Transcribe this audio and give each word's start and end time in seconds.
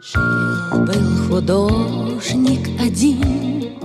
Жил-был 0.00 1.28
художник 1.28 2.68
один. 2.80 3.80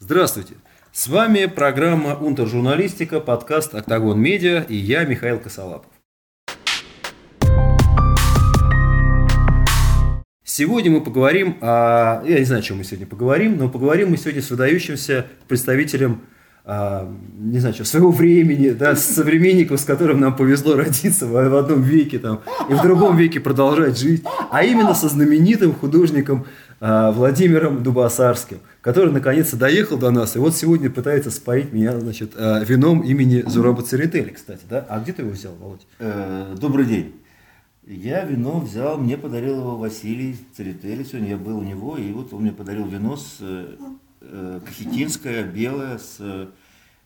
Здравствуйте! 0.00 0.54
С 0.90 1.06
вами 1.06 1.46
программа 1.46 2.16
«Унтержурналистика», 2.16 3.20
подкаст 3.20 3.76
«Октагон 3.76 4.20
Медиа» 4.20 4.64
и 4.68 4.74
я, 4.74 5.04
Михаил 5.04 5.38
Косолапов. 5.38 5.92
Сегодня 10.42 10.90
мы 10.90 11.02
поговорим 11.02 11.56
о... 11.60 12.22
Я 12.24 12.40
не 12.40 12.44
знаю, 12.44 12.60
о 12.60 12.62
чем 12.62 12.78
мы 12.78 12.84
сегодня 12.84 13.06
поговорим, 13.06 13.58
но 13.58 13.68
поговорим 13.68 14.10
мы 14.10 14.16
сегодня 14.16 14.42
с 14.42 14.50
выдающимся 14.50 15.26
представителем 15.46 16.22
не 16.66 17.58
знаю, 17.58 17.74
что, 17.74 17.84
своего 17.84 18.10
времени, 18.10 18.70
да, 18.70 18.94
с 18.94 19.04
современником, 19.04 19.78
с 19.78 19.84
которым 19.84 20.20
нам 20.20 20.36
повезло 20.36 20.76
родиться 20.76 21.26
в, 21.26 21.36
одном 21.56 21.82
веке 21.82 22.18
там, 22.18 22.40
и 22.68 22.74
в 22.74 22.82
другом 22.82 23.16
веке 23.16 23.40
продолжать 23.40 23.98
жить, 23.98 24.24
а 24.50 24.62
именно 24.62 24.94
со 24.94 25.08
знаменитым 25.08 25.74
художником 25.74 26.46
а, 26.80 27.10
Владимиром 27.12 27.82
Дубасарским, 27.82 28.58
который 28.80 29.12
наконец-то 29.12 29.56
доехал 29.56 29.96
до 29.96 30.10
нас, 30.10 30.36
и 30.36 30.38
вот 30.38 30.54
сегодня 30.56 30.90
пытается 30.90 31.30
споить 31.30 31.72
меня, 31.72 31.98
значит, 31.98 32.32
а, 32.36 32.62
вином 32.64 33.00
имени 33.00 33.42
Зураба 33.46 33.82
Церетели, 33.82 34.30
кстати, 34.30 34.62
да? 34.68 34.86
А 34.88 35.00
где 35.00 35.12
ты 35.12 35.22
его 35.22 35.32
взял, 35.32 35.54
Володь? 35.54 35.86
Э, 35.98 36.54
Добрый 36.58 36.86
день. 36.86 37.14
Я 37.86 38.24
вино 38.24 38.60
взял, 38.60 38.98
мне 38.98 39.16
подарил 39.16 39.58
его 39.58 39.76
Василий 39.76 40.36
Церетели. 40.56 41.02
Сегодня 41.02 41.30
я 41.30 41.36
был 41.36 41.58
у 41.58 41.62
него, 41.62 41.96
и 41.96 42.12
вот 42.12 42.32
он 42.32 42.42
мне 42.42 42.52
подарил 42.52 42.86
вино 42.86 43.16
с 43.16 43.40
э, 44.20 44.60
кахетинское, 44.64 45.44
белое, 45.44 45.98
с 45.98 46.16
э, 46.20 46.46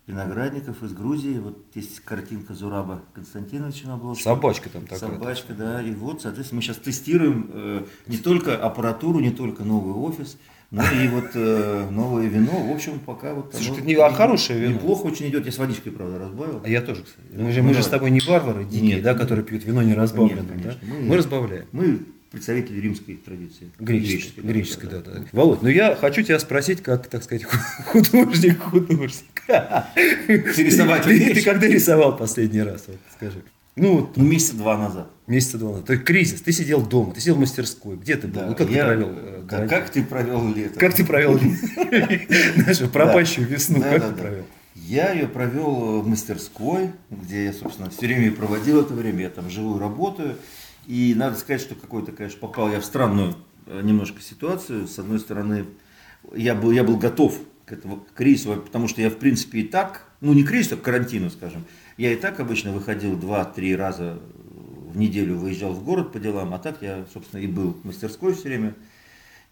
виноградников 0.06 0.82
из 0.82 0.92
Грузии. 0.92 1.38
Вот 1.38 1.58
есть 1.74 2.00
картинка 2.00 2.54
Зураба 2.54 3.02
Константиновича 3.14 3.86
на 3.88 3.94
обложке. 3.94 4.24
Собачка 4.24 4.68
там 4.70 4.82
такая. 4.82 4.98
Собачка, 4.98 5.54
да. 5.54 5.82
И 5.82 5.92
вот, 5.92 6.22
соответственно, 6.22 6.58
мы 6.58 6.62
сейчас 6.62 6.76
тестируем 6.78 7.50
э, 7.52 7.84
не 8.06 8.18
только 8.18 8.56
аппаратуру, 8.56 9.20
не 9.20 9.30
только 9.30 9.64
новый 9.64 9.94
офис, 9.94 10.36
но 10.70 10.82
и 10.82 11.08
вот 11.08 11.30
э, 11.34 11.88
новое 11.90 12.26
вино. 12.26 12.66
В 12.66 12.72
общем, 12.72 12.98
пока 12.98 13.32
вот 13.34 13.52
Слушай, 13.54 13.68
оно 13.68 13.76
это 13.78 13.86
не- 13.86 13.94
а 13.94 14.10
хорошее 14.12 14.58
вино. 14.60 14.74
Неплохо 14.74 15.06
очень 15.06 15.28
идет. 15.28 15.46
Я 15.46 15.52
с 15.52 15.58
водичкой, 15.58 15.92
правда, 15.92 16.18
разбавил. 16.18 16.60
А 16.64 16.68
я 16.68 16.82
тоже, 16.82 17.02
кстати. 17.04 17.26
Мы 17.32 17.52
же, 17.52 17.62
мы 17.62 17.74
же 17.74 17.82
с 17.82 17.86
тобой 17.86 18.10
не 18.10 18.20
варвары 18.20 18.64
дикие, 18.64 18.94
Нет. 18.96 19.02
да, 19.04 19.14
которые 19.14 19.44
пьют 19.44 19.64
вино 19.64 19.82
не 19.82 19.94
разбавленное, 19.94 20.42
Нет, 20.42 20.50
конечно. 20.50 20.80
да? 20.82 20.86
Мы- 20.94 21.00
Мы 21.02 21.16
разбавляем. 21.16 21.66
Мы 21.72 22.00
представители 22.34 22.80
римской 22.80 23.14
традиции. 23.16 23.70
Греческой, 23.78 24.42
греческой, 24.44 24.90
да, 24.90 24.98
да. 25.00 25.24
Володь, 25.32 25.62
ну 25.62 25.68
я 25.68 25.94
хочу 25.96 26.22
тебя 26.22 26.38
спросить, 26.38 26.82
как, 26.82 27.06
так 27.06 27.22
сказать, 27.24 27.44
художник, 27.86 28.60
художник. 28.60 29.42
Ты 29.46 30.62
рисовать 30.62 31.04
Ты, 31.04 31.42
когда 31.42 31.66
рисовал 31.66 32.16
последний 32.16 32.62
раз, 32.62 32.84
вот, 32.88 32.98
скажи? 33.16 33.42
Ну, 33.76 33.98
вот 33.98 34.16
Ну, 34.16 34.22
месяца 34.24 34.54
два 34.54 34.78
назад. 34.78 35.10
месяца 35.26 35.58
два 35.58 35.70
назад. 35.72 35.86
То 35.86 35.94
есть 35.94 36.04
кризис, 36.04 36.40
ты 36.40 36.52
сидел 36.52 36.86
дома, 36.86 37.12
ты 37.12 37.20
сидел 37.20 37.34
в 37.34 37.40
мастерской, 37.40 37.96
где 37.96 38.14
ты 38.16 38.28
был? 38.28 38.40
Да, 38.40 38.46
ну, 38.46 38.54
как 38.54 38.70
я- 38.70 38.82
ты 38.82 38.86
провел 38.86 39.08
э, 39.10 39.40
да, 39.42 39.48
карантин? 39.48 39.68
как 39.78 39.90
ты 39.90 40.02
провел 40.04 40.54
лето? 40.54 40.78
Как 40.80 40.94
ты 40.94 41.04
провел 41.04 41.40
нашу 42.66 42.88
пропащую 42.88 43.46
весну? 43.48 43.80
Да, 43.80 43.90
Как 43.90 44.00
да, 44.00 44.08
ты 44.10 44.14
да. 44.14 44.22
провел? 44.22 44.44
Я 44.76 45.12
ее 45.12 45.28
провел 45.28 46.00
в 46.02 46.06
мастерской, 46.08 46.90
где 47.10 47.44
я, 47.46 47.52
собственно, 47.52 47.90
все 47.90 48.06
время 48.06 48.32
проводил 48.32 48.80
это 48.80 48.92
время. 48.94 49.22
Я 49.22 49.30
там 49.30 49.48
живу 49.50 49.76
и 49.76 49.80
работаю. 49.80 50.36
И 50.86 51.14
надо 51.14 51.36
сказать, 51.36 51.60
что 51.60 51.74
какой-то, 51.74 52.12
конечно, 52.12 52.38
попал 52.40 52.70
я 52.70 52.80
в 52.80 52.84
странную 52.84 53.36
э, 53.66 53.80
немножко 53.82 54.20
ситуацию. 54.20 54.86
С 54.86 54.98
одной 54.98 55.18
стороны, 55.18 55.66
я 56.34 56.54
был, 56.54 56.70
я 56.70 56.84
был 56.84 56.96
готов 56.96 57.38
к 57.64 57.72
этому 57.72 57.98
к 57.98 58.12
кризису, 58.12 58.56
потому 58.56 58.88
что 58.88 59.00
я, 59.00 59.10
в 59.10 59.16
принципе, 59.16 59.60
и 59.60 59.64
так, 59.64 60.08
ну 60.20 60.32
не 60.32 60.44
к 60.44 60.48
кризису, 60.48 60.74
а 60.74 60.78
к 60.78 60.82
карантину, 60.82 61.30
скажем, 61.30 61.64
я 61.96 62.12
и 62.12 62.16
так 62.16 62.40
обычно 62.40 62.72
выходил 62.72 63.16
2-3 63.16 63.76
раза 63.76 64.20
в 64.94 64.96
неделю, 64.96 65.36
выезжал 65.36 65.72
в 65.72 65.84
город 65.84 66.12
по 66.12 66.18
делам, 66.18 66.54
а 66.54 66.58
так 66.58 66.82
я, 66.82 67.06
собственно, 67.12 67.40
и 67.40 67.46
был 67.46 67.72
в 67.72 67.84
мастерской 67.84 68.34
все 68.34 68.44
время. 68.44 68.74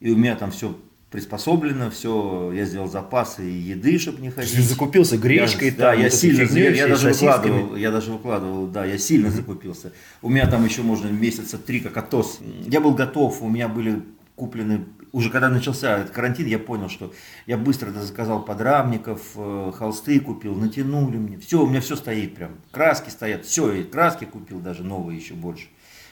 И 0.00 0.10
у 0.10 0.16
меня 0.16 0.36
там 0.36 0.50
все 0.50 0.76
приспособлено, 1.12 1.90
все, 1.90 2.50
я 2.52 2.64
сделал 2.64 2.88
запасы 2.88 3.48
и 3.48 3.54
еды, 3.54 3.98
чтобы 3.98 4.20
не 4.22 4.30
ходить. 4.30 4.54
Ты 4.54 4.62
закупился 4.62 5.16
гречкой, 5.18 5.68
Я- 5.68 5.74
да, 5.76 5.92
я 5.94 6.10
сильно, 6.10 6.46
фигней, 6.46 6.74
я 6.74 6.88
даже 6.88 7.02
сосисками. 7.14 7.50
выкладывал, 7.50 7.76
я 7.76 7.90
даже 7.92 8.10
выкладывал, 8.12 8.66
да, 8.66 8.84
я 8.84 8.98
сильно 8.98 9.30
закупился. 9.30 9.92
У 10.22 10.30
меня 10.30 10.48
там 10.48 10.64
еще 10.64 10.82
можно 10.82 11.08
месяца 11.08 11.58
три 11.58 11.80
как 11.80 11.96
атос. 11.96 12.40
Я 12.66 12.80
был 12.80 12.94
готов, 12.94 13.42
у 13.42 13.48
меня 13.48 13.68
были 13.68 14.02
куплены, 14.34 14.86
уже 15.12 15.28
когда 15.28 15.50
начался 15.50 15.98
этот 15.98 16.10
карантин, 16.12 16.46
я 16.46 16.58
понял, 16.58 16.88
что 16.88 17.12
я 17.46 17.58
быстро 17.58 17.90
заказал 17.90 18.42
подрамников, 18.44 19.20
э, 19.36 19.72
холсты 19.76 20.18
купил, 20.18 20.54
натянули 20.54 21.18
мне, 21.18 21.38
все, 21.38 21.62
у 21.62 21.66
меня 21.66 21.82
все 21.82 21.96
стоит 21.96 22.34
прям, 22.34 22.52
краски 22.70 23.10
стоят, 23.10 23.44
все, 23.44 23.70
и 23.72 23.82
краски 23.84 24.24
купил 24.24 24.58
даже 24.60 24.82
новые 24.82 25.18
еще 25.18 25.34
больше. 25.34 25.66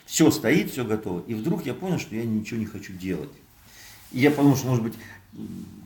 Все 0.04 0.30
стоит, 0.30 0.70
все 0.72 0.84
готово. 0.84 1.22
И 1.28 1.34
вдруг 1.34 1.64
я 1.64 1.72
понял, 1.72 1.98
что 2.00 2.14
я 2.16 2.24
ничего 2.24 2.58
не 2.60 2.66
хочу 2.66 2.92
делать. 2.92 3.30
И 4.12 4.20
я 4.20 4.30
подумал, 4.30 4.56
что, 4.56 4.68
может 4.68 4.82
быть, 4.82 4.94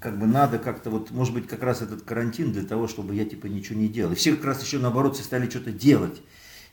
как 0.00 0.18
бы 0.18 0.26
надо 0.26 0.58
как-то 0.58 0.90
вот, 0.90 1.10
может 1.10 1.34
быть, 1.34 1.46
как 1.46 1.62
раз 1.62 1.82
этот 1.82 2.02
карантин 2.02 2.52
для 2.52 2.64
того, 2.64 2.88
чтобы 2.88 3.14
я 3.14 3.24
типа 3.24 3.46
ничего 3.46 3.78
не 3.78 3.88
делал. 3.88 4.12
И 4.12 4.16
все 4.16 4.34
как 4.34 4.44
раз 4.44 4.62
еще 4.62 4.78
наоборот 4.78 5.14
все 5.14 5.24
стали 5.24 5.48
что-то 5.48 5.72
делать, 5.72 6.20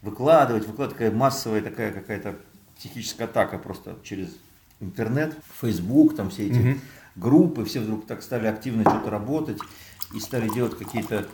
выкладывать, 0.01 0.67
выкладывать, 0.67 0.97
такая 0.97 1.11
массовая 1.11 1.61
такая 1.61 1.91
какая-то 1.91 2.35
психическая 2.77 3.27
атака 3.27 3.57
просто 3.57 3.97
через 4.03 4.29
интернет, 4.79 5.37
Facebook, 5.61 6.15
там 6.15 6.29
все 6.29 6.47
эти 6.47 6.79
группы, 7.15 7.65
все 7.65 7.81
вдруг 7.81 8.07
так 8.07 8.23
стали 8.23 8.47
активно 8.47 8.83
что-то 8.83 9.09
работать 9.09 9.59
и 10.15 10.19
стали 10.19 10.49
делать 10.49 10.77
какие-то 10.77 11.27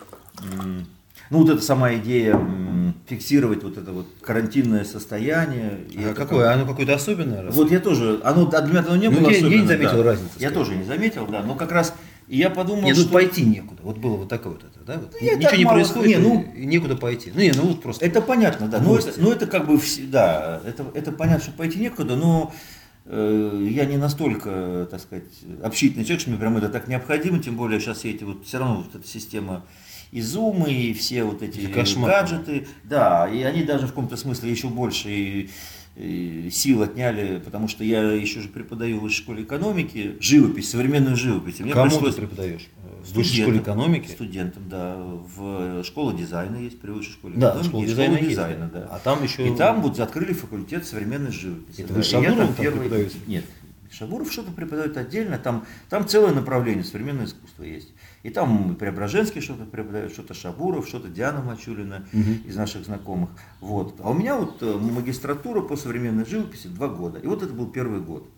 ну, 1.30 1.40
вот 1.40 1.50
эта 1.50 1.62
сама 1.62 1.94
идея 1.96 2.40
фиксировать 3.08 3.64
вот 3.64 3.78
это 3.78 3.92
вот 3.92 4.08
карантинное 4.22 4.84
состояние. 4.84 5.80
А 5.98 6.02
это 6.02 6.14
какое? 6.14 6.52
Оно 6.52 6.66
какое-то 6.66 6.96
особенное? 6.96 7.44
раз? 7.44 7.56
вот 7.56 7.72
я 7.72 7.80
тоже, 7.80 8.20
оно 8.24 8.46
для 8.46 8.62
меня 8.62 8.80
оно 8.80 8.96
не 8.98 9.10
Ну, 9.10 9.20
было 9.22 9.30
я- 9.30 9.38
я 9.38 9.62
не 9.62 9.68
заметил 9.68 9.98
да. 9.98 10.04
разницы, 10.04 10.32
Я 10.40 10.50
скажем. 10.50 10.54
тоже 10.66 10.76
не 10.78 10.84
заметил, 10.84 11.28
да, 11.28 11.42
но 11.44 11.56
как 11.56 11.72
раз 11.72 11.94
и 12.28 12.38
я 12.38 12.50
подумал, 12.50 12.84
Нет, 12.84 12.98
ну 12.98 13.04
что 13.04 13.14
пойти 13.14 13.44
некуда. 13.46 13.82
Вот 13.84 13.98
было 14.00 14.18
вот 14.18 14.28
такое 14.28 14.54
вот 14.54 14.62
это, 14.64 14.80
да? 14.86 15.00
Вот. 15.00 15.16
я 15.22 15.36
Ничего 15.36 15.56
не 15.56 15.64
мало- 15.64 15.76
происходит, 15.76 16.18
не, 16.18 16.22
ну- 16.22 16.46
некуда 16.58 16.96
пойти. 16.98 17.32
Ну, 17.34 17.40
не, 17.40 17.52
ну 17.54 17.62
вот 17.64 17.82
просто. 17.82 18.06
это 18.06 18.22
понятно, 18.22 18.68
да, 18.68 18.80
но 18.80 18.88
Новости. 18.90 19.10
это, 19.12 19.22
но 19.22 19.32
это 19.32 19.48
как 19.48 19.66
бы, 19.68 19.76
вс- 19.76 20.06
да, 20.10 20.62
это, 20.66 20.86
это 20.94 21.14
понятно, 21.14 21.44
что 21.44 21.52
пойти 21.54 21.80
некуда, 21.80 22.18
но 22.18 22.54
э, 23.06 23.68
я 23.72 23.86
не 23.86 23.96
настолько, 23.96 24.86
так 24.92 25.00
сказать, 25.00 25.24
общительный 25.64 26.04
человек, 26.04 26.20
что 26.22 26.30
мне 26.32 26.40
прям 26.40 26.58
это 26.58 26.68
так 26.68 26.90
необходимо, 26.90 27.40
тем 27.40 27.56
более 27.56 27.80
сейчас 27.80 28.00
все 28.00 28.12
эти 28.12 28.26
вот, 28.26 28.46
все 28.46 28.58
равно 28.60 28.78
вот 28.84 28.94
эта 28.94 29.08
система 29.08 29.66
и 30.12 30.20
Zoom, 30.20 30.70
и 30.72 30.94
все 30.94 31.24
вот 31.24 31.42
эти 31.42 31.68
кошмар. 31.68 32.10
гаджеты, 32.10 32.68
да, 32.84 33.28
и 33.28 33.42
они 33.44 33.64
даже 33.64 33.86
в 33.88 33.90
каком-то 33.90 34.16
смысле 34.18 34.52
еще 34.52 34.68
больше 34.70 35.10
и, 35.10 35.50
и 35.96 36.50
сил 36.52 36.82
отняли, 36.84 37.40
потому 37.44 37.68
что 37.68 37.84
я 37.84 38.02
еще 38.12 38.42
же 38.42 38.50
преподаю 38.50 39.00
в 39.00 39.02
высшей 39.02 39.24
школе 39.24 39.44
экономики, 39.44 40.16
живопись, 40.20 40.70
современную 40.70 41.16
живопись. 41.16 41.60
мне 41.60 41.74
Кому 41.74 41.90
пришлось- 41.90 42.16
ты 42.16 42.22
преподаешь? 42.22 42.68
В 43.04 43.14
высшей 43.14 43.42
школе 43.44 43.60
экономики? 43.60 44.12
Студентам, 44.12 44.64
да. 44.70 44.98
В 44.98 45.82
школа 45.84 46.14
дизайна 46.14 46.58
есть 46.58 46.80
при 46.82 46.92
высшей 46.92 47.14
школе 47.14 47.36
Да, 47.38 47.50
экономики, 47.50 47.68
школа 47.70 47.84
и 47.84 47.88
дизайна 47.88 48.16
есть, 48.18 48.30
дизайна, 48.30 48.70
да. 48.74 48.80
да. 48.82 48.88
А 48.92 49.00
там 49.00 49.24
еще- 49.24 49.48
И 49.48 49.56
там 49.56 49.82
вот 49.82 49.98
открыли 50.00 50.34
факультет 50.34 50.86
современной 50.86 51.32
живописи. 51.32 51.82
Это 51.82 51.90
да. 51.94 51.96
вы 52.00 52.04
Шабуровым 52.04 52.48
там 52.48 52.56
первый- 52.56 52.80
преподаете? 52.82 53.16
Нет. 53.28 53.46
Шабуров 53.90 54.32
что-то 54.32 54.52
преподает 54.52 54.98
отдельно, 54.98 55.38
там, 55.38 55.66
там 55.90 56.06
целое 56.06 56.34
направление, 56.34 56.84
современное 56.84 57.26
искусство 57.26 57.64
есть. 57.64 57.94
И 58.28 58.30
там 58.30 58.76
Преображенский 58.76 59.40
что-то 59.40 59.64
преподает, 59.64 60.12
что-то 60.12 60.34
Шабуров, 60.34 60.86
что-то 60.86 61.08
Диана 61.08 61.42
Мачулина 61.42 62.06
из 62.46 62.58
наших 62.58 62.84
знакомых. 62.84 63.30
Вот. 63.62 64.02
А 64.04 64.10
у 64.10 64.14
меня 64.14 64.36
вот 64.36 64.62
э, 64.62 64.66
магистратура 64.66 65.62
по 65.62 65.78
современной 65.78 66.26
живописи 66.26 66.68
два 66.68 66.90
года. 66.90 67.20
И 67.20 67.26
вот 67.26 67.42
это 67.42 67.54
был 67.54 67.68
первый 67.68 68.02
год. 68.02 68.30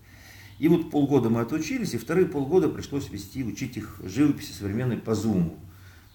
И 0.60 0.68
вот 0.68 0.92
полгода 0.92 1.28
мы 1.28 1.40
отучились, 1.40 1.92
и 1.94 1.98
вторые 1.98 2.28
полгода 2.28 2.68
пришлось 2.68 3.10
вести, 3.10 3.42
учить 3.42 3.78
их 3.78 4.00
живописи 4.04 4.52
современной 4.52 4.96
по 4.96 5.16
зуму. 5.16 5.58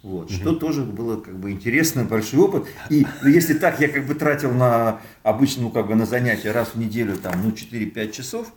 Вот, 0.03 0.31
Что 0.31 0.56
тоже 0.56 0.84
было 0.84 1.19
как 1.19 1.38
бы 1.38 1.52
интересно, 1.52 2.06
большой 2.06 2.40
опыт. 2.40 2.68
И 2.90 3.06
ну, 3.24 3.28
если 3.28 3.56
так 3.56 3.81
я 3.81 3.90
как 3.90 4.08
бы 4.08 4.16
тратил 4.16 4.53
на 4.53 5.02
обычно, 5.22 5.64
ну, 5.64 5.69
как 5.69 5.88
бы 5.88 5.96
на 5.96 6.06
занятия 6.06 6.52
раз 6.53 6.75
в 6.75 6.80
неделю, 6.80 7.17
там, 7.17 7.44
ну, 7.44 7.49
4-5 7.49 8.11
часов, 8.14 8.53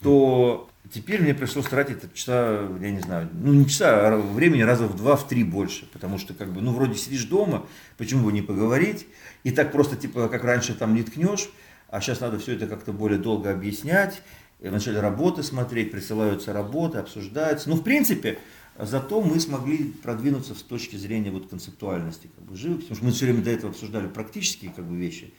то 0.00 0.70
теперь 0.90 1.22
мне 1.22 1.34
пришлось 1.34 1.66
тратить 1.66 1.98
это 1.98 2.16
часа, 2.16 2.68
я 2.80 2.90
не 2.90 3.00
знаю, 3.00 3.28
ну 3.32 3.52
не 3.52 3.66
часа, 3.66 4.08
а 4.08 4.16
времени 4.16 4.62
раза 4.62 4.86
в 4.86 4.96
два, 4.96 5.16
в 5.16 5.28
три 5.28 5.44
больше, 5.44 5.86
потому 5.92 6.18
что 6.18 6.34
как 6.34 6.52
бы, 6.52 6.60
ну 6.60 6.72
вроде 6.72 6.96
сидишь 6.96 7.24
дома, 7.24 7.66
почему 7.98 8.26
бы 8.26 8.32
не 8.32 8.42
поговорить, 8.42 9.06
и 9.44 9.50
так 9.50 9.72
просто 9.72 9.96
типа, 9.96 10.28
как 10.28 10.44
раньше 10.44 10.74
там 10.74 10.94
не 10.94 11.02
ткнешь, 11.02 11.50
а 11.88 12.00
сейчас 12.00 12.20
надо 12.20 12.38
все 12.38 12.54
это 12.54 12.66
как-то 12.66 12.92
более 12.92 13.18
долго 13.18 13.50
объяснять, 13.50 14.22
и 14.60 14.68
вначале 14.68 15.00
работы 15.00 15.42
смотреть, 15.42 15.90
присылаются 15.90 16.52
работы, 16.52 16.98
обсуждаются. 16.98 17.68
Ну, 17.68 17.76
в 17.76 17.82
принципе, 17.82 18.38
зато 18.78 19.20
мы 19.20 19.40
смогли 19.40 19.92
продвинуться 20.02 20.54
с 20.54 20.62
точки 20.62 20.96
зрения 20.96 21.30
вот 21.30 21.48
концептуальности 21.48 22.30
как 22.34 22.44
бы, 22.44 22.56
живописи, 22.56 22.88
потому 22.88 22.96
что 22.96 23.04
мы 23.04 23.12
все 23.12 23.24
время 23.26 23.42
до 23.42 23.50
этого 23.50 23.70
обсуждали 23.72 24.08
практические 24.08 24.72
как 24.72 24.86
бы 24.86 24.96
вещи. 24.96 25.34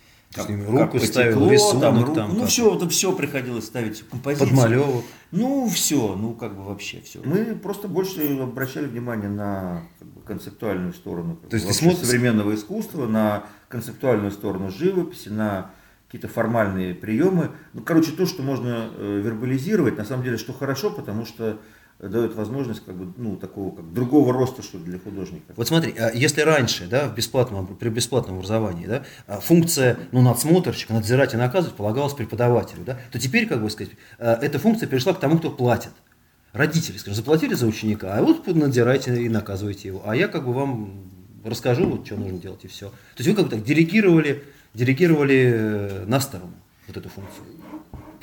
Ними 0.50 0.66
руку 0.66 1.00
ставил, 1.00 1.50
рисунок 1.50 2.14
там 2.16 2.30
ну 2.30 2.36
как-то. 2.36 2.48
все, 2.48 2.76
это 2.76 2.90
все 2.90 3.12
приходилось 3.14 3.66
ставить, 3.66 4.02
композицию. 4.10 4.50
Подмалевок. 4.50 5.04
Ну, 5.32 5.70
все, 5.70 6.16
ну, 6.16 6.34
как 6.34 6.56
бы 6.56 6.64
вообще 6.64 7.02
все. 7.02 7.22
Мы 7.24 7.56
просто 7.56 7.88
больше 7.88 8.38
обращали 8.40 8.86
внимание 8.86 9.30
на 9.30 9.84
как 10.00 10.08
бы, 10.08 10.22
концептуальную 10.22 10.94
сторону 10.94 11.36
как 11.36 11.50
То 11.50 11.56
есть 11.56 11.66
вообще 11.66 11.86
смотришь- 11.86 12.06
современного 12.06 12.56
искусства, 12.56 13.08
на 13.08 13.44
концептуальную 13.68 14.32
сторону 14.32 14.70
живописи, 14.70 15.30
на 15.30 15.72
какие-то 16.08 16.28
формальные 16.28 16.94
приемы. 16.94 17.52
Ну, 17.74 17.82
короче, 17.82 18.12
то, 18.12 18.26
что 18.28 18.44
можно 18.44 18.90
э, 18.96 19.22
вербализировать, 19.24 19.98
на 19.98 20.06
самом 20.06 20.24
деле, 20.24 20.38
что 20.38 20.54
хорошо, 20.54 20.92
потому 20.92 21.26
что 21.26 21.60
дает 22.00 22.36
возможность 22.36 22.84
как 22.86 22.96
бы, 22.96 23.14
ну, 23.18 23.38
такого 23.38 23.76
как 23.76 23.94
другого 23.94 24.34
роста, 24.34 24.62
что 24.62 24.78
для 24.78 25.00
художника. 25.00 25.54
Вот 25.56 25.68
смотри, 25.68 25.94
а 25.98 26.12
если 26.14 26.42
раньше, 26.42 26.88
да, 26.88 27.08
в 27.08 27.16
бесплатном, 27.16 27.68
при 27.68 27.90
бесплатном 27.90 28.36
образовании, 28.36 28.88
да, 28.88 29.04
а 29.28 29.40
функция, 29.40 29.98
ну, 30.12 30.22
надсмотрщика, 30.22 30.94
надзирать 30.94 31.34
и 31.34 31.38
наказывать 31.38 31.76
полагалась 31.76 32.14
преподавателю, 32.14 32.84
да, 32.86 33.00
то 33.12 33.20
теперь, 33.20 33.48
как 33.48 33.62
бы 33.62 33.70
сказать, 33.70 33.94
а, 34.20 34.38
эта 34.42 34.60
функция 34.60 34.88
перешла 34.88 35.14
к 35.14 35.20
тому, 35.20 35.38
кто 35.38 35.50
платит. 35.50 35.92
Родители, 36.52 36.98
скажем, 36.98 37.16
заплатили 37.16 37.54
за 37.56 37.66
ученика, 37.66 38.16
а 38.16 38.22
вот 38.22 38.46
надзирайте 38.48 39.24
и 39.24 39.30
наказывайте 39.30 39.88
его. 39.88 40.04
А 40.06 40.16
я 40.16 40.28
как 40.28 40.46
бы 40.46 40.54
вам 40.54 41.10
расскажу, 41.44 41.90
вот, 41.90 42.06
что 42.06 42.16
нужно 42.16 42.38
делать, 42.38 42.64
и 42.64 42.68
все. 42.68 42.90
То 42.90 43.24
есть 43.24 43.30
вы 43.30 43.36
как 43.36 43.46
бы 43.46 43.52
так 43.52 43.64
делегировали, 43.64 44.44
делегировали 44.74 45.52
э, 45.56 46.06
на 46.06 46.20
сторону 46.20 46.54
вот 46.88 46.98
эту 46.98 47.10
функцию 47.10 47.46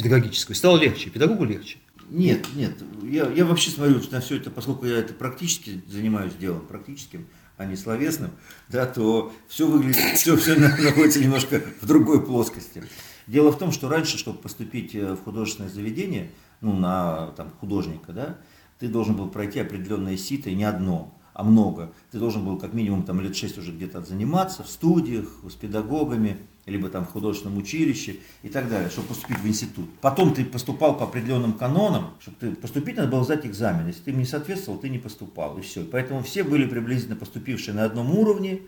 педагогическую. 0.00 0.56
Стало 0.56 0.78
легче, 0.78 1.11
педагогу 1.11 1.44
легче. 1.44 1.78
Нет, 2.10 2.46
нет. 2.56 2.72
Я, 3.02 3.28
я 3.30 3.44
вообще 3.44 3.70
смотрю 3.70 4.00
на 4.10 4.20
все 4.20 4.36
это, 4.36 4.50
поскольку 4.50 4.84
я 4.84 4.98
это 4.98 5.14
практически 5.14 5.80
занимаюсь 5.86 6.34
делом 6.34 6.66
практическим, 6.66 7.26
а 7.56 7.66
не 7.66 7.76
словесным, 7.76 8.32
да, 8.68 8.86
то 8.86 9.32
все 9.48 9.66
выглядит, 9.68 9.96
все, 10.16 10.36
все 10.36 10.56
находится 10.56 11.20
немножко 11.20 11.62
в 11.80 11.86
другой 11.86 12.24
плоскости. 12.24 12.82
Дело 13.28 13.52
в 13.52 13.58
том, 13.58 13.70
что 13.70 13.88
раньше, 13.88 14.18
чтобы 14.18 14.38
поступить 14.38 14.94
э, 14.94 15.12
в 15.14 15.22
художественное 15.22 15.70
заведение, 15.70 16.32
ну, 16.60 16.74
на 16.74 17.28
там, 17.36 17.50
художника, 17.60 18.12
да, 18.12 18.38
ты 18.80 18.88
должен 18.88 19.14
был 19.14 19.28
пройти 19.28 19.60
определенное 19.60 20.16
сито, 20.16 20.50
и 20.50 20.54
не 20.54 20.64
одно, 20.64 21.16
а 21.40 21.42
много. 21.42 21.90
Ты 22.10 22.19
должен 22.19 22.44
был 22.44 22.58
как 22.58 22.75
минимум 22.75 23.02
там 23.02 23.19
лет 23.20 23.34
шесть 23.34 23.56
уже 23.56 23.72
где-то 23.72 24.02
заниматься 24.02 24.62
в 24.62 24.69
студиях, 24.69 25.26
с 25.48 25.54
педагогами, 25.54 26.37
либо 26.66 26.90
там 26.90 27.06
в 27.06 27.12
художественном 27.12 27.56
училище 27.56 28.16
и 28.42 28.50
так 28.50 28.69
далее, 28.69 28.90
чтобы 28.90 29.08
поступить 29.08 29.38
в 29.38 29.48
институт. 29.48 29.88
Потом 30.02 30.34
ты 30.34 30.44
поступал 30.44 30.98
по 30.98 31.04
определенным 31.04 31.54
канонам, 31.54 32.10
чтобы 32.20 32.37
ты 32.40 32.50
поступить, 32.50 32.98
надо 32.98 33.08
было 33.08 33.25
сдать 33.25 33.46
экзамен. 33.46 33.87
Если 33.87 34.02
ты 34.02 34.10
им 34.10 34.19
не 34.19 34.26
соответствовал, 34.26 34.78
ты 34.78 34.90
не 34.90 34.98
поступал, 34.98 35.56
и 35.56 35.62
все. 35.62 35.82
Поэтому 35.84 36.22
все 36.22 36.44
были 36.44 36.66
приблизительно 36.66 37.16
поступившие 37.16 37.75
на 37.75 37.84
одном 37.84 38.10
уровне, 38.10 38.60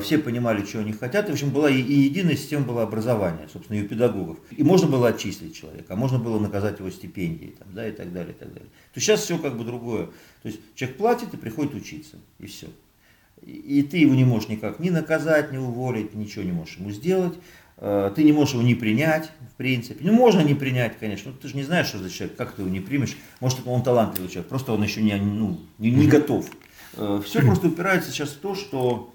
все 0.00 0.18
понимали, 0.18 0.64
что 0.64 0.78
они 0.78 0.92
хотят. 0.92 1.26
И, 1.26 1.30
в 1.30 1.34
общем, 1.34 1.50
была 1.50 1.68
и, 1.68 1.80
и 1.80 1.92
единая 2.00 2.36
система 2.36 2.64
была 2.64 2.82
образования, 2.84 3.48
собственно, 3.52 3.78
и 3.78 3.82
у 3.82 3.88
педагогов. 3.88 4.38
И 4.50 4.62
можно 4.62 4.86
было 4.86 5.08
отчислить 5.08 5.56
человека, 5.56 5.94
а 5.94 5.96
можно 5.96 6.18
было 6.18 6.38
наказать 6.38 6.78
его 6.78 6.90
стипендией, 6.90 7.54
там, 7.58 7.68
да, 7.74 7.88
и 7.88 7.92
так 7.92 8.12
далее, 8.12 8.32
и 8.32 8.38
так 8.38 8.52
далее. 8.52 8.68
То 8.94 9.00
сейчас 9.00 9.22
все 9.22 9.38
как 9.38 9.58
бы 9.58 9.64
другое. 9.64 10.06
То 10.42 10.48
есть 10.48 10.60
человек 10.74 10.96
платит 10.96 11.34
и 11.34 11.36
приходит 11.36 11.74
учиться, 11.74 12.16
и 12.38 12.46
все 12.46 12.68
и 13.44 13.82
ты 13.82 13.98
его 13.98 14.14
не 14.14 14.24
можешь 14.24 14.48
никак 14.48 14.78
ни 14.78 14.90
наказать, 14.90 15.52
ни 15.52 15.56
уволить, 15.56 16.14
ничего 16.14 16.44
не 16.44 16.52
можешь 16.52 16.76
ему 16.76 16.90
сделать, 16.90 17.34
э, 17.78 18.12
ты 18.14 18.22
не 18.22 18.32
можешь 18.32 18.54
его 18.54 18.62
не 18.62 18.74
принять, 18.74 19.30
в 19.52 19.56
принципе. 19.56 20.04
Ну, 20.04 20.12
можно 20.12 20.40
не 20.40 20.54
принять, 20.54 20.98
конечно, 20.98 21.32
но 21.32 21.38
ты 21.38 21.48
же 21.48 21.56
не 21.56 21.64
знаешь, 21.64 21.86
что 21.86 21.98
за 21.98 22.10
человек, 22.10 22.36
как 22.36 22.52
ты 22.52 22.62
его 22.62 22.70
не 22.70 22.80
примешь. 22.80 23.16
Может, 23.40 23.60
он 23.66 23.82
талантливый 23.82 24.30
человек, 24.30 24.48
просто 24.48 24.72
он 24.72 24.82
еще 24.82 25.02
не, 25.02 25.16
ну, 25.16 25.60
не, 25.78 25.90
не 25.90 26.06
готов. 26.06 26.48
Э, 26.96 27.20
Все 27.24 27.40
просто 27.46 27.68
упирается 27.68 28.10
сейчас 28.10 28.30
в 28.30 28.38
то, 28.38 28.54
что, 28.54 29.12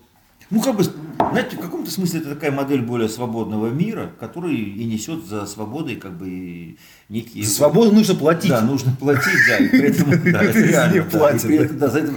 ну, 0.50 0.62
как 0.62 0.76
бы, 0.76 0.84
знаете, 0.84 1.58
в 1.58 1.60
каком-то 1.60 1.92
смысле 1.92 2.22
это 2.22 2.36
такая 2.36 2.52
модель 2.52 2.82
более 2.82 3.10
свободного 3.10 3.68
мира, 3.68 4.12
который 4.20 4.56
и 4.56 4.86
несет 4.86 5.26
за 5.26 5.46
свободой, 5.46 5.96
как 5.96 6.18
бы, 6.18 6.78
некие... 7.10 7.44
За 7.44 7.52
свободу 7.52 7.92
нужно 7.92 8.16
платить. 8.16 8.50
Да, 8.50 8.62
нужно 8.62 8.96
платить, 8.98 9.40
да, 9.48 9.58
и 9.58 9.70
поэтому, 9.70 10.12
да, 10.32 10.44
это 10.44 10.60
реально, 10.60 11.06
да, 11.12 11.30
и 11.32 11.40
при 11.40 11.56
этом, 11.58 11.78
да, 11.78 11.90
за 11.90 12.00
это 12.00 12.14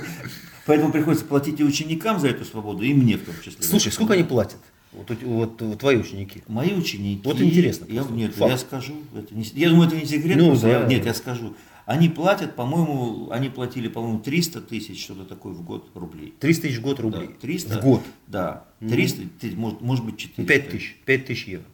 Поэтому 0.66 0.92
приходится 0.92 1.24
платить 1.24 1.58
и 1.58 1.64
ученикам 1.64 2.20
за 2.20 2.28
эту 2.28 2.44
свободу, 2.44 2.84
и 2.84 2.94
мне 2.94 3.16
в 3.16 3.24
том 3.24 3.34
числе. 3.42 3.60
Слушай, 3.62 3.90
сколько 3.90 4.14
они 4.14 4.22
платят? 4.22 4.58
Вот, 4.92 5.10
вот, 5.22 5.60
вот 5.62 5.78
твои 5.78 5.96
ученики. 5.96 6.42
Мои 6.46 6.74
ученики. 6.74 7.20
Вот 7.24 7.40
интересно. 7.40 7.86
Я, 7.88 8.04
нет, 8.10 8.34
факт. 8.34 8.50
я 8.50 8.58
скажу. 8.58 8.94
Это 9.16 9.34
не, 9.34 9.44
я 9.54 9.70
думаю, 9.70 9.88
это 9.88 9.96
не 9.96 10.04
секрет. 10.04 10.36
Ну, 10.36 10.56
да. 10.56 10.68
я, 10.68 10.86
нет, 10.86 11.06
я 11.06 11.14
скажу. 11.14 11.54
Они 11.90 12.08
платят, 12.08 12.54
по-моему, 12.54 13.32
они 13.32 13.48
платили, 13.48 13.88
по-моему, 13.88 14.20
300 14.20 14.60
тысяч, 14.60 15.02
что-то 15.02 15.24
такое 15.24 15.52
в 15.54 15.64
год 15.64 15.90
рублей. 15.94 16.32
300 16.38 16.62
тысяч 16.62 16.78
в 16.78 16.82
год 16.82 17.00
рублей? 17.00 17.26
Да, 17.26 17.40
300. 17.40 17.78
В 17.80 17.82
год? 17.82 18.02
Да. 18.28 18.64
300, 18.78 19.22
mm. 19.22 19.56
может, 19.56 19.80
может 19.80 20.04
быть 20.04 20.16
400. 20.16 20.44
5 20.44 20.70
тысяч, 20.70 20.96
5 21.04 21.26
тысяч 21.26 21.48
евро. 21.48 21.66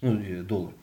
Ну, 0.00 0.42
долларов. 0.42 0.74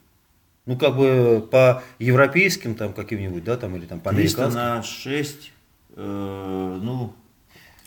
Ну, 0.66 0.78
как 0.78 0.96
бы 0.96 1.46
по 1.52 1.84
европейским 2.00 2.76
там 2.76 2.94
каким-нибудь, 2.94 3.44
да, 3.44 3.58
там, 3.58 3.76
или 3.76 3.86
там 3.86 4.00
по 4.00 4.12
американским. 4.12 4.44
300 4.46 4.58
на 4.58 4.84
6, 4.84 5.52
э, 5.98 6.80
ну, 6.82 7.14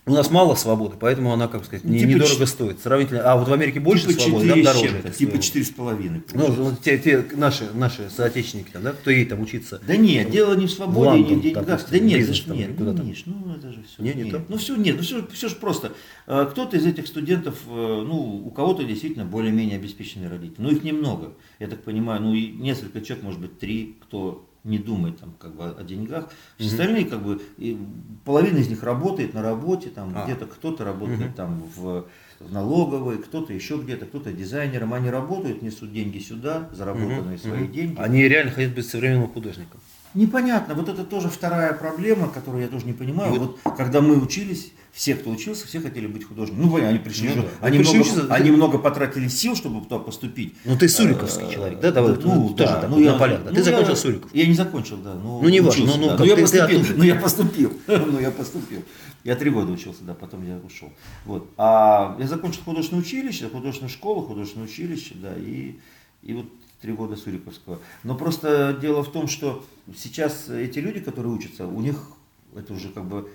у 0.06 0.12
нас 0.12 0.30
мало 0.30 0.54
свободы, 0.54 0.96
поэтому 1.00 1.32
она, 1.32 1.48
как 1.48 1.64
сказать, 1.64 1.82
не, 1.84 2.00
типа 2.00 2.10
недорого 2.10 2.30
4... 2.32 2.46
стоит. 2.46 2.80
Сравнительно. 2.80 3.22
А 3.22 3.36
вот 3.38 3.48
в 3.48 3.52
Америке 3.52 3.80
больше 3.80 4.08
типа 4.08 4.20
свободы, 4.20 4.48
там 4.50 4.62
дороже. 4.62 5.12
Типа 5.16 5.38
четыре 5.38 5.64
с 5.64 5.70
половиной. 5.70 6.22
Ну, 6.34 6.52
вот 6.52 6.80
те, 6.82 6.98
те 6.98 7.24
наши, 7.32 7.70
наши 7.72 8.10
соотечественники, 8.10 8.70
там, 8.70 8.82
да, 8.82 8.92
кто 8.92 9.10
едет 9.10 9.30
там 9.30 9.40
учиться. 9.40 9.80
Да 9.86 9.96
нет, 9.96 10.30
дело 10.30 10.54
не 10.54 10.66
в 10.66 10.70
свободе, 10.70 11.08
Лондон, 11.08 11.30
не 11.30 11.36
в 11.36 11.42
деньгах. 11.42 11.64
Да 11.90 11.98
нет, 11.98 12.44
там, 12.46 12.56
нет, 12.56 12.70
ну, 12.78 12.94
там. 12.94 13.08
Миш, 13.08 13.22
ну 13.24 13.54
это 13.54 13.72
же 13.72 13.82
все. 13.82 14.02
Не, 14.02 14.12
не 14.12 14.30
нет. 14.30 14.42
Ну 14.48 14.58
все, 14.58 14.76
нет, 14.76 14.96
ну 14.96 15.02
все, 15.02 15.26
все 15.32 15.48
же 15.48 15.54
просто. 15.56 15.92
А, 16.26 16.44
кто-то 16.44 16.76
из 16.76 16.84
этих 16.84 17.06
студентов, 17.06 17.54
э, 17.66 18.04
ну, 18.06 18.44
у 18.46 18.50
кого-то 18.50 18.84
действительно 18.84 19.24
более-менее 19.24 19.78
обеспеченные 19.78 20.28
родители. 20.28 20.56
Ну, 20.58 20.70
их 20.70 20.84
немного. 20.84 21.32
Я 21.58 21.68
так 21.68 21.82
понимаю, 21.82 22.20
ну, 22.20 22.34
и 22.34 22.48
несколько 22.48 23.00
человек, 23.00 23.24
может 23.24 23.40
быть, 23.40 23.58
три, 23.58 23.96
кто 24.02 24.46
не 24.64 24.78
думает 24.78 25.20
там 25.20 25.34
как 25.38 25.54
бы 25.54 25.64
о 25.64 25.82
деньгах. 25.84 26.30
Все 26.58 26.68
остальные 26.68 27.04
как 27.04 27.22
бы 27.22 27.40
и 27.58 27.78
половина 28.24 28.58
из 28.58 28.68
них 28.68 28.82
работает 28.82 29.34
на 29.34 29.42
работе, 29.42 29.90
там 29.90 30.12
а. 30.16 30.24
где-то 30.24 30.46
кто-то 30.46 30.84
работает 30.84 31.30
угу. 31.30 31.36
там 31.36 31.62
в, 31.76 32.06
в 32.40 32.52
налоговой, 32.52 33.18
кто-то 33.18 33.52
еще 33.52 33.76
где-то, 33.76 34.06
кто-то 34.06 34.32
дизайнером. 34.32 34.94
Они 34.94 35.10
работают, 35.10 35.62
несут 35.62 35.92
деньги 35.92 36.18
сюда, 36.18 36.70
заработанные 36.72 37.36
угу. 37.36 37.48
свои 37.48 37.64
угу. 37.64 37.72
деньги. 37.72 37.98
Они 37.98 38.26
реально 38.26 38.52
хотят 38.52 38.74
быть 38.74 38.86
современным 38.86 39.28
художником. 39.30 39.80
Непонятно. 40.14 40.74
Вот 40.74 40.88
это 40.88 41.04
тоже 41.04 41.28
вторая 41.28 41.72
проблема, 41.72 42.28
которую 42.28 42.62
я 42.62 42.68
тоже 42.68 42.86
не 42.86 42.92
понимаю. 42.92 43.32
Вот, 43.32 43.58
вот 43.64 43.76
когда 43.76 44.00
мы 44.00 44.16
учились, 44.16 44.72
все, 44.92 45.16
кто 45.16 45.30
учился, 45.30 45.66
все 45.66 45.80
хотели 45.80 46.06
быть 46.06 46.24
художниками. 46.24 46.64
Ну, 46.64 46.70
понятно, 46.70 46.90
они 46.90 46.98
пришли, 47.00 47.30
ну, 47.34 47.42
да. 47.42 47.48
они, 47.60 47.78
пришли 47.78 47.94
много, 47.94 48.08
учиться, 48.08 48.32
они 48.32 48.50
ты... 48.50 48.56
много 48.56 48.78
потратили 48.78 49.26
сил, 49.26 49.56
чтобы 49.56 49.82
туда 49.82 49.98
поступить. 49.98 50.54
Ну, 50.64 50.78
ты 50.78 50.88
суриковский 50.88 51.52
человек, 51.52 51.80
да? 51.80 51.90
Давай, 51.90 52.12
ну, 52.12 52.20
ну, 52.22 52.54
да, 52.54 52.86
ну, 52.88 53.00
я, 53.00 53.14
полях, 53.14 53.42
да. 53.42 53.50
Ну, 53.50 53.56
ты 53.56 53.64
закончил 53.64 53.90
я, 53.90 53.96
Суриков. 53.96 54.32
Я 54.32 54.46
не 54.46 54.54
закончил, 54.54 54.98
да. 54.98 55.14
Но 55.14 55.40
ну, 55.40 55.48
не 55.48 55.60
важно. 55.60 55.86
Ну, 55.86 55.96
ну, 55.96 56.06
да. 56.10 56.16
но, 56.18 56.24
я 56.24 56.36
поступил, 56.36 56.84
но 56.96 57.04
я 57.04 57.14
поступил. 57.16 57.72
Ну, 57.88 58.20
я 58.20 58.30
поступил. 58.30 58.82
Я 59.24 59.34
три 59.34 59.50
года 59.50 59.72
учился, 59.72 60.04
да, 60.04 60.14
потом 60.14 60.46
я 60.46 60.58
ушел. 60.58 60.92
Вот. 61.24 61.50
А 61.56 62.16
я 62.20 62.28
закончил 62.28 62.60
художественное 62.64 63.02
училище, 63.02 63.48
художественную 63.48 63.90
школу, 63.90 64.22
художественное 64.22 64.68
училище, 64.68 65.14
да, 65.14 65.32
и, 65.36 65.76
и 66.22 66.34
вот 66.34 66.46
три 66.84 66.92
года 66.92 67.16
Суриковского. 67.16 67.78
Но 68.02 68.14
просто 68.14 68.76
дело 68.78 69.02
в 69.02 69.10
том, 69.10 69.26
что 69.26 69.64
сейчас 69.96 70.50
эти 70.50 70.80
люди, 70.80 71.00
которые 71.00 71.32
учатся, 71.32 71.66
у 71.66 71.80
них 71.80 71.96
это 72.54 72.74
уже 72.74 72.90
как 72.90 73.06
бы 73.06 73.30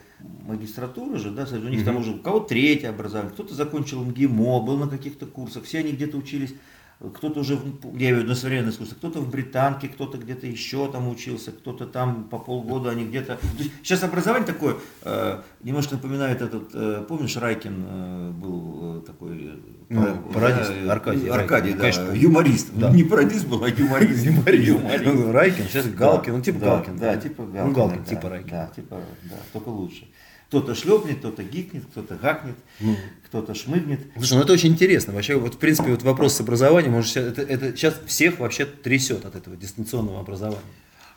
магистратура 0.45 1.17
же, 1.17 1.31
да, 1.31 1.47
у 1.51 1.55
них 1.55 1.81
mm-hmm. 1.81 1.83
там 1.83 1.97
уже 1.97 2.11
у 2.11 2.19
кого 2.19 2.41
третье 2.41 2.89
образование, 2.89 3.33
кто-то 3.33 3.55
закончил 3.55 4.03
МГИМО, 4.03 4.61
был 4.61 4.77
на 4.77 4.87
каких-то 4.87 5.25
курсах, 5.25 5.63
все 5.63 5.79
они 5.79 5.93
где-то 5.93 6.17
учились, 6.17 6.53
кто-то 6.99 7.39
уже, 7.39 7.53
я 7.53 8.09
имею 8.09 8.15
в 8.17 8.19
виду 8.19 8.29
на 8.29 8.35
современное 8.35 8.71
искусство, 8.71 8.95
кто-то 8.95 9.21
в 9.21 9.29
Британке, 9.29 9.87
кто-то 9.87 10.17
где-то 10.17 10.47
еще 10.47 10.91
там 10.91 11.07
учился, 11.07 11.53
кто-то 11.53 11.85
там 11.85 12.25
по 12.25 12.37
полгода 12.37 12.89
они 12.89 13.05
где-то... 13.05 13.39
Сейчас 13.81 14.03
образование 14.03 14.45
такое, 14.45 14.75
э, 15.03 15.41
немножко 15.63 15.95
напоминает 15.95 16.41
этот, 16.41 16.71
э, 16.73 17.05
помнишь, 17.07 17.37
Райкин 17.37 17.85
э, 17.87 18.31
был 18.31 18.97
э, 18.97 19.01
такой... 19.05 19.61
Ну, 19.87 20.17
пародист, 20.33 20.73
да, 20.85 20.91
Аркадий. 20.91 21.27
Аркадий, 21.29 21.73
да, 21.73 21.79
конечно. 21.79 22.11
юморист. 22.11 22.71
Да. 22.73 22.91
Не 22.91 23.05
пародист 23.05 23.47
был, 23.47 23.63
а 23.63 23.69
юморист. 23.69 24.25
юморист. 24.25 25.05
Ну, 25.05 25.31
Райкин, 25.31 25.65
сейчас 25.65 25.87
Галкин, 25.87 26.33
ну 26.33 26.41
типа 26.41 26.59
Галкин. 26.59 26.97
Да, 26.97 27.15
типа 27.15 27.43
Галкин. 27.43 27.67
Ну, 27.67 27.73
Галкин, 27.73 28.03
типа 28.03 28.29
Райкин. 28.29 28.49
Да, 28.51 28.67
типа, 28.75 28.97
да, 29.23 29.35
только 29.53 29.69
лучше. 29.69 30.05
Кто-то 30.49 30.73
шлепнет, 30.73 31.19
кто-то 31.19 31.43
гикнет, 31.43 31.85
кто-то 31.91 32.15
гакнет, 32.15 32.55
ну, 32.79 32.95
кто-то 33.27 33.53
шмыгнет. 33.53 33.99
Слушай, 34.15 34.33
ну 34.33 34.41
это 34.41 34.53
очень 34.53 34.69
интересно. 34.69 35.13
Вообще, 35.13 35.35
вот 35.35 35.53
в 35.53 35.57
принципе, 35.59 35.91
вот 35.91 36.01
вопрос 36.01 36.33
с 36.33 36.41
образованием, 36.41 36.93
может, 36.93 37.15
это, 37.15 37.43
это 37.43 37.77
сейчас 37.77 37.95
всех 38.07 38.39
вообще 38.39 38.65
трясет 38.65 39.25
от 39.25 39.35
этого 39.35 39.55
дистанционного 39.55 40.19
образования. 40.19 40.61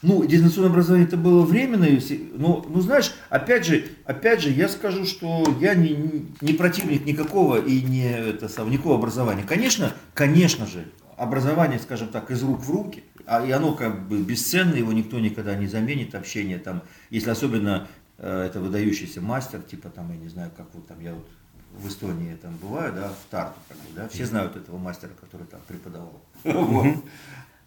Ну, 0.02 0.22
дистанционное 0.26 0.70
образование 0.70 1.06
это 1.06 1.16
было 1.16 1.42
временное, 1.46 1.98
но, 2.34 2.66
ну, 2.68 2.80
знаешь, 2.82 3.14
опять 3.30 3.64
же, 3.64 3.86
опять 4.04 4.42
же, 4.42 4.50
я 4.50 4.68
скажу, 4.68 5.06
что 5.06 5.44
я 5.60 5.74
не, 5.74 6.26
не 6.40 6.52
противник 6.52 7.06
никакого 7.06 7.64
и 7.64 7.80
не 7.80 8.10
это 8.10 8.48
сам, 8.48 8.70
никакого 8.70 8.96
образования. 8.96 9.44
Конечно, 9.48 9.94
конечно 10.12 10.66
же, 10.66 10.88
образование, 11.16 11.78
скажем 11.78 12.08
так, 12.08 12.30
из 12.30 12.42
рук 12.42 12.60
в 12.60 12.70
руки, 12.70 13.04
а, 13.26 13.46
и 13.46 13.50
оно 13.52 13.74
как 13.74 14.08
бы 14.08 14.18
бесценно, 14.18 14.74
его 14.74 14.92
никто 14.92 15.20
никогда 15.20 15.54
не 15.54 15.68
заменит, 15.68 16.16
общение 16.16 16.58
там, 16.58 16.82
если 17.10 17.30
особенно 17.30 17.86
это 18.26 18.60
выдающийся 18.60 19.20
мастер, 19.20 19.60
типа 19.60 19.90
там, 19.90 20.10
я 20.10 20.16
не 20.16 20.28
знаю, 20.28 20.50
как 20.56 20.66
вот 20.74 20.86
там 20.86 21.00
я 21.00 21.14
вот 21.14 21.26
в 21.72 21.88
Эстонии 21.88 22.34
там 22.36 22.56
бываю, 22.56 22.92
да, 22.92 23.08
в 23.08 23.30
Тарту, 23.30 23.58
как 23.68 23.76
бы, 23.78 23.84
да, 23.96 24.08
все 24.08 24.26
знают 24.26 24.56
этого 24.56 24.78
мастера, 24.78 25.10
который 25.20 25.46
там 25.46 25.60
преподавал. 25.66 26.22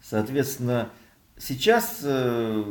Соответственно, 0.02 0.90
сейчас 1.38 2.00
э, 2.04 2.64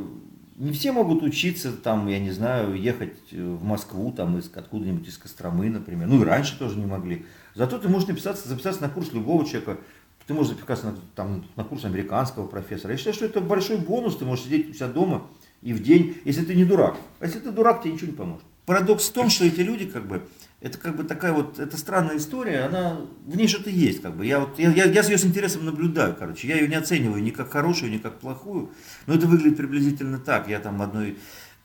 не 0.56 0.72
все 0.72 0.92
могут 0.92 1.22
учиться 1.22 1.72
там, 1.72 2.06
я 2.08 2.20
не 2.20 2.30
знаю, 2.30 2.74
ехать 2.74 3.32
в 3.32 3.64
Москву, 3.64 4.12
там, 4.12 4.38
из, 4.38 4.50
откуда-нибудь 4.54 5.08
из 5.08 5.18
Костромы, 5.18 5.68
например. 5.68 6.06
Ну 6.06 6.22
и 6.22 6.24
раньше 6.24 6.58
тоже 6.58 6.78
не 6.78 6.86
могли. 6.86 7.26
Зато 7.54 7.78
ты 7.78 7.88
можешь 7.88 8.08
написаться, 8.08 8.48
записаться 8.48 8.82
на 8.82 8.88
курс 8.88 9.12
любого 9.12 9.44
человека, 9.44 9.78
ты 10.26 10.32
можешь 10.32 10.54
записаться 10.54 10.86
на, 10.86 10.96
там, 11.14 11.44
на 11.56 11.64
курс 11.64 11.84
американского 11.84 12.46
профессора. 12.46 12.92
Я 12.92 12.98
считаю, 12.98 13.14
что 13.14 13.26
это 13.26 13.40
большой 13.40 13.76
бонус, 13.76 14.16
ты 14.16 14.24
можешь 14.24 14.44
сидеть 14.44 14.70
у 14.70 14.72
себя 14.72 14.88
дома 14.88 15.26
и 15.64 15.72
в 15.72 15.82
день, 15.82 16.18
если 16.24 16.44
ты 16.44 16.54
не 16.54 16.64
дурак. 16.64 16.96
А 17.20 17.24
если 17.24 17.40
ты 17.40 17.50
дурак, 17.50 17.82
тебе 17.82 17.94
ничего 17.94 18.10
не 18.10 18.16
поможет. 18.16 18.44
Парадокс 18.66 19.08
в 19.08 19.12
том, 19.12 19.30
что 19.30 19.46
эти 19.46 19.60
люди, 19.60 19.86
как 19.86 20.06
бы, 20.06 20.22
это 20.60 20.76
как 20.78 20.94
бы 20.94 21.04
такая 21.04 21.32
вот, 21.32 21.58
это 21.58 21.76
странная 21.78 22.18
история, 22.18 22.64
она, 22.64 23.00
в 23.26 23.34
ней 23.34 23.48
что-то 23.48 23.70
есть, 23.70 24.02
как 24.02 24.14
бы. 24.14 24.26
Я, 24.26 24.40
вот, 24.40 24.58
я, 24.58 24.70
я, 24.70 24.84
я 24.84 25.02
ее 25.02 25.16
с 25.16 25.24
интересом 25.24 25.64
наблюдаю, 25.64 26.14
короче. 26.18 26.48
Я 26.48 26.56
ее 26.56 26.68
не 26.68 26.74
оцениваю 26.74 27.22
ни 27.22 27.30
как 27.30 27.50
хорошую, 27.50 27.90
ни 27.90 27.96
как 27.96 28.20
плохую, 28.20 28.70
но 29.06 29.14
это 29.14 29.26
выглядит 29.26 29.56
приблизительно 29.56 30.18
так. 30.18 30.48
Я 30.48 30.60
там 30.60 30.82
одной 30.82 31.16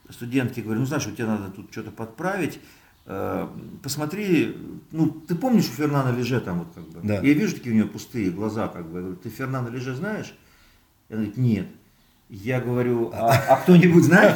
студентке 0.09 0.61
говорю, 0.61 0.79
ну 0.79 0.85
знаешь, 0.85 1.05
у 1.07 1.11
тебя 1.11 1.27
надо 1.27 1.51
тут 1.51 1.69
что-то 1.71 1.91
подправить, 1.91 2.59
э, 3.05 3.47
посмотри, 3.83 4.57
ну, 4.91 5.09
ты 5.09 5.35
помнишь 5.35 5.67
у 5.67 5.73
Фернана 5.73 6.15
Леже 6.15 6.39
там 6.39 6.59
вот 6.59 6.69
как 6.73 6.87
бы? 6.89 6.99
Да. 7.03 7.15
Я 7.15 7.33
вижу 7.33 7.55
такие 7.55 7.73
у 7.73 7.75
нее 7.75 7.85
пустые 7.85 8.31
глаза, 8.31 8.69
как 8.69 8.89
бы. 8.89 8.95
Я 8.95 9.01
говорю, 9.01 9.17
ты 9.17 9.29
Фернана 9.29 9.67
Леже 9.67 9.93
знаешь? 9.93 10.33
Она 11.09 11.17
говорит, 11.17 11.37
нет. 11.37 11.67
Я 12.29 12.61
говорю, 12.61 13.09
а, 13.11 13.31
а 13.31 13.55
кто-нибудь 13.55 14.03
знает? 14.03 14.35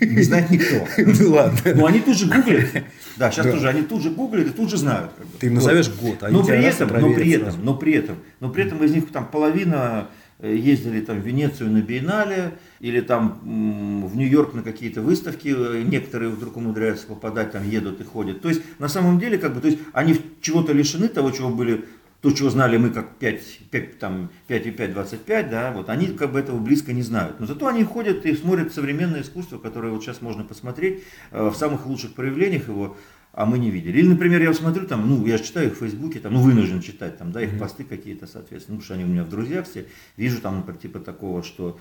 Не 0.00 0.22
знает 0.22 0.48
никто. 0.48 0.86
Ну 0.96 1.32
ладно. 1.32 1.58
Ну 1.74 1.86
они 1.86 1.98
тут 1.98 2.16
же 2.16 2.26
гуглят. 2.26 2.84
Да, 3.16 3.32
сейчас 3.32 3.46
тоже, 3.46 3.68
они 3.68 3.82
тут 3.82 4.00
же 4.00 4.10
гуглят 4.10 4.46
и 4.46 4.50
тут 4.50 4.70
же 4.70 4.76
знают. 4.76 5.10
Ты 5.40 5.48
им 5.48 5.54
назовешь 5.54 5.90
год, 5.90 6.22
они 6.22 6.36
но 6.36 6.44
при 6.44 6.62
этом, 6.62 6.88
но 7.00 7.12
при 7.12 7.32
этом, 7.32 7.64
но 7.64 7.74
при 7.74 7.92
этом, 7.94 8.16
но 8.38 8.50
при 8.50 8.64
этом 8.64 8.84
из 8.84 8.92
них 8.92 9.10
там 9.10 9.26
половина 9.26 10.06
э, 10.38 10.54
ездили 10.54 11.00
там 11.00 11.20
в 11.20 11.26
Венецию 11.26 11.68
на 11.72 11.82
биеннале 11.82 12.52
или 12.78 13.00
там 13.00 13.40
в 13.42 14.16
Нью-Йорк 14.16 14.54
на 14.54 14.62
какие-то 14.62 15.02
выставки, 15.02 15.48
э, 15.48 15.82
некоторые 15.82 16.30
вдруг 16.30 16.58
умудряются 16.58 17.08
попадать, 17.08 17.50
там 17.50 17.68
едут 17.68 18.00
и 18.00 18.04
ходят. 18.04 18.40
То 18.40 18.48
есть 18.48 18.62
на 18.78 18.86
самом 18.86 19.18
деле 19.18 19.36
как 19.38 19.52
бы, 19.52 19.60
то 19.60 19.66
есть 19.66 19.80
они 19.92 20.16
чего-то 20.40 20.72
лишены 20.72 21.08
того, 21.08 21.32
чего 21.32 21.48
были 21.48 21.86
то, 22.20 22.32
чего 22.32 22.50
знали 22.50 22.76
мы 22.76 22.90
как 22.90 23.16
5, 23.16 23.60
5, 23.70 23.98
там, 23.98 24.30
5 24.48 24.66
и 24.66 24.70
5, 24.72 24.92
25, 24.92 25.50
да, 25.50 25.72
вот 25.72 25.88
они 25.88 26.08
как 26.08 26.32
бы 26.32 26.40
этого 26.40 26.58
близко 26.58 26.92
не 26.92 27.02
знают. 27.02 27.38
Но 27.38 27.46
зато 27.46 27.66
они 27.68 27.84
ходят 27.84 28.26
и 28.26 28.34
смотрят 28.34 28.72
современное 28.72 29.22
искусство, 29.22 29.58
которое 29.58 29.92
вот 29.92 30.02
сейчас 30.02 30.20
можно 30.20 30.42
посмотреть 30.42 31.04
э, 31.30 31.48
в 31.48 31.54
самых 31.54 31.86
лучших 31.86 32.14
проявлениях 32.14 32.66
его, 32.68 32.96
а 33.32 33.46
мы 33.46 33.58
не 33.58 33.70
видели. 33.70 33.98
Или, 33.98 34.08
например, 34.08 34.42
я 34.42 34.52
смотрю 34.52 34.86
там, 34.86 35.08
ну, 35.08 35.24
я 35.26 35.38
же 35.38 35.44
читаю 35.44 35.68
их 35.68 35.74
в 35.74 35.78
Фейсбуке, 35.78 36.18
там, 36.18 36.34
ну, 36.34 36.40
вынужден 36.40 36.80
читать, 36.80 37.18
там, 37.18 37.30
да, 37.30 37.40
их 37.40 37.56
посты 37.56 37.84
какие-то, 37.84 38.26
соответственно, 38.26 38.78
потому 38.78 38.82
что 38.82 38.94
они 38.94 39.04
у 39.04 39.08
меня 39.08 39.22
в 39.22 39.28
друзьях 39.28 39.66
все, 39.68 39.86
вижу 40.16 40.40
там, 40.40 40.56
например, 40.56 40.80
типа 40.80 40.98
такого, 40.98 41.44
что 41.44 41.78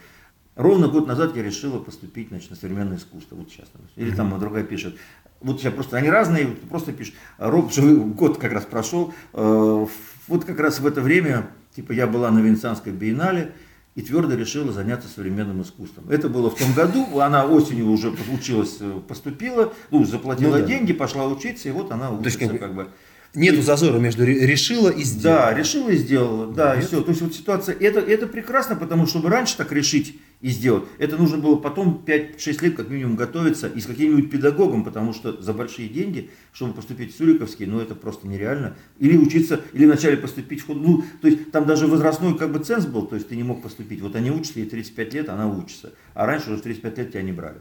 ровно 0.55 0.87
год 0.87 1.07
назад 1.07 1.35
я 1.35 1.41
решила 1.41 1.79
поступить, 1.79 2.29
значит, 2.29 2.51
на 2.51 2.57
современное 2.57 2.97
искусство, 2.97 3.37
вот 3.37 3.49
сейчас. 3.49 3.69
там. 3.69 3.81
Или 3.95 4.11
там 4.11 4.39
другая 4.39 4.63
пишет, 4.63 4.97
вот 5.39 5.59
сейчас 5.59 5.73
просто, 5.73 5.97
они 5.97 6.09
разные, 6.09 6.47
просто 6.47 6.93
пишут, 6.93 7.15
Роб, 7.37 7.71
год 8.15 8.37
как 8.37 8.53
раз 8.53 8.65
прошел, 8.65 9.13
э, 9.33 9.85
вот 10.27 10.45
как 10.45 10.59
раз 10.59 10.79
в 10.79 10.85
это 10.85 11.01
время, 11.01 11.49
типа, 11.75 11.91
я 11.91 12.07
была 12.07 12.31
на 12.31 12.39
Венецианской 12.39 12.91
биеннале, 12.91 13.53
и 13.95 14.01
твердо 14.01 14.35
решила 14.35 14.71
заняться 14.71 15.07
современным 15.07 15.63
искусством. 15.63 16.05
Это 16.11 16.29
было 16.29 16.51
в 16.51 16.55
том 16.55 16.71
году, 16.73 17.19
она 17.19 17.45
осенью 17.45 17.89
уже 17.89 18.13
училась, 18.31 18.77
э, 18.79 18.99
поступила, 19.07 19.73
ну, 19.89 20.05
заплатила 20.05 20.57
Ну 20.57 20.61
да. 20.61 20.67
деньги, 20.67 20.93
пошла 20.93 21.25
учиться, 21.27 21.67
и 21.67 21.71
вот 21.71 21.91
она 21.91 22.09
есть 22.23 22.35
учится, 22.37 22.39
как 22.39 22.51
бы 22.51 22.59
как 22.59 22.75
бы. 22.75 22.87
Нету 23.33 23.61
зазора 23.63 23.97
между 23.97 24.23
ре- 24.25 24.45
решила 24.45 24.89
и 24.89 25.03
сделала. 25.03 25.39
Да, 25.47 25.53
решила 25.53 25.89
и 25.89 25.97
сделала, 25.97 26.47
да, 26.53 26.75
и 26.75 26.77
Нет? 26.77 26.87
все. 26.87 27.01
То 27.01 27.09
есть 27.09 27.21
вот 27.21 27.33
ситуация, 27.33 27.75
это, 27.75 27.99
это 27.99 28.27
прекрасно, 28.27 28.75
потому 28.75 29.03
что 29.07 29.17
чтобы 29.17 29.29
раньше 29.29 29.57
так 29.57 29.71
решить 29.71 30.19
и 30.39 30.49
сделать, 30.49 30.83
это 30.99 31.17
нужно 31.17 31.37
было 31.37 31.55
потом 31.55 32.03
5-6 32.05 32.63
лет 32.63 32.75
как 32.75 32.89
минимум 32.89 33.15
готовиться 33.15 33.67
и 33.67 33.79
с 33.79 33.85
каким-нибудь 33.85 34.29
педагогом, 34.29 34.83
потому 34.83 35.13
что 35.13 35.41
за 35.41 35.53
большие 35.53 35.89
деньги, 35.89 36.29
чтобы 36.53 36.73
поступить 36.73 37.13
в 37.13 37.17
Суриковский, 37.17 37.65
ну 37.65 37.79
это 37.79 37.95
просто 37.95 38.27
нереально. 38.27 38.75
Или 38.99 39.17
учиться, 39.17 39.61
или 39.73 39.85
вначале 39.85 40.17
поступить 40.17 40.61
в 40.61 40.67
худ... 40.67 40.77
Ну, 40.77 41.03
то 41.21 41.27
есть 41.27 41.51
там 41.51 41.65
даже 41.65 41.87
возрастной 41.87 42.37
как 42.37 42.51
бы 42.51 42.59
ценз 42.59 42.85
был, 42.85 43.07
то 43.07 43.15
есть 43.15 43.29
ты 43.29 43.35
не 43.35 43.43
мог 43.43 43.63
поступить. 43.63 44.01
Вот 44.01 44.15
они 44.15 44.29
учатся, 44.31 44.59
ей 44.59 44.69
35 44.69 45.13
лет, 45.13 45.29
она 45.29 45.47
учится. 45.47 45.93
А 46.13 46.25
раньше 46.25 46.51
уже 46.51 46.59
в 46.59 46.61
35 46.61 46.97
лет 46.97 47.11
тебя 47.11 47.21
не 47.23 47.31
брали. 47.31 47.57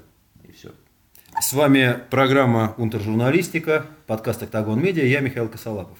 И 0.46 0.52
все. 0.52 0.70
С 1.40 1.52
вами 1.52 1.98
программа 2.10 2.74
«Унтержурналистика», 2.78 3.86
подкаст 4.06 4.42
«Октагон 4.42 4.82
Медиа», 4.82 5.04
я 5.04 5.20
Михаил 5.20 5.48
Косолапов. 5.48 5.98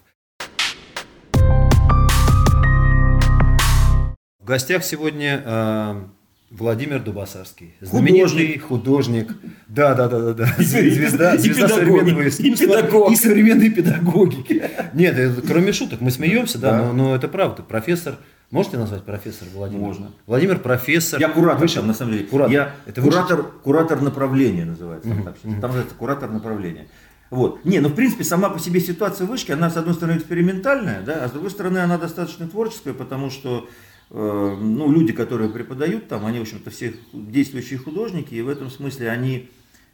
В 4.39 4.45
гостях 4.45 4.85
сегодня 4.85 5.43
э, 5.45 6.03
Владимир 6.51 7.01
Дубасарский, 7.03 7.75
знаменитый 7.81 8.59
художник. 8.59 9.33
Да, 9.67 9.95
да, 9.95 10.09
да, 10.09 10.21
да, 10.21 10.33
да. 10.35 10.55
И- 10.59 10.65
Звезда, 10.65 11.35
и 11.35 11.39
звезда 11.39 11.69
современного 11.69 12.23
и 12.23 12.29
искусства 12.29 12.67
педагог. 12.67 13.11
и 13.13 13.17
современной 13.17 13.71
педагогики. 13.71 14.63
Нет, 14.95 15.19
это, 15.19 15.43
кроме 15.43 15.73
шуток, 15.73 16.01
мы 16.01 16.11
смеемся, 16.13 16.59
да, 16.59 16.71
Да. 16.71 16.85
Но, 16.87 16.93
но 16.93 17.17
это 17.17 17.27
правда. 17.27 17.63
Профессор, 17.65 18.15
можете 18.53 18.79
назвать 18.79 19.03
профессор 19.03 19.49
Владимир? 19.53 19.81
Можно. 19.83 20.13
Владимир 20.27 20.59
профессор. 20.61 21.19
Я 21.21 21.31
куратор 21.31 21.63
Высший- 21.63 21.77
там, 21.79 21.89
на 21.89 21.95
самом 21.95 22.13
деле. 22.13 22.25
Куратор. 22.27 22.53
Я 22.53 22.75
Это 22.87 23.03
куратор, 23.03 23.43
куратор 23.65 24.01
направления 24.01 24.65
называется. 24.67 25.09
там 25.09 25.25
так 25.25 25.35
сейчас. 25.43 25.53
Там 25.61 25.61
называется 25.63 25.95
куратор 25.97 26.31
направления. 26.31 26.87
Вот. 27.31 27.65
Не, 27.65 27.81
ну 27.81 27.89
в 27.89 27.95
принципе 27.95 28.23
сама 28.23 28.51
по 28.51 28.61
себе 28.61 28.79
ситуация 28.81 29.27
вышки, 29.27 29.51
она 29.51 29.69
с 29.69 29.77
одной 29.77 29.95
стороны 29.95 30.17
экспериментальная, 30.17 31.01
да, 31.03 31.25
а 31.25 31.29
с 31.29 31.33
другой 31.33 31.51
стороны 31.51 31.79
она 31.79 31.99
достаточно 31.99 32.47
творческая, 32.47 32.95
потому 32.95 33.31
что 33.31 33.69
ну, 34.11 34.93
люди, 34.93 35.13
которые 35.13 35.51
преподают 35.51 36.09
там, 36.09 36.27
они, 36.27 36.39
в 36.39 36.43
общем-то, 36.43 36.71
все 36.71 36.95
действующие 37.13 37.79
художники, 37.79 38.35
и 38.35 38.43
в 38.43 38.49
этом 38.49 38.71
смысле 38.71 39.11
они 39.11 39.49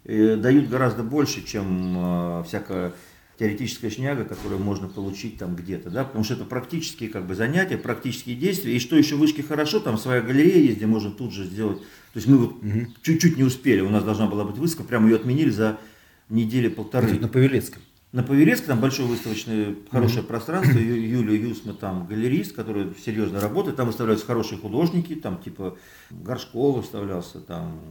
э, 0.05 0.35
дают 0.35 0.69
гораздо 0.69 1.03
больше, 1.03 1.43
чем 1.45 1.95
э, 1.97 2.43
всякая 2.47 2.93
теоретическая 3.39 3.89
шняга, 3.89 4.25
которую 4.25 4.61
можно 4.61 4.87
получить 4.87 5.37
там 5.37 5.55
где-то, 5.55 5.89
да, 5.89 6.03
потому 6.03 6.23
что 6.23 6.35
это 6.35 6.45
практические 6.45 7.09
как 7.09 7.25
бы 7.25 7.33
занятия, 7.33 7.77
практические 7.77 8.35
действия, 8.35 8.75
и 8.75 8.79
что 8.79 8.95
еще 8.95 9.15
в 9.15 9.19
вышке 9.19 9.41
хорошо, 9.41 9.79
там 9.79 9.97
своя 9.97 10.21
галерея 10.21 10.61
есть, 10.61 10.77
где 10.77 10.85
можно 10.85 11.09
тут 11.09 11.33
же 11.33 11.45
сделать, 11.45 11.79
то 11.79 12.17
есть 12.17 12.27
мы 12.27 12.37
вот 12.37 12.53
чуть-чуть 13.01 13.37
не 13.37 13.43
успели, 13.43 13.81
у 13.81 13.89
нас 13.89 14.03
должна 14.03 14.27
была 14.27 14.43
быть 14.43 14.57
выставка, 14.57 14.87
прямо 14.87 15.09
ее 15.09 15.15
отменили 15.15 15.49
за 15.49 15.79
недели 16.29 16.67
полторы. 16.67 17.19
На 17.19 17.27
Павелецком. 17.27 17.81
На 18.13 18.21
Павелецке 18.21 18.67
там 18.67 18.79
большое 18.79 19.07
выставочное 19.07 19.75
хорошее 19.89 20.23
пространство, 20.23 20.77
Ю- 20.77 20.95
Юлия 20.95 21.35
Юсма 21.35 21.73
там 21.73 22.05
галерист, 22.05 22.53
который 22.55 22.93
серьезно 23.03 23.39
работает, 23.39 23.75
там 23.75 23.87
выставляются 23.87 24.27
хорошие 24.27 24.59
художники, 24.59 25.15
там 25.15 25.39
типа 25.39 25.77
Горшков 26.11 26.77
выставлялся, 26.77 27.39
там 27.39 27.81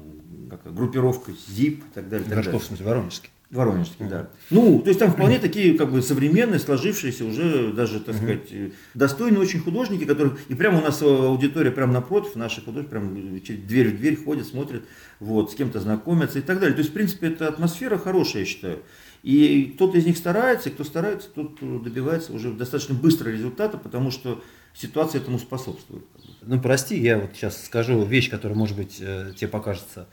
как, 0.49 0.73
группировка 0.73 1.33
ЗИП 1.49 1.81
и 1.81 1.95
так 1.95 2.09
далее. 2.09 2.25
так 2.25 2.29
далее. 2.29 2.37
Горшков, 2.37 2.63
в 2.63 2.67
смысле, 2.67 2.87
Воронежский. 2.87 3.31
Воронежский, 3.51 4.07
да. 4.09 4.31
Ну, 4.49 4.79
то 4.79 4.89
есть 4.89 5.01
там 5.01 5.11
вполне 5.11 5.39
такие 5.41 5.77
как 5.77 5.91
бы 5.91 6.01
современные, 6.01 6.59
сложившиеся 6.61 7.25
уже 7.27 7.73
даже, 7.73 7.99
так 8.01 8.15
сказать, 8.15 8.47
э, 8.51 8.71
достойные 8.95 9.41
очень 9.41 9.59
художники, 9.61 10.05
которые... 10.05 10.37
И 10.49 10.55
прямо 10.55 10.79
у 10.79 10.83
нас 10.83 11.03
аудитория 11.03 11.71
прямо 11.71 11.93
напротив, 11.93 12.37
наши 12.37 12.65
художники 12.65 12.91
прям 12.91 13.43
через 13.43 13.61
дверь 13.65 13.89
в 13.91 13.99
дверь 13.99 14.17
ходят, 14.25 14.47
смотрят, 14.47 14.85
вот, 15.21 15.51
с 15.51 15.55
кем-то 15.55 15.81
знакомятся 15.81 16.39
и 16.39 16.43
так 16.43 16.61
далее. 16.61 16.75
То 16.75 16.79
есть, 16.79 16.91
в 16.91 16.95
принципе, 16.95 17.27
это 17.27 17.49
атмосфера 17.49 17.99
хорошая, 17.99 18.43
я 18.43 18.47
считаю. 18.47 18.79
И 19.23 19.73
кто-то 19.77 19.99
из 19.99 20.05
них 20.07 20.17
старается, 20.17 20.69
и 20.69 20.73
кто 20.73 20.83
старается, 20.85 21.29
тот 21.29 21.59
э, 21.61 21.79
добивается 21.85 22.33
уже 22.33 22.53
достаточно 22.53 22.95
быстро 22.95 23.31
результата, 23.31 23.79
потому 23.79 24.11
что 24.11 24.43
ситуация 24.75 25.21
этому 25.21 25.39
способствует. 25.39 26.05
Ну, 26.43 26.61
прости, 26.61 26.99
я 26.99 27.19
вот 27.19 27.31
сейчас 27.35 27.65
скажу 27.65 28.03
вещь, 28.05 28.29
которая, 28.31 28.59
может 28.59 28.77
быть, 28.77 28.99
э, 29.01 29.33
тебе 29.37 29.47
покажется 29.49 30.09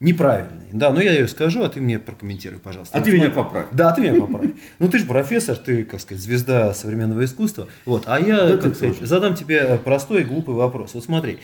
неправильной. 0.00 0.66
Да, 0.72 0.92
но 0.92 1.00
я 1.00 1.12
ее 1.12 1.28
скажу, 1.28 1.62
а 1.62 1.68
ты 1.68 1.80
мне 1.80 1.98
прокомментируй, 1.98 2.58
пожалуйста. 2.58 2.98
А 2.98 3.00
ты 3.00 3.12
меня 3.12 3.30
поправь. 3.30 3.68
Да, 3.72 3.92
ты 3.92 4.02
меня 4.02 4.20
поправь. 4.20 4.50
Ну, 4.80 4.88
ты 4.88 4.98
же 4.98 5.06
профессор, 5.06 5.56
ты, 5.56 5.84
как 5.84 6.00
сказать, 6.00 6.22
звезда 6.22 6.74
современного 6.74 7.24
искусства. 7.24 7.68
Вот, 7.86 8.04
а 8.06 8.20
я, 8.20 8.48
Да 8.48 8.56
как 8.58 8.74
сказать, 8.74 8.96
тоже. 8.96 9.06
задам 9.08 9.34
тебе 9.34 9.78
простой 9.78 10.22
и 10.22 10.24
глупый 10.24 10.54
вопрос. 10.56 10.94
Вот 10.94 11.04
смотри, 11.04 11.38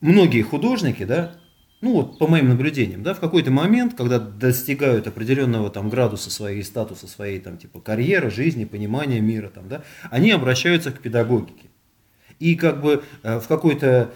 многие 0.00 0.42
художники, 0.42 1.04
да, 1.04 1.34
ну 1.82 1.94
вот 1.94 2.18
по 2.18 2.28
моим 2.28 2.48
наблюдениям, 2.48 3.02
да, 3.02 3.12
в 3.12 3.20
какой-то 3.20 3.50
момент, 3.50 3.94
когда 3.94 4.18
достигают 4.20 5.08
определенного 5.08 5.68
там 5.68 5.90
градуса 5.90 6.30
своей 6.30 6.62
статуса, 6.62 7.08
своей 7.08 7.40
там 7.40 7.58
типа 7.58 7.80
карьеры, 7.80 8.30
жизни, 8.30 8.64
понимания 8.64 9.20
мира, 9.20 9.48
там, 9.48 9.68
да, 9.68 9.82
они 10.10 10.30
обращаются 10.30 10.92
к 10.92 11.00
педагогике. 11.00 11.66
И 12.38 12.54
как 12.54 12.80
бы 12.80 13.02
э, 13.24 13.40
в 13.40 13.48
какой-то 13.48 14.12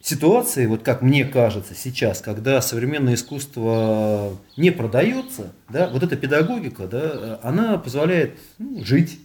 ситуации, 0.00 0.64
вот 0.64 0.82
как 0.82 1.02
мне 1.02 1.26
кажется 1.26 1.74
сейчас, 1.74 2.22
когда 2.22 2.60
современное 2.62 3.14
искусство 3.14 4.38
не 4.56 4.70
продается, 4.70 5.52
да, 5.68 5.90
вот 5.90 6.02
эта 6.02 6.16
педагогика, 6.16 6.86
да, 6.86 7.00
э, 7.02 7.38
она 7.42 7.76
позволяет 7.76 8.38
ну, 8.58 8.82
жить, 8.82 9.20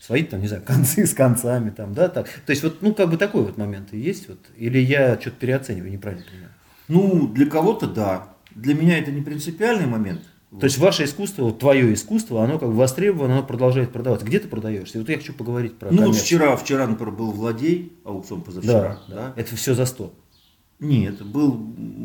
сводить 0.00 0.30
там, 0.30 0.40
не 0.40 0.48
знаю, 0.48 0.62
концы 0.66 1.06
с 1.06 1.12
концами, 1.12 1.68
там, 1.68 1.92
да, 1.92 2.08
так. 2.08 2.28
То 2.46 2.50
есть 2.50 2.62
вот, 2.62 2.80
ну, 2.80 2.94
как 2.94 3.10
бы 3.10 3.18
такой 3.18 3.42
вот 3.42 3.58
момент 3.58 3.92
и 3.92 3.98
есть, 3.98 4.26
вот, 4.26 4.38
или 4.56 4.78
я 4.78 5.20
что-то 5.20 5.36
переоцениваю, 5.36 5.92
неправильно 5.92 6.24
понимаю. 6.24 6.50
Ну, 6.90 7.28
для 7.28 7.46
кого-то 7.46 7.86
да. 7.86 8.34
Для 8.54 8.74
меня 8.74 8.98
это 8.98 9.10
не 9.12 9.22
принципиальный 9.22 9.86
момент. 9.86 10.20
То 10.58 10.64
есть 10.64 10.78
ваше 10.78 11.04
искусство, 11.04 11.44
вот 11.44 11.60
твое 11.60 11.94
искусство, 11.94 12.42
оно 12.42 12.58
как 12.58 12.70
бы 12.70 12.74
востребовано, 12.74 13.34
оно 13.34 13.42
продолжает 13.44 13.92
продаваться. 13.92 14.26
Где 14.26 14.40
ты 14.40 14.48
продаешься? 14.48 14.98
Вот 14.98 15.08
я 15.08 15.16
хочу 15.16 15.32
поговорить 15.32 15.78
про 15.78 15.92
Ну, 15.92 16.06
вот 16.06 16.16
вчера, 16.16 16.56
вчера, 16.56 16.88
например, 16.88 17.14
был 17.14 17.30
Владей, 17.30 17.92
аукцион 18.04 18.42
позавчера, 18.42 18.98
Да, 19.06 19.14
да? 19.14 19.14
да. 19.14 19.40
Это 19.40 19.54
все 19.54 19.74
за 19.74 19.86
100. 19.86 20.12
Нет, 20.80 21.22
был, 21.24 21.52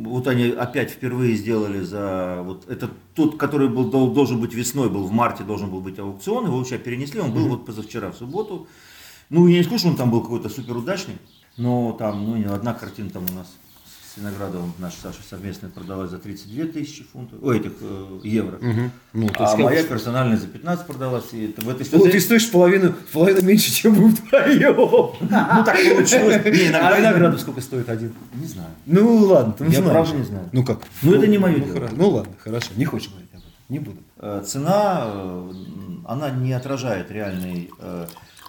вот 0.05 0.27
они 0.27 0.49
опять 0.49 0.91
впервые 0.91 1.35
сделали 1.35 1.79
за, 1.79 2.41
вот 2.43 2.69
это 2.69 2.89
тот, 3.15 3.37
который 3.37 3.69
был, 3.69 3.89
дол- 3.89 4.11
должен 4.13 4.39
быть 4.39 4.53
весной, 4.53 4.89
был 4.89 5.05
в 5.07 5.11
марте, 5.11 5.43
должен 5.43 5.71
был 5.71 5.79
быть 5.79 5.97
аукцион, 5.97 6.45
его 6.45 6.63
сейчас 6.65 6.81
перенесли, 6.81 7.21
он 7.21 7.31
был 7.31 7.47
вот 7.47 7.65
позавчера, 7.65 8.11
в 8.11 8.17
субботу, 8.17 8.67
Ну, 9.29 9.47
я 9.47 9.57
не 9.59 9.63
скажу, 9.63 9.79
что 9.79 9.87
он 9.87 9.95
там 9.95 10.11
был 10.11 10.21
какой-то 10.21 10.49
супер 10.49 10.75
удачный, 10.77 11.15
но 11.57 11.93
там, 11.93 12.25
ну, 12.25 12.53
одна 12.53 12.73
картина 12.73 13.09
там 13.09 13.23
у 13.31 13.33
нас 13.33 13.55
с 14.15 14.17
Виноградовым 14.17 14.73
наш 14.79 14.93
Саша 14.93 15.19
совместно 15.29 15.69
продалась 15.69 16.09
за 16.09 16.19
32 16.19 16.71
тысячи 16.71 17.03
фунтов, 17.03 17.39
ой, 17.41 17.59
этих 17.59 17.73
э, 17.81 18.19
евро. 18.23 18.55
Угу. 18.57 18.91
Ну, 19.13 19.29
а 19.37 19.57
моя 19.57 19.83
персональная 19.83 20.37
за 20.37 20.47
15 20.47 20.87
продалась. 20.87 21.25
И 21.33 21.47
это, 21.47 21.61
в 21.61 21.69
этой 21.69 21.79
Ну, 21.79 21.85
ситуации- 21.85 22.11
ты 22.11 22.19
стоишь 22.21 22.49
половину, 22.49 22.93
половину 23.11 23.41
меньше, 23.41 23.73
чем 23.73 23.93
вы 23.93 24.09
вдвоем. 24.09 24.75
Ну, 25.19 25.63
так 25.65 25.75
получилось. 25.75 26.41
А 26.75 26.97
виноградов 26.97 27.41
сколько 27.41 27.59
стоит 27.59 27.89
один? 27.89 28.13
Не 28.35 28.47
знаю. 28.47 28.69
Ну 28.85 29.17
ладно, 29.17 29.53
ты 29.53 29.65
Я 29.65 29.81
правда 29.81 30.15
не 30.15 30.23
знаю. 30.23 30.49
Ну 30.53 30.63
как? 30.63 30.79
Ну, 31.01 31.13
это 31.13 31.27
не 31.27 31.37
моё 31.37 31.57
ну, 31.57 31.65
дело. 31.65 31.89
Ну 31.91 32.09
ладно, 32.09 32.33
хорошо. 32.41 32.67
Не 32.77 32.85
хочешь 32.85 33.09
говорить 33.09 33.29
об 33.33 33.39
этом. 33.39 33.51
Не 33.67 33.79
буду. 33.79 33.97
Э, 34.17 34.43
Цена, 34.45 35.03
э, 35.07 35.51
она 36.05 36.29
не 36.29 36.53
отражает 36.53 37.11
реальной 37.11 37.69
э, 37.79 38.07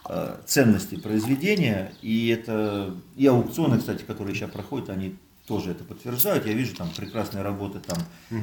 э, 0.09 0.37
ценности 0.47 0.95
произведения, 0.95 1.93
и 2.03 2.29
это, 2.29 2.95
и 3.17 3.27
аукционы, 3.27 3.79
кстати, 3.79 4.05
которые 4.05 4.37
сейчас 4.37 4.51
проходят, 4.51 4.91
они 4.91 5.17
тоже 5.47 5.71
это 5.71 5.85
подтверждают. 5.85 6.47
Я 6.47 6.53
вижу 6.53 6.75
там 6.75 6.89
прекрасные 6.97 7.43
работы, 7.43 7.79
там, 7.81 7.99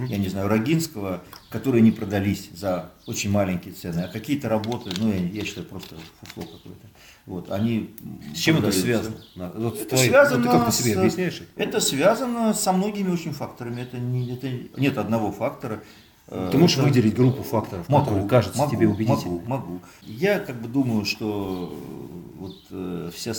я 0.08 0.18
не 0.18 0.30
знаю, 0.30 0.48
Рогинского, 0.48 1.22
которые 1.50 1.82
не 1.82 1.92
продались 1.92 2.50
за 2.54 2.92
очень 3.06 3.30
маленькие 3.30 3.74
цены, 3.74 4.02
а 4.02 4.08
какие-то 4.08 4.50
работы, 4.50 4.92
ну, 4.98 5.12
я, 5.12 5.20
я 5.20 5.44
считаю, 5.46 5.68
просто 5.68 5.96
фуфло 6.22 6.44
какое-то. 6.44 6.88
Вот, 7.26 7.52
они 7.52 7.90
С 8.36 8.40
чем 8.40 8.58
это 8.58 8.72
связано? 8.72 9.16
Вот 9.36 9.80
Это 9.80 9.96
твои- 9.96 10.10
связано 10.10 10.44
вот 10.44 10.52
ты 10.52 10.58
как 10.58 10.66
ты 10.76 10.84
себе 10.84 11.00
объясняешь? 11.00 11.42
это? 11.56 11.80
Связано 11.80 12.54
со 12.54 12.72
многими 12.74 13.10
очень 13.12 13.32
факторами. 13.32 13.82
Это 13.82 13.98
не, 13.98 14.34
это 14.34 14.50
нет 14.78 14.98
одного 14.98 15.32
фактора. 15.32 15.82
Э, 16.28 16.50
Ты 16.52 16.58
можешь 16.58 16.78
это- 16.78 16.86
выделить 16.88 17.16
группу 17.16 17.44
факторов, 17.44 17.88
которые 17.88 18.28
кажутся 18.28 18.60
могу, 18.60 18.72
тебе 18.72 18.88
убедительными? 18.88 19.40
Могу, 19.46 19.50
могу. 19.50 19.82
Я 20.04 20.40
как 20.40 20.62
бы 20.62 20.68
думаю, 20.70 21.06
что 21.06 21.74
э, 21.74 22.40
вот 22.40 22.56
э, 22.72 23.12
вся 23.14 23.34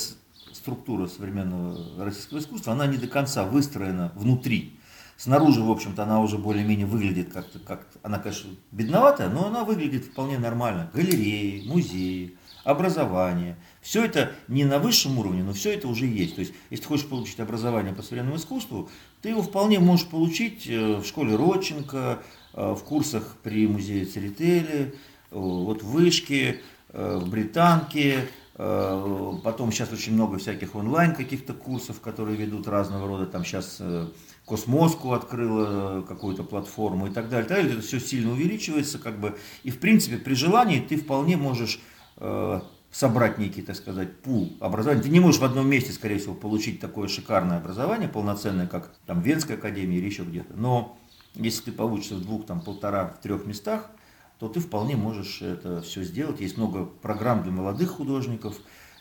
структура 0.65 1.07
современного 1.09 2.03
российского 2.03 2.39
искусства, 2.39 2.73
она 2.73 2.87
не 2.87 2.97
до 2.97 3.07
конца 3.07 3.45
выстроена 3.45 4.13
внутри. 4.15 4.79
Снаружи, 5.19 5.63
в 5.63 5.71
общем-то, 5.71 6.05
она 6.05 6.21
уже 6.21 6.39
более-менее 6.39 6.87
выглядит 6.87 7.31
как-то, 7.31 7.59
как 7.59 7.87
она, 8.03 8.19
конечно, 8.19 8.51
бедноватая, 8.73 9.29
но 9.29 9.47
она 9.47 9.63
выглядит 9.65 10.07
вполне 10.07 10.39
нормально. 10.39 10.91
Галереи, 10.95 11.69
музеи, 11.69 12.39
образование. 12.65 13.59
Все 13.83 14.07
это 14.07 14.33
не 14.49 14.65
на 14.65 14.79
высшем 14.79 15.19
уровне, 15.19 15.43
но 15.43 15.53
все 15.53 15.75
это 15.75 15.87
уже 15.87 16.07
есть. 16.07 16.37
То 16.37 16.41
есть, 16.41 16.55
если 16.71 16.83
ты 16.83 16.89
хочешь 16.89 17.07
получить 17.07 17.41
образование 17.41 17.93
по 17.93 18.03
современному 18.03 18.39
искусству, 18.39 18.89
ты 19.21 19.29
его 19.29 19.43
вполне 19.43 19.81
можешь 19.81 20.07
получить 20.07 20.67
э, 20.67 20.97
в 20.97 21.05
школе 21.05 21.37
Родченко, 21.37 22.23
э, 22.55 22.73
в 22.73 22.83
курсах 22.85 23.37
при 23.43 23.67
музее 23.67 24.07
Церетели, 24.07 24.65
э, 24.71 24.93
вот 25.31 25.83
в 25.83 25.89
Вышке, 25.89 26.63
в 26.89 27.29
Британке, 27.29 28.29
потом 28.57 29.73
сейчас 29.73 29.93
очень 29.93 30.15
много 30.15 30.39
всяких 30.39 30.77
онлайн 30.77 31.15
каких-то 31.15 31.55
курсов, 31.55 32.01
которые 32.01 32.37
ведут 32.37 32.69
разного 32.69 33.09
рода, 33.09 33.27
там 33.27 33.45
сейчас 33.45 33.79
э, 33.81 34.07
Космоску 34.45 35.13
открыла 35.13 36.03
какую-то 36.03 36.45
платформу 36.45 37.09
и 37.09 37.11
так 37.11 37.29
далее, 37.29 37.49
так 37.49 37.59
далее. 37.59 37.73
это 37.73 37.83
все 37.83 37.99
сильно 37.99 38.31
увеличивается, 38.33 38.99
как 38.99 39.19
бы, 39.19 39.37
и 39.65 39.71
в 39.71 39.81
принципе 39.81 40.19
при 40.19 40.35
желании 40.35 40.81
ты 40.81 40.97
вполне 40.97 41.37
можешь 41.37 41.81
э, 42.19 42.61
собрать 42.93 43.39
некий, 43.39 43.63
так 43.63 43.75
сказать, 43.75 44.21
пул 44.21 44.57
образования. 44.61 45.03
Ты 45.03 45.09
не 45.09 45.19
можешь 45.19 45.41
в 45.41 45.45
одном 45.45 45.69
месте, 45.69 45.93
скорее 45.93 46.19
всего, 46.19 46.35
получить 46.35 46.79
такое 46.79 47.09
шикарное 47.09 47.59
образование, 47.59 48.09
полноценное, 48.09 48.69
как 48.69 48.95
там 49.05 49.21
Венская 49.21 49.57
академия 49.57 49.99
или 49.99 50.07
еще 50.07 50.23
где-то. 50.23 50.55
Но 50.55 50.97
если 51.35 51.65
ты 51.65 51.73
получишься 51.73 52.15
в 52.15 52.23
двух, 52.23 52.47
там, 52.47 52.61
полтора, 52.61 53.09
в 53.09 53.21
трех 53.21 53.47
местах, 53.47 53.91
то 54.39 54.49
ты 54.49 54.61
вполне 54.61 54.97
можешь 54.97 55.43
это 55.43 55.81
все 55.83 56.03
сделать. 56.03 56.41
Есть 56.41 56.57
много 56.57 56.85
программ 56.85 57.43
для 57.43 57.53
молодых 57.53 57.91
художников 57.91 58.57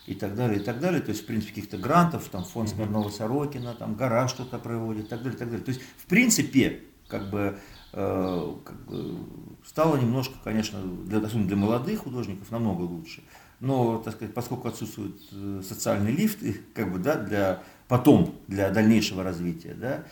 и 0.06 0.14
так 0.14 0.34
далее, 0.34 0.60
и 0.60 0.62
так 0.62 0.80
далее. 0.80 1.00
То 1.00 1.10
есть, 1.10 1.22
в 1.22 1.26
принципе, 1.26 1.54
каких-то 1.54 1.78
грантов, 1.78 2.28
там, 2.28 2.44
фонд 2.44 2.68
Смирнова 2.70 3.10
Сорокина, 3.10 3.74
там, 3.74 3.94
гора 3.94 4.28
что-то 4.28 4.58
проводит, 4.58 5.06
и 5.06 5.08
так 5.08 5.22
далее, 5.22 5.36
и 5.36 5.38
так 5.38 5.48
далее. 5.48 5.64
То 5.64 5.70
есть, 5.70 5.82
в 5.96 6.06
принципе, 6.06 6.82
как 7.08 7.30
бы, 7.30 7.58
э, 7.92 8.54
как 8.64 8.84
бы 8.86 9.18
стало 9.66 9.96
немножко, 9.96 10.34
конечно, 10.42 10.80
для, 10.82 11.18
особенно 11.18 11.48
для 11.48 11.56
молодых 11.56 12.00
художников 12.00 12.50
намного 12.50 12.82
лучше. 12.82 13.22
Но, 13.60 13.98
так 13.98 14.14
сказать, 14.14 14.34
поскольку 14.34 14.68
отсутствуют 14.68 15.20
э, 15.32 15.62
социальные 15.66 16.14
лифты, 16.14 16.60
как 16.74 16.92
бы, 16.92 16.98
да, 16.98 17.16
для 17.16 17.62
потом, 17.88 18.34
для 18.46 18.70
дальнейшего 18.70 19.22
развития, 19.22 19.74
да, 19.74 20.04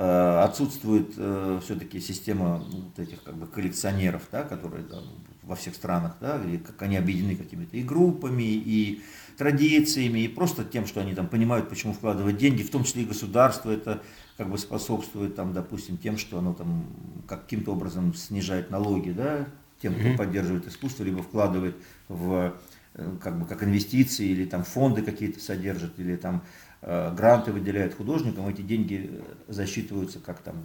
э, 0.00 0.40
отсутствует 0.42 1.10
все-таки 1.62 2.00
система 2.00 2.58
вот 2.58 2.98
этих 2.98 3.22
как 3.22 3.36
бы 3.36 3.46
коллекционеров, 3.46 4.22
да, 4.32 4.42
которые 4.42 4.84
да, 4.84 5.00
во 5.42 5.56
всех 5.56 5.74
странах, 5.74 6.16
да, 6.20 6.38
где 6.38 6.58
как 6.58 6.80
они 6.82 6.96
объединены 6.96 7.36
какими-то 7.36 7.76
и 7.76 7.82
группами, 7.82 8.44
и 8.44 9.02
традициями, 9.36 10.20
и 10.20 10.28
просто 10.28 10.64
тем, 10.64 10.86
что 10.86 11.00
они 11.00 11.14
там 11.14 11.26
понимают, 11.26 11.68
почему 11.68 11.92
вкладывать 11.92 12.36
деньги, 12.36 12.62
в 12.62 12.70
том 12.70 12.84
числе 12.84 13.02
и 13.02 13.06
государство 13.06 13.70
это 13.70 14.02
как 14.36 14.48
бы 14.48 14.58
способствует, 14.58 15.34
там, 15.34 15.52
допустим, 15.52 15.98
тем, 15.98 16.18
что 16.18 16.38
оно 16.38 16.54
там 16.54 16.86
каким-то 17.26 17.72
образом 17.72 18.14
снижает 18.14 18.70
налоги, 18.70 19.10
да, 19.10 19.46
тем, 19.82 19.94
кто 19.94 20.16
поддерживает 20.16 20.68
искусство, 20.68 21.04
либо 21.04 21.22
вкладывает 21.22 21.76
в 22.08 22.54
э, 22.94 23.16
как 23.20 23.38
бы 23.40 23.46
как 23.46 23.64
инвестиции 23.64 24.28
или 24.28 24.44
там 24.44 24.62
фонды 24.62 25.02
какие-то 25.02 25.40
содержат 25.40 25.98
или 25.98 26.16
там 26.16 26.36
э, 26.36 26.69
гранты 26.82 27.52
выделяют 27.52 27.94
художникам, 27.94 28.48
эти 28.48 28.62
деньги 28.62 29.10
э, 29.10 29.22
засчитываются 29.48 30.18
как 30.18 30.40
там 30.40 30.56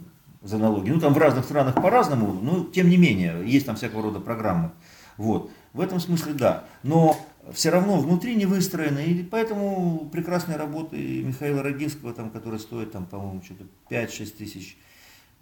за 0.42 0.58
налоги. 0.58 0.90
Ну 0.90 1.00
там 1.00 1.12
в 1.12 1.18
разных 1.18 1.44
странах 1.44 1.74
по-разному, 1.74 2.32
но 2.32 2.64
тем 2.64 2.88
не 2.88 2.96
менее 2.96 3.42
есть 3.46 3.66
там 3.66 3.76
всякого 3.76 4.02
рода 4.02 4.20
программы. 4.20 4.70
Вот. 5.16 5.50
В 5.72 5.80
этом 5.80 6.00
смысле 6.00 6.32
да. 6.32 6.64
Но 6.82 7.16
все 7.52 7.70
равно 7.70 7.98
внутри 7.98 8.34
не 8.34 8.46
выстроено, 8.46 8.98
и 8.98 9.22
поэтому 9.22 10.08
прекрасные 10.10 10.56
работы 10.56 11.22
Михаила 11.22 11.62
Рогинского, 11.62 12.12
там, 12.12 12.30
которые 12.30 12.60
стоят, 12.60 12.92
там, 12.92 13.06
по-моему, 13.06 13.42
что-то 13.42 13.64
5-6 13.90 14.36
тысяч 14.36 14.76
э, 14.78 14.85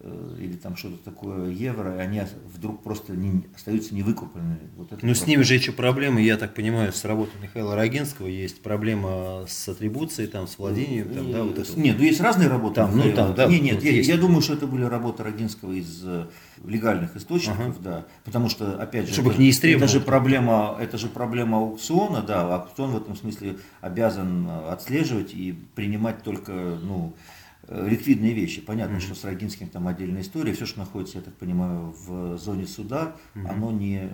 или 0.03 0.57
там 0.57 0.77
что-то 0.77 0.97
такое 1.05 1.51
евро, 1.51 1.99
они 1.99 2.21
вдруг 2.53 2.83
просто 2.83 3.13
не, 3.13 3.45
остаются 3.55 3.95
невыкупленными. 3.95 4.69
Вот 4.77 4.93
это 4.93 5.07
Ну, 5.07 5.15
с 5.15 5.25
ними 5.27 5.43
же 5.43 5.55
еще 5.55 5.71
проблемы, 5.71 6.21
я 6.21 6.37
так 6.37 6.53
понимаю, 6.53 6.93
с 6.93 7.05
работой 7.05 7.41
Михаила 7.41 7.77
Рогинского 7.77 8.27
есть 8.27 8.61
проблема 8.61 9.45
с 9.49 9.69
атрибуцией, 9.69 10.29
там, 10.29 10.49
с 10.49 10.59
владением, 10.59 11.15
там, 11.15 11.33
да, 11.33 11.45
вот 11.45 11.59
это. 11.59 11.81
Нет, 11.81 11.97
ну 11.97 12.05
есть 12.05 12.21
разные 12.21 12.49
работы. 12.49 12.75
Там, 12.77 12.97
ну, 12.97 13.13
там, 13.13 13.35
да, 13.35 13.47
нет, 13.47 13.63
нет, 13.63 13.75
вот 13.77 13.85
я, 13.85 13.93
есть. 13.93 14.09
я 14.09 14.17
думаю, 14.17 14.43
что 14.43 14.55
это 14.55 14.67
были 14.67 14.83
работы 14.83 15.23
Рогинского 15.23 15.73
из 15.73 16.03
э, 16.05 16.27
легальных 16.65 17.17
источников, 17.17 17.81
да. 17.81 18.05
Потому 18.25 18.49
что, 18.49 18.83
опять 18.83 19.07
же, 19.07 19.13
Чтобы 19.13 19.29
это, 19.29 19.37
их 19.37 19.41
не 19.41 19.51
истребовать. 19.51 19.91
это 19.91 20.01
же 20.01 20.05
проблема, 20.05 20.77
это 20.81 20.99
же 20.99 21.07
проблема 21.07 21.59
аукциона, 21.59 22.21
да. 22.21 22.53
Аукцион 22.57 22.91
в 22.91 22.97
этом 22.97 23.17
смысле 23.17 23.59
обязан 23.81 24.47
э, 24.49 24.71
отслеживать 24.71 25.33
и 25.35 25.53
принимать 25.77 26.25
только, 26.25 26.53
ну, 26.53 27.15
э, 27.17 27.44
ликвидные 27.69 28.33
вещи. 28.33 28.61
Понятно, 28.61 29.01
что 29.01 29.15
с 29.15 29.25
Рогинским 29.25 29.69
там 29.69 29.89
отдельная 29.89 30.23
история. 30.23 30.53
Все, 30.53 30.67
что 30.67 30.81
находится, 30.81 31.19
я 31.19 31.23
так 31.23 31.35
понимаю, 31.35 31.95
в 32.07 32.39
зоне 32.39 32.67
суда, 32.67 33.17
оно 33.35 33.71
не, 33.73 34.11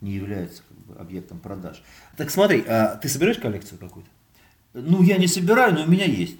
не 0.00 0.12
является 0.12 0.62
как 0.68 0.78
бы, 0.78 0.94
объектом 1.00 1.38
продаж. 1.38 1.82
Так 2.16 2.30
смотри, 2.30 2.64
а 2.66 2.96
ты 2.96 3.08
собираешь 3.08 3.38
коллекцию 3.38 3.78
какую-то? 3.78 4.10
Ну, 4.74 5.02
я 5.02 5.18
не 5.18 5.26
собираю, 5.26 5.74
но 5.74 5.84
у 5.84 5.86
меня 5.86 6.06
есть. 6.06 6.36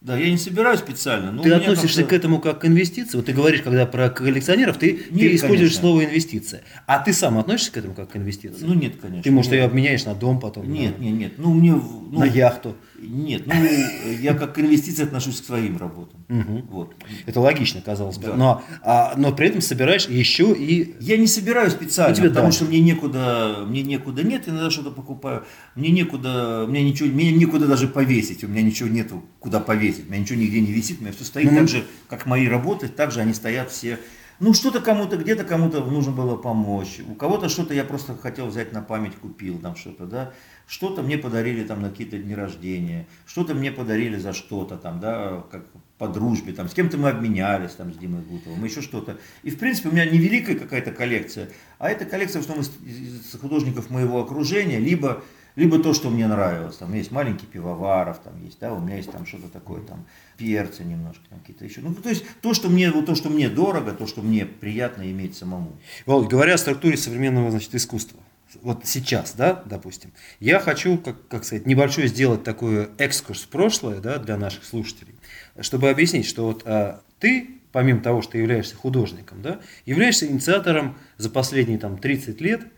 Да, 0.00 0.16
я 0.16 0.30
не 0.30 0.38
собираю 0.38 0.78
специально. 0.78 1.30
но 1.30 1.42
ты 1.42 1.52
относишься 1.52 2.04
к 2.04 2.12
этому 2.14 2.40
как 2.40 2.60
к 2.60 2.64
инвестиции? 2.64 3.18
Вот 3.18 3.26
ты 3.26 3.34
говоришь, 3.34 3.60
когда 3.60 3.84
про 3.84 4.08
коллекционеров, 4.08 4.78
ты, 4.78 4.94
ты 4.94 5.14
Нет, 5.14 5.34
используешь 5.34 5.72
конечно. 5.72 5.80
слово 5.80 6.04
инвестиция. 6.06 6.62
А 6.86 7.00
ты 7.00 7.12
сам 7.12 7.36
относишься 7.36 7.72
к 7.72 7.76
этому 7.76 7.94
как 7.94 8.10
к 8.10 8.16
инвестиции? 8.16 8.64
Ну, 8.64 8.72
нет, 8.72 8.94
конечно. 9.00 9.22
ты, 9.22 9.30
может, 9.30 9.50
Нет. 9.50 9.60
ее 9.60 9.66
обменяешь 9.66 10.06
на 10.06 10.14
дом 10.14 10.40
потом? 10.40 10.72
Нет, 10.72 10.98
на, 10.98 11.02
нет, 11.02 11.18
нет. 11.18 11.32
Ну, 11.36 11.52
мне... 11.52 11.72
ну, 11.72 12.18
на 12.18 12.24
яхту? 12.24 12.76
Нет, 13.02 13.46
ну, 13.46 13.54
я 14.20 14.34
как 14.34 14.54
к 14.54 14.58
инвестиции 14.58 15.04
отношусь 15.04 15.40
к 15.40 15.44
своим 15.44 15.76
работам. 15.78 16.20
Вот. 16.70 16.94
Это 17.26 17.40
логично, 17.40 17.80
казалось 17.80 18.18
бы. 18.18 18.28
Да. 18.28 18.36
Но, 18.36 18.62
а, 18.82 19.14
но 19.16 19.32
при 19.32 19.48
этом 19.48 19.60
собираешь 19.60 20.06
еще 20.06 20.52
и... 20.52 20.94
Я 21.00 21.16
не 21.16 21.26
собираю 21.26 21.70
специально, 21.70 22.14
Ну, 22.14 22.16
тебе 22.16 22.28
потому 22.28 22.52
что 22.52 22.64
мне 22.64 22.80
некуда, 22.80 23.64
мне 23.66 23.82
некуда 23.82 24.22
нет, 24.22 24.48
иногда 24.48 24.70
что-то 24.70 24.90
покупаю. 24.90 25.44
Мне 25.74 25.90
некуда, 25.90 26.66
мне 26.68 26.82
ничего, 26.82 27.08
мне 27.08 27.32
некуда 27.32 27.66
даже 27.66 27.88
повесить, 27.88 28.44
у 28.44 28.48
меня 28.48 28.62
ничего 28.62 28.88
нету, 28.88 29.24
куда 29.38 29.60
повесить, 29.60 29.89
у 29.98 30.10
меня 30.10 30.20
ничего 30.20 30.38
нигде 30.38 30.60
не 30.60 30.72
висит, 30.72 31.00
у 31.00 31.02
меня 31.02 31.12
все 31.12 31.24
стоит 31.24 31.50
Ну, 31.50 31.58
так 31.58 31.68
же, 31.68 31.84
как 32.08 32.26
мои 32.26 32.46
работы, 32.48 32.88
так 32.88 33.10
же 33.10 33.20
они 33.20 33.34
стоят 33.34 33.70
все. 33.70 33.98
Ну, 34.40 34.54
что-то 34.54 34.80
кому-то, 34.80 35.18
где-то 35.18 35.44
кому-то 35.44 35.84
нужно 35.84 36.12
было 36.12 36.34
помочь. 36.34 37.00
У 37.06 37.14
кого-то 37.14 37.50
что-то 37.50 37.74
я 37.74 37.84
просто 37.84 38.16
хотел 38.16 38.46
взять 38.46 38.72
на 38.72 38.80
память, 38.80 39.14
купил 39.16 39.58
там 39.58 39.76
что-то, 39.76 40.06
да. 40.06 40.32
Что-то 40.66 41.02
мне 41.02 41.18
подарили 41.18 41.62
там 41.64 41.82
на 41.82 41.90
какие-то 41.90 42.16
дни 42.16 42.34
рождения, 42.34 43.06
что-то 43.26 43.54
мне 43.54 43.70
подарили 43.70 44.16
за 44.16 44.32
что-то 44.32 44.78
там, 44.78 44.98
да, 44.98 45.44
как 45.50 45.66
по 45.98 46.08
дружбе, 46.08 46.54
там, 46.54 46.70
с 46.70 46.72
кем-то 46.72 46.96
мы 46.96 47.10
обменялись, 47.10 47.72
там, 47.72 47.92
с 47.92 47.98
Димой 47.98 48.22
Гутовым, 48.22 48.64
еще 48.64 48.80
что-то. 48.80 49.18
И, 49.42 49.50
в 49.50 49.58
принципе, 49.58 49.90
у 49.90 49.92
меня 49.92 50.06
не 50.06 50.16
великая 50.16 50.54
какая-то 50.54 50.92
коллекция, 50.92 51.50
а 51.78 51.90
это 51.90 52.06
коллекция 52.06 52.40
в 52.40 52.44
основном 52.44 52.64
из, 52.64 53.34
из 53.34 53.38
художников 53.38 53.90
моего 53.90 54.22
окружения, 54.22 54.78
либо, 54.78 55.22
либо 55.56 55.78
то, 55.78 55.92
что 55.94 56.10
мне 56.10 56.26
нравилось. 56.26 56.76
Там 56.76 56.94
есть 56.94 57.10
маленький 57.10 57.46
пивоваров, 57.46 58.20
там 58.22 58.42
есть, 58.44 58.58
да, 58.60 58.72
у 58.72 58.80
меня 58.80 58.96
есть 58.96 59.10
там 59.10 59.26
что-то 59.26 59.48
такое, 59.48 59.80
там, 59.82 60.06
перцы 60.36 60.84
немножко, 60.84 61.22
там 61.28 61.40
какие-то 61.40 61.64
еще. 61.64 61.80
Ну, 61.80 61.94
то 61.94 62.08
есть, 62.08 62.24
то, 62.40 62.54
что 62.54 62.68
мне, 62.68 62.90
вот 62.90 63.06
то, 63.06 63.14
что 63.14 63.28
мне 63.30 63.48
дорого, 63.48 63.92
то, 63.92 64.06
что 64.06 64.22
мне 64.22 64.46
приятно 64.46 65.10
иметь 65.10 65.36
самому. 65.36 65.72
Володь, 66.06 66.28
говоря 66.28 66.54
о 66.54 66.58
структуре 66.58 66.96
современного 66.96 67.50
значит, 67.50 67.74
искусства, 67.74 68.20
вот 68.62 68.84
сейчас, 68.84 69.34
да, 69.34 69.62
допустим, 69.64 70.12
я 70.40 70.58
хочу, 70.58 70.98
как, 70.98 71.28
как 71.28 71.44
сказать, 71.44 71.66
небольшой 71.66 72.08
сделать 72.08 72.42
такой 72.42 72.88
экскурс 72.98 73.42
в 73.42 73.48
прошлое, 73.48 74.00
да, 74.00 74.18
для 74.18 74.36
наших 74.36 74.64
слушателей, 74.64 75.14
чтобы 75.60 75.90
объяснить, 75.90 76.26
что 76.26 76.46
вот 76.46 76.62
а, 76.64 77.02
ты, 77.20 77.60
помимо 77.70 78.00
того, 78.00 78.22
что 78.22 78.38
являешься 78.38 78.74
художником, 78.74 79.42
да, 79.42 79.60
являешься 79.86 80.26
инициатором 80.26 80.96
за 81.16 81.30
последние 81.30 81.78
там 81.78 81.98
30 81.98 82.40
лет– 82.40 82.62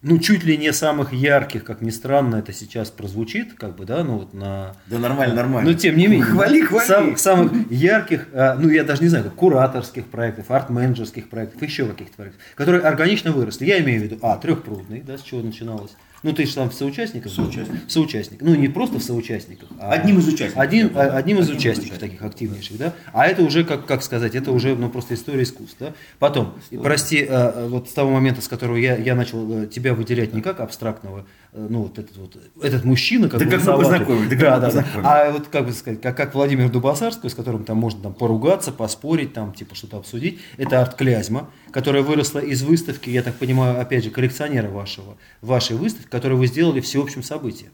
ну, 0.00 0.18
чуть 0.18 0.44
ли 0.44 0.56
не 0.56 0.72
самых 0.72 1.12
ярких, 1.12 1.64
как 1.64 1.80
ни 1.80 1.90
странно, 1.90 2.36
это 2.36 2.52
сейчас 2.52 2.88
прозвучит, 2.90 3.54
как 3.54 3.74
бы, 3.74 3.84
да, 3.84 4.04
ну 4.04 4.18
вот 4.18 4.32
на... 4.32 4.76
Да 4.86 4.98
нормально, 4.98 5.34
нормально. 5.34 5.72
Но 5.72 5.76
тем 5.76 5.96
не 5.96 6.06
менее. 6.06 6.24
Хвали, 6.24 6.60
хвали. 6.62 6.86
Самых, 6.86 7.18
самых 7.18 7.70
ярких, 7.72 8.28
а, 8.32 8.54
ну 8.54 8.68
я 8.68 8.84
даже 8.84 9.02
не 9.02 9.08
знаю, 9.08 9.32
кураторских 9.34 10.06
проектов, 10.06 10.52
арт-менеджерских 10.52 11.28
проектов, 11.28 11.60
еще 11.62 11.86
каких-то 11.86 12.16
проектов, 12.16 12.40
которые 12.54 12.82
органично 12.82 13.32
выросли. 13.32 13.66
Я 13.66 13.80
имею 13.80 14.00
в 14.00 14.04
виду, 14.04 14.18
а, 14.22 14.36
трехпрудный, 14.36 15.00
да, 15.00 15.18
с 15.18 15.22
чего 15.22 15.42
начиналось. 15.42 15.96
Ну, 16.22 16.32
ты 16.32 16.46
же 16.46 16.54
там 16.54 16.68
в 16.70 16.74
соучастниках 16.74 17.32
Соучастник. 17.32 17.80
Соучастник. 17.88 18.40
Ну, 18.42 18.54
не 18.54 18.68
просто 18.68 18.98
в 18.98 19.02
соучастниках. 19.02 19.68
А 19.78 19.92
одним 19.92 20.18
из 20.18 20.26
участников. 20.26 20.58
Один, 20.58 20.90
а, 20.94 21.16
одним 21.16 21.38
из 21.38 21.38
Одним 21.38 21.38
из 21.38 21.48
участников 21.50 21.96
участников. 21.96 21.98
таких 21.98 22.22
активнейших, 22.22 22.78
да. 22.78 22.92
А 23.12 23.26
это 23.26 23.42
уже, 23.42 23.64
как, 23.64 23.86
как 23.86 24.02
сказать, 24.02 24.34
это 24.34 24.50
уже 24.52 24.74
ну, 24.74 24.88
просто 24.90 25.14
история 25.14 25.42
искусств, 25.42 25.76
да. 25.78 25.94
Потом, 26.18 26.54
прости, 26.82 27.24
э, 27.28 27.68
вот 27.68 27.88
с 27.88 27.92
того 27.92 28.10
момента, 28.10 28.42
с 28.42 28.48
которого 28.48 28.76
я, 28.76 28.96
я 28.96 29.14
начал 29.14 29.62
э, 29.62 29.66
тебя 29.66 29.94
выделять 29.94 30.34
не 30.34 30.40
как 30.42 30.60
абстрактного, 30.60 31.20
э, 31.20 31.22
ну, 31.52 31.82
вот 31.82 31.98
этот 31.98 32.16
вот, 32.16 32.36
этот 32.62 32.84
мужчина, 32.84 33.28
как 33.28 33.40
Да 33.40 33.46
как 33.46 33.64
мы 33.64 33.76
познакомились, 33.76 34.38
да 34.38 34.58
да, 34.58 34.70
да, 34.70 34.84
да. 34.94 35.02
А 35.02 35.30
вот, 35.30 35.48
как 35.48 35.66
бы 35.66 35.72
сказать, 35.72 36.00
как, 36.00 36.16
как 36.16 36.34
Владимир 36.34 36.70
Дубасарский, 36.70 37.30
с 37.30 37.34
которым 37.34 37.64
там 37.64 37.78
можно 37.78 38.02
там 38.02 38.14
поругаться, 38.14 38.70
поспорить, 38.70 39.32
там, 39.32 39.52
типа, 39.52 39.74
что-то 39.74 39.96
обсудить, 39.96 40.40
это 40.56 40.80
арт-клязьма, 40.82 41.50
которая 41.70 42.02
выросла 42.02 42.40
из 42.40 42.62
выставки, 42.62 43.08
я 43.10 43.22
так 43.22 43.34
понимаю, 43.34 43.80
опять 43.80 44.04
же, 44.04 44.10
коллекционера 44.10 44.68
вашего, 44.68 45.16
вашей 45.40 45.76
выставки, 45.76 46.08
которую 46.08 46.38
вы 46.38 46.46
сделали 46.46 46.80
всеобщим 46.80 47.22
событием. 47.22 47.70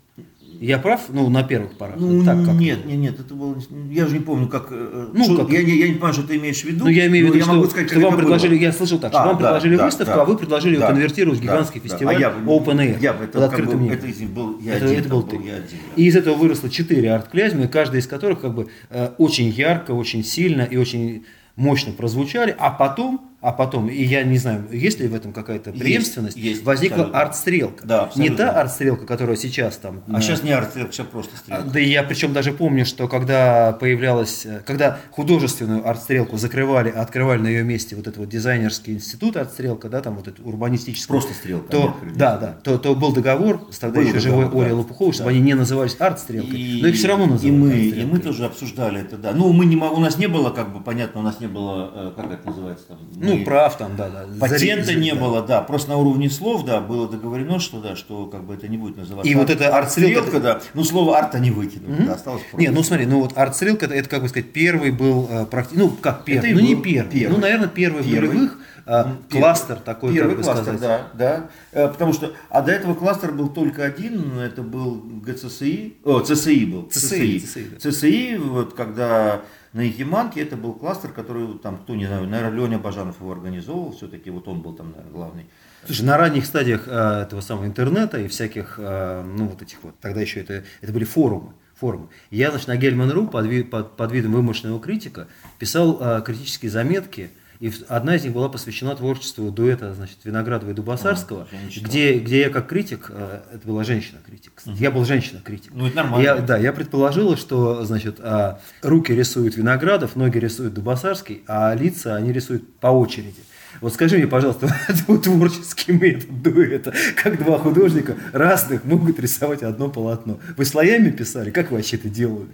Я 0.60 0.78
прав? 0.78 1.00
Ну, 1.08 1.28
на 1.28 1.42
первых 1.42 1.76
порах. 1.76 1.96
Ну, 1.98 2.24
Так, 2.24 2.44
как 2.44 2.54
нет, 2.54 2.86
нет, 2.86 2.96
нет, 2.98 3.20
это 3.20 3.34
было... 3.34 3.56
Я 3.90 4.06
же 4.06 4.14
не 4.14 4.20
помню, 4.20 4.48
как... 4.48 4.68
э, 4.70 5.08
Ну, 5.12 5.24
что- 5.24 5.36
как- 5.44 5.50
Я, 5.50 5.62
не, 5.62 5.76
я 5.78 5.86
не 5.88 5.94
понимаю, 5.94 6.14
что 6.14 6.22
ты 6.22 6.36
имеешь 6.36 6.60
в 6.62 6.64
виду. 6.64 6.84
Ну, 6.84 6.90
я 6.90 7.06
имею 7.06 7.26
в 7.26 7.34
виду, 7.34 7.44
что, 7.44 7.54
могу 7.54 7.66
сказать, 7.66 7.90
что 7.90 8.00
вам 8.00 8.14
это 8.14 8.22
предложили, 8.22 8.54
было. 8.54 8.62
я 8.62 8.72
слышал 8.72 8.98
так, 8.98 9.12
что 9.12 9.20
А, 9.22 9.26
вам 9.26 9.36
да, 9.36 9.40
предложили 9.44 9.76
да, 9.76 9.84
выставку, 9.86 10.14
да. 10.14 10.22
а 10.22 10.24
вы 10.24 10.36
предложили 10.36 10.74
ее 10.74 10.80
Да, 10.80 10.86
конвертировать 10.88 11.38
в 11.38 11.44
да, 11.44 11.52
гигантский 11.52 11.80
да. 11.80 11.88
фестиваль 11.88 12.16
А 12.16 12.18
я- 12.20 12.34
Open 12.46 12.76
Air 12.76 12.98
Я 13.00 13.12
под 13.12 13.22
это, 13.28 13.38
как 13.38 13.48
открытым 13.50 13.82
небом. 13.82 13.96
это 13.98 14.06
них 14.06 14.30
был 14.30 14.58
я 14.60 14.74
Это, 14.76 14.86
один, 14.86 14.98
это 15.00 15.08
был 15.08 15.22
ты. 15.22 15.36
я 15.36 15.40
один, 15.56 15.64
да. 15.70 15.76
И 15.96 16.04
из 16.04 16.16
этого 16.16 16.34
выросло 16.36 16.70
четыре 16.70 17.12
арт-клязьмы, 17.12 17.68
каждая 17.68 18.00
из 18.00 18.06
которых 18.06 18.40
как 18.40 18.54
бы 18.54 18.68
э, 18.90 19.10
очень 19.18 19.48
ярко, 19.50 19.90
очень 19.92 20.24
сильно 20.24 20.62
и 20.62 20.76
очень 20.76 21.24
мощно 21.56 21.92
прозвучали, 21.92 22.54
а 22.58 22.70
потом, 22.70 23.20
а 23.44 23.52
потом, 23.52 23.88
и 23.88 24.02
я 24.02 24.22
не 24.22 24.38
знаю, 24.38 24.64
есть 24.72 25.00
ли 25.00 25.06
в 25.06 25.14
этом 25.14 25.32
какая-то 25.34 25.68
Есть, 25.70 25.82
преемственность, 25.82 26.36
есть, 26.36 26.64
возникла 26.64 27.02
абсолютно. 27.04 27.20
арт-стрелка. 27.20 27.86
Да, 27.86 27.98
не 27.98 28.04
абсолютно. 28.28 28.36
та 28.38 28.50
арт-стрелка, 28.60 29.06
которая 29.06 29.36
сейчас 29.36 29.76
там... 29.76 30.02
А 30.08 30.12
на- 30.12 30.20
сейчас 30.22 30.42
не 30.42 30.50
арт-стрелка, 30.52 30.92
сейчас 30.92 31.06
просто 31.08 31.32
а, 31.34 31.38
стрелка. 31.38 31.64
Да 31.70 31.78
и 31.80 31.88
я 31.90 32.02
причем 32.02 32.32
даже 32.32 32.52
помню, 32.52 32.86
что 32.86 33.06
когда 33.06 33.72
появлялась, 33.72 34.46
э, 34.46 34.62
когда 34.64 34.98
художественную 35.10 35.86
арт-стрелку 35.86 36.38
закрывали, 36.38 36.88
а 36.88 37.02
открывали 37.02 37.40
на 37.42 37.48
ее 37.48 37.64
месте 37.64 37.96
вот 37.96 38.06
этот 38.06 38.16
вот 38.18 38.28
дизайнерский 38.30 38.94
институт 38.94 39.36
арт-стрелка, 39.36 39.90
да, 39.90 40.00
там 40.00 40.16
вот 40.16 40.26
этот 40.28 40.44
урбанистический. 40.46 41.08
Просто 41.08 41.34
стрелка, 41.34 41.70
То, 41.70 41.96
да, 42.16 42.38
да, 42.38 42.52
то, 42.64 42.78
то 42.78 42.94
был 42.94 43.12
договор 43.12 43.68
с 43.70 43.78
тогда 43.78 44.00
Был 44.00 44.08
еще 44.08 44.20
договор, 44.20 44.44
живой 44.46 44.68
да. 44.70 44.74
Лопуховой, 44.74 45.12
чтобы 45.12 45.30
Да. 45.30 45.36
они 45.36 45.44
не 45.44 45.54
назывались 45.54 45.96
арт-стрелкой, 45.98 46.58
И- 46.58 46.80
но 46.80 46.88
их 46.88 46.94
все 46.96 47.08
равно 47.08 47.26
называли 47.26 47.54
и 47.54 47.58
мы, 47.58 47.72
и 47.74 48.04
мы 48.06 48.18
тоже 48.20 48.46
обсуждали 48.46 49.02
это, 49.02 49.18
да. 49.18 49.32
Ну, 49.32 49.52
мы 49.52 49.66
не 49.66 49.76
у 49.76 50.00
нас 50.00 50.16
не 50.16 50.28
было, 50.28 50.48
как 50.50 50.72
бы, 50.72 50.80
понятно, 50.80 51.20
у 51.20 51.22
нас 51.22 51.40
не 51.40 51.46
было, 51.46 51.90
э, 51.94 52.12
как 52.16 52.32
это 52.32 52.46
называется 52.48 52.86
там. 52.88 52.98
Ну, 53.16 53.33
мы- 53.38 53.44
прав 53.44 53.76
там, 53.78 53.96
да, 53.96 54.08
да. 54.08 54.24
Патента 54.40 54.90
Заре- 54.92 54.96
не 55.00 55.12
да. 55.12 55.16
было, 55.20 55.42
да. 55.42 55.60
Просто 55.62 55.90
на 55.90 55.96
уровне 55.96 56.28
слов, 56.30 56.64
да, 56.64 56.80
было 56.80 57.08
договорено, 57.08 57.58
что 57.60 57.80
да, 57.80 57.96
что 57.96 58.26
как 58.26 58.44
бы 58.44 58.54
это 58.54 58.68
не 58.68 58.76
будет 58.78 58.96
называться. 58.96 59.30
И 59.30 59.34
вот 59.34 59.50
эта 59.50 59.68
арт-стрелка- 59.76 60.40
да. 60.40 60.60
Ну, 60.74 60.84
слово 60.84 61.18
арт 61.18 61.34
они 61.34 61.50
выкинули, 61.50 62.02
да, 62.04 62.14
осталось 62.14 62.42
просто. 62.42 62.58
Не, 62.58 62.68
ну 62.70 62.82
смотри, 62.82 63.06
ну 63.06 63.20
вот 63.20 63.32
арт-стрелка, 63.36 63.86
это, 63.86 63.94
это, 63.94 64.08
как 64.08 64.22
бы 64.22 64.28
сказать, 64.28 64.52
первый 64.52 64.90
был 64.90 65.28
э, 65.30 65.44
практи- 65.50 65.74
ну 65.74 65.90
как 65.90 66.24
первый, 66.24 66.50
и 66.50 66.54
ну 66.54 66.60
не 66.60 66.76
первый, 66.76 67.10
первый. 67.10 67.34
ну, 67.34 67.40
наверное, 67.40 67.68
первый, 67.68 68.02
в 68.02 68.10
Первый. 68.10 68.28
нулевых, 68.28 68.58
а, 68.86 69.04
Ну, 69.04 69.16
первый. 69.28 69.40
кластер 69.42 69.76
такой, 69.76 70.12
Первый 70.12 70.30
как 70.30 70.38
бы 70.38 70.42
кластер, 70.44 70.62
сказать. 70.76 70.80
да, 70.80 71.00
да. 71.14 71.48
Э, 71.72 71.88
Потому 71.88 72.12
что, 72.12 72.32
а 72.50 72.60
до 72.62 72.72
этого 72.72 72.94
кластер 72.94 73.32
был 73.32 73.48
только 73.48 73.82
один, 73.84 74.38
это 74.38 74.62
был 74.62 75.02
ГЦСИ, 75.24 75.94
о, 76.04 76.20
ЦСИ 76.20 76.64
был. 76.66 76.88
ЦСИ, 76.90 77.38
ЦСИ, 77.40 77.66
да. 77.72 77.90
ЦСИ, 77.90 78.36
вот 78.36 78.74
когда 78.74 79.40
на 79.74 79.80
Якиманке, 79.82 80.40
это 80.40 80.56
был 80.56 80.72
кластер, 80.72 81.10
который 81.10 81.58
там, 81.58 81.78
кто 81.78 81.96
не 81.96 82.06
знаю, 82.06 82.28
наверное, 82.28 82.58
Леня 82.60 82.78
Бажанов 82.78 83.20
его 83.20 83.32
организовывал, 83.32 83.92
все-таки 83.92 84.30
вот 84.30 84.46
он 84.46 84.62
был 84.62 84.72
там, 84.72 84.92
наверное, 84.92 85.12
главный. 85.12 85.46
Слушай, 85.84 86.02
на 86.02 86.16
ранних 86.16 86.46
стадиях 86.46 86.86
э, 86.86 87.22
этого 87.22 87.40
самого 87.40 87.66
интернета 87.66 88.18
и 88.20 88.28
всяких, 88.28 88.76
э, 88.78 89.22
ну 89.36 89.48
вот 89.48 89.60
этих 89.60 89.82
вот, 89.82 89.98
тогда 90.00 90.20
еще 90.20 90.40
это, 90.40 90.62
это 90.80 90.92
были 90.92 91.04
форумы, 91.04 91.54
форумы. 91.74 92.08
Я, 92.30 92.50
значит, 92.50 92.68
на 92.68 92.76
Гельман.ру 92.76 93.26
под, 93.26 93.70
под, 93.70 93.96
под 93.96 94.12
видом 94.12 94.32
вымышленного 94.32 94.80
критика 94.80 95.26
писал 95.58 95.98
э, 96.00 96.22
критические 96.24 96.70
заметки, 96.70 97.30
и 97.60 97.72
одна 97.88 98.16
из 98.16 98.24
них 98.24 98.32
была 98.32 98.48
посвящена 98.48 98.94
творчеству 98.96 99.50
дуэта, 99.50 99.94
значит, 99.94 100.18
Виноградова 100.24 100.70
и 100.70 100.74
Дубасарского, 100.74 101.46
А, 101.50 101.80
где, 101.80 102.18
где 102.18 102.40
я 102.40 102.50
как 102.50 102.68
критик, 102.68 103.06
э, 103.10 103.40
это 103.54 103.66
была 103.66 103.84
женщина-критик, 103.84 104.52
кстати, 104.54 104.80
я 104.80 104.90
был 104.90 105.04
женщина-критик. 105.04 105.72
Ну, 105.74 105.86
это 105.86 105.96
нормально. 105.96 106.22
Я, 106.24 106.36
да, 106.36 106.56
я 106.56 106.72
предположила, 106.72 107.36
что, 107.36 107.84
значит, 107.84 108.16
а, 108.20 108.60
руки 108.82 109.12
рисует 109.12 109.56
Виноградов, 109.56 110.16
ноги 110.16 110.38
рисует 110.38 110.74
Дубасарский, 110.74 111.42
а 111.46 111.74
лица 111.74 112.16
они 112.16 112.32
рисуют 112.32 112.76
по 112.78 112.88
очереди. 112.88 113.42
Вот 113.80 113.92
скажи 113.92 114.16
мне, 114.16 114.26
пожалуйста, 114.26 114.68
творческий 115.22 115.92
метод 115.92 116.42
дуэта, 116.42 116.94
как 117.22 117.42
два 117.42 117.58
художника 117.58 118.16
разных 118.32 118.84
могут 118.84 119.18
рисовать 119.18 119.62
одно 119.62 119.88
полотно. 119.90 120.38
Вы 120.56 120.64
слоями 120.64 121.10
писали? 121.10 121.50
Как 121.50 121.70
вы 121.70 121.78
вообще 121.78 121.96
это 121.96 122.08
делали? 122.08 122.48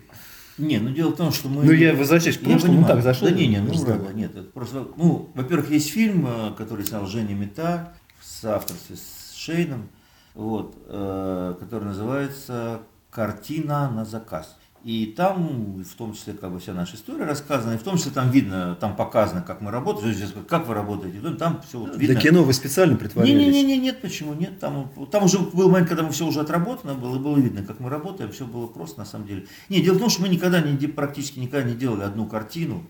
Не, 0.60 0.78
ну 0.78 0.90
дело 0.90 1.10
в 1.10 1.16
том, 1.16 1.32
что 1.32 1.48
мы... 1.48 1.64
Ну, 1.64 1.72
я 1.72 1.94
возвращаюсь 1.94 2.36
к 2.36 2.42
прошлому, 2.42 2.74
понимаю. 2.74 2.94
так, 2.94 3.02
зашел 3.02 3.28
Да 3.28 3.34
не, 3.34 3.46
не, 3.46 3.58
ну 3.58 3.72
разговор. 3.72 4.02
ладно, 4.02 4.16
нет. 4.16 4.34
это 4.34 4.42
просто, 4.44 4.86
ну, 4.96 5.30
во-первых, 5.34 5.70
есть 5.70 5.90
фильм, 5.90 6.26
э, 6.26 6.52
который 6.56 6.84
снял 6.84 7.06
Женя 7.06 7.34
Мета 7.34 7.94
в 8.20 8.44
авторстве 8.44 8.96
с 8.96 9.34
Шейном, 9.36 9.88
вот, 10.34 10.76
э, 10.86 11.54
который 11.58 11.84
называется 11.84 12.82
«Картина 13.10 13.90
на 13.90 14.04
заказ». 14.04 14.56
И 14.82 15.12
там, 15.14 15.82
в 15.82 15.94
том 15.94 16.14
числе, 16.14 16.32
как 16.32 16.50
бы 16.50 16.58
вся 16.58 16.72
наша 16.72 16.96
история 16.96 17.24
рассказана, 17.24 17.74
и 17.74 17.76
в 17.76 17.82
том 17.82 17.98
числе 17.98 18.12
там 18.12 18.30
видно, 18.30 18.74
там 18.80 18.96
показано, 18.96 19.42
как 19.42 19.60
мы 19.60 19.70
работаем, 19.70 20.16
как 20.48 20.66
вы 20.66 20.74
работаете, 20.74 21.20
там 21.32 21.60
все 21.68 21.80
вот 21.80 21.96
видно. 21.96 22.14
Для 22.14 22.14
кино 22.14 22.44
вы 22.44 22.54
специально 22.54 22.96
притворялись? 22.96 23.34
Не-не-не, 23.34 23.76
нет, 23.76 24.00
почему 24.00 24.32
нет? 24.32 24.58
Там, 24.58 24.90
там 25.10 25.24
уже 25.24 25.38
был 25.38 25.68
момент, 25.68 25.88
когда 25.88 26.02
мы 26.02 26.12
все 26.12 26.26
уже 26.26 26.40
отработано 26.40 26.94
было, 26.94 27.16
и 27.16 27.18
было 27.18 27.36
видно, 27.36 27.62
как 27.62 27.78
мы 27.78 27.90
работаем, 27.90 28.32
все 28.32 28.46
было 28.46 28.66
просто 28.68 29.00
на 29.00 29.04
самом 29.04 29.26
деле. 29.26 29.46
Не, 29.68 29.82
дело 29.82 29.96
в 29.96 29.98
том, 29.98 30.08
что 30.08 30.22
мы 30.22 30.28
никогда 30.28 30.62
не, 30.62 30.86
практически 30.86 31.38
никогда 31.38 31.68
не 31.68 31.76
делали 31.76 32.02
одну 32.02 32.26
картину. 32.26 32.82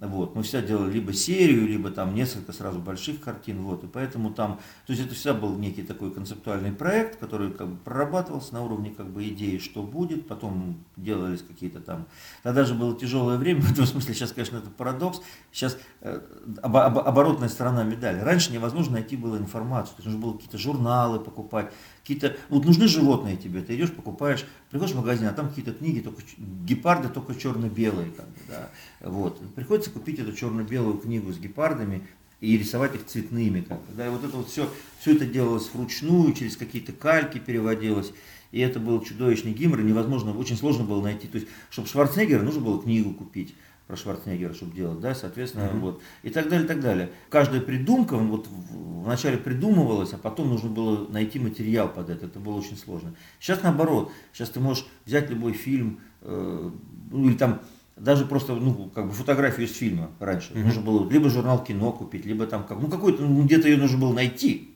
Вот, 0.00 0.34
мы 0.34 0.42
всегда 0.42 0.66
делали 0.66 0.92
либо 0.92 1.12
серию, 1.12 1.68
либо 1.68 1.90
там 1.90 2.14
несколько 2.14 2.52
сразу 2.52 2.78
больших 2.78 3.20
картин, 3.20 3.60
вот, 3.60 3.84
и 3.84 3.86
поэтому 3.86 4.32
там, 4.32 4.58
то 4.86 4.92
есть 4.94 5.04
это 5.04 5.14
всегда 5.14 5.34
был 5.34 5.56
некий 5.56 5.82
такой 5.82 6.10
концептуальный 6.10 6.72
проект, 6.72 7.18
который 7.18 7.52
как 7.52 7.68
бы 7.68 7.76
прорабатывался 7.76 8.54
на 8.54 8.62
уровне 8.62 8.90
как 8.96 9.10
бы 9.10 9.28
идеи, 9.28 9.58
что 9.58 9.82
будет, 9.82 10.26
потом 10.26 10.82
делались 10.96 11.42
какие-то 11.42 11.80
там, 11.80 12.06
тогда 12.42 12.64
же 12.64 12.74
было 12.74 12.98
тяжелое 12.98 13.36
время, 13.36 13.60
в 13.62 13.72
этом 13.72 13.84
смысле 13.84 14.14
сейчас, 14.14 14.32
конечно, 14.32 14.56
это 14.56 14.70
парадокс, 14.70 15.20
сейчас 15.52 15.76
э, 16.00 16.18
обо- 16.62 16.86
обо- 16.86 17.02
оборотная 17.02 17.50
сторона 17.50 17.82
медали, 17.82 18.20
раньше 18.20 18.52
невозможно 18.52 18.94
найти 18.94 19.16
было 19.18 19.36
информацию, 19.36 19.96
то 19.96 20.02
есть 20.02 20.06
нужно 20.06 20.20
было 20.22 20.32
какие-то 20.32 20.56
журналы 20.56 21.20
покупать, 21.20 21.72
какие-то, 22.02 22.36
вот 22.48 22.64
нужны 22.64 22.88
животные 22.88 23.36
тебе, 23.36 23.62
ты 23.62 23.76
идешь, 23.76 23.92
покупаешь, 23.92 24.44
приходишь 24.70 24.94
в 24.94 24.98
магазин, 24.98 25.26
а 25.26 25.32
там 25.32 25.48
какие-то 25.48 25.72
книги, 25.72 26.00
только 26.00 26.22
гепарды 26.38 27.08
только 27.08 27.34
черно-белые, 27.34 28.10
как 28.10 28.26
бы, 28.26 28.38
да, 28.48 28.70
вот, 29.00 29.40
приходится 29.54 29.90
купить 29.90 30.18
эту 30.18 30.32
черно-белую 30.32 30.98
книгу 30.98 31.32
с 31.32 31.38
гепардами 31.38 32.02
и 32.40 32.56
рисовать 32.56 32.94
их 32.94 33.06
цветными, 33.06 33.60
как 33.60 33.78
бы, 33.78 33.94
да, 33.94 34.06
и 34.06 34.10
вот 34.10 34.24
это 34.24 34.36
вот 34.36 34.48
все, 34.48 34.68
все 35.00 35.14
это 35.14 35.26
делалось 35.26 35.70
вручную, 35.72 36.32
через 36.32 36.56
какие-то 36.56 36.92
кальки 36.92 37.38
переводилось, 37.38 38.12
и 38.50 38.60
это 38.60 38.80
был 38.80 39.00
чудовищный 39.02 39.52
гимр, 39.52 39.80
невозможно, 39.80 40.36
очень 40.36 40.56
сложно 40.56 40.84
было 40.84 41.02
найти, 41.02 41.28
то 41.28 41.36
есть, 41.36 41.48
чтобы 41.70 41.88
Шварценеггера, 41.88 42.42
нужно 42.42 42.60
было 42.60 42.82
книгу 42.82 43.12
купить, 43.12 43.54
про 43.90 43.96
Шварценеггера, 43.96 44.54
чтобы 44.54 44.72
делать, 44.72 45.00
да, 45.00 45.16
соответственно, 45.16 45.68
вот, 45.74 46.00
и 46.22 46.30
так 46.30 46.48
далее, 46.48 46.64
и 46.64 46.68
так 46.68 46.80
далее. 46.80 47.10
Каждая 47.28 47.60
придумка, 47.60 48.16
вот 48.16 48.46
вначале 48.70 49.36
придумывалась, 49.36 50.12
а 50.12 50.18
потом 50.18 50.48
нужно 50.48 50.70
было 50.70 51.08
найти 51.08 51.40
материал 51.40 51.88
под 51.88 52.08
это, 52.08 52.26
это 52.26 52.38
было 52.38 52.54
очень 52.54 52.76
сложно. 52.76 53.14
Сейчас 53.40 53.64
наоборот, 53.64 54.12
сейчас 54.32 54.50
ты 54.50 54.60
можешь 54.60 54.86
взять 55.06 55.28
любой 55.28 55.54
фильм, 55.54 55.98
э, 56.20 56.70
ну 57.10 57.28
или 57.28 57.34
там 57.34 57.62
даже 57.96 58.26
просто, 58.26 58.54
ну, 58.54 58.90
как 58.94 59.08
бы 59.08 59.12
фотографию 59.12 59.66
из 59.66 59.76
фильма 59.76 60.12
раньше. 60.20 60.54
Нужно 60.54 60.82
было 60.82 61.10
либо 61.10 61.28
журнал 61.28 61.64
кино 61.64 61.90
купить, 61.92 62.24
либо 62.24 62.46
там 62.46 62.64
как, 62.64 62.80
ну, 62.80 62.86
какой-то, 62.86 63.22
ну, 63.22 63.42
где-то 63.42 63.68
ее 63.68 63.76
нужно 63.76 63.98
было 63.98 64.14
найти. 64.14 64.70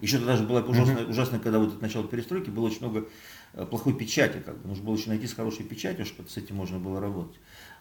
Еще 0.00 0.16
тогда 0.16 0.36
же 0.36 0.44
было 0.44 0.62
ужасно, 0.62 1.06
ужасно, 1.06 1.38
когда 1.38 1.58
вот 1.58 1.74
это 1.74 1.82
начало 1.82 2.08
перестройки, 2.08 2.48
было 2.48 2.66
очень 2.66 2.80
много 2.80 3.06
э, 3.52 3.66
плохой 3.66 3.92
печати, 3.92 4.42
как 4.44 4.56
бы. 4.62 4.68
Нужно 4.68 4.84
было 4.84 4.96
еще 4.96 5.10
найти 5.10 5.26
с 5.26 5.34
хорошей 5.34 5.64
печатью, 5.66 6.06
чтобы 6.06 6.30
с 6.30 6.38
этим 6.38 6.56
можно 6.56 6.78
было 6.78 7.00
работать. 7.00 7.36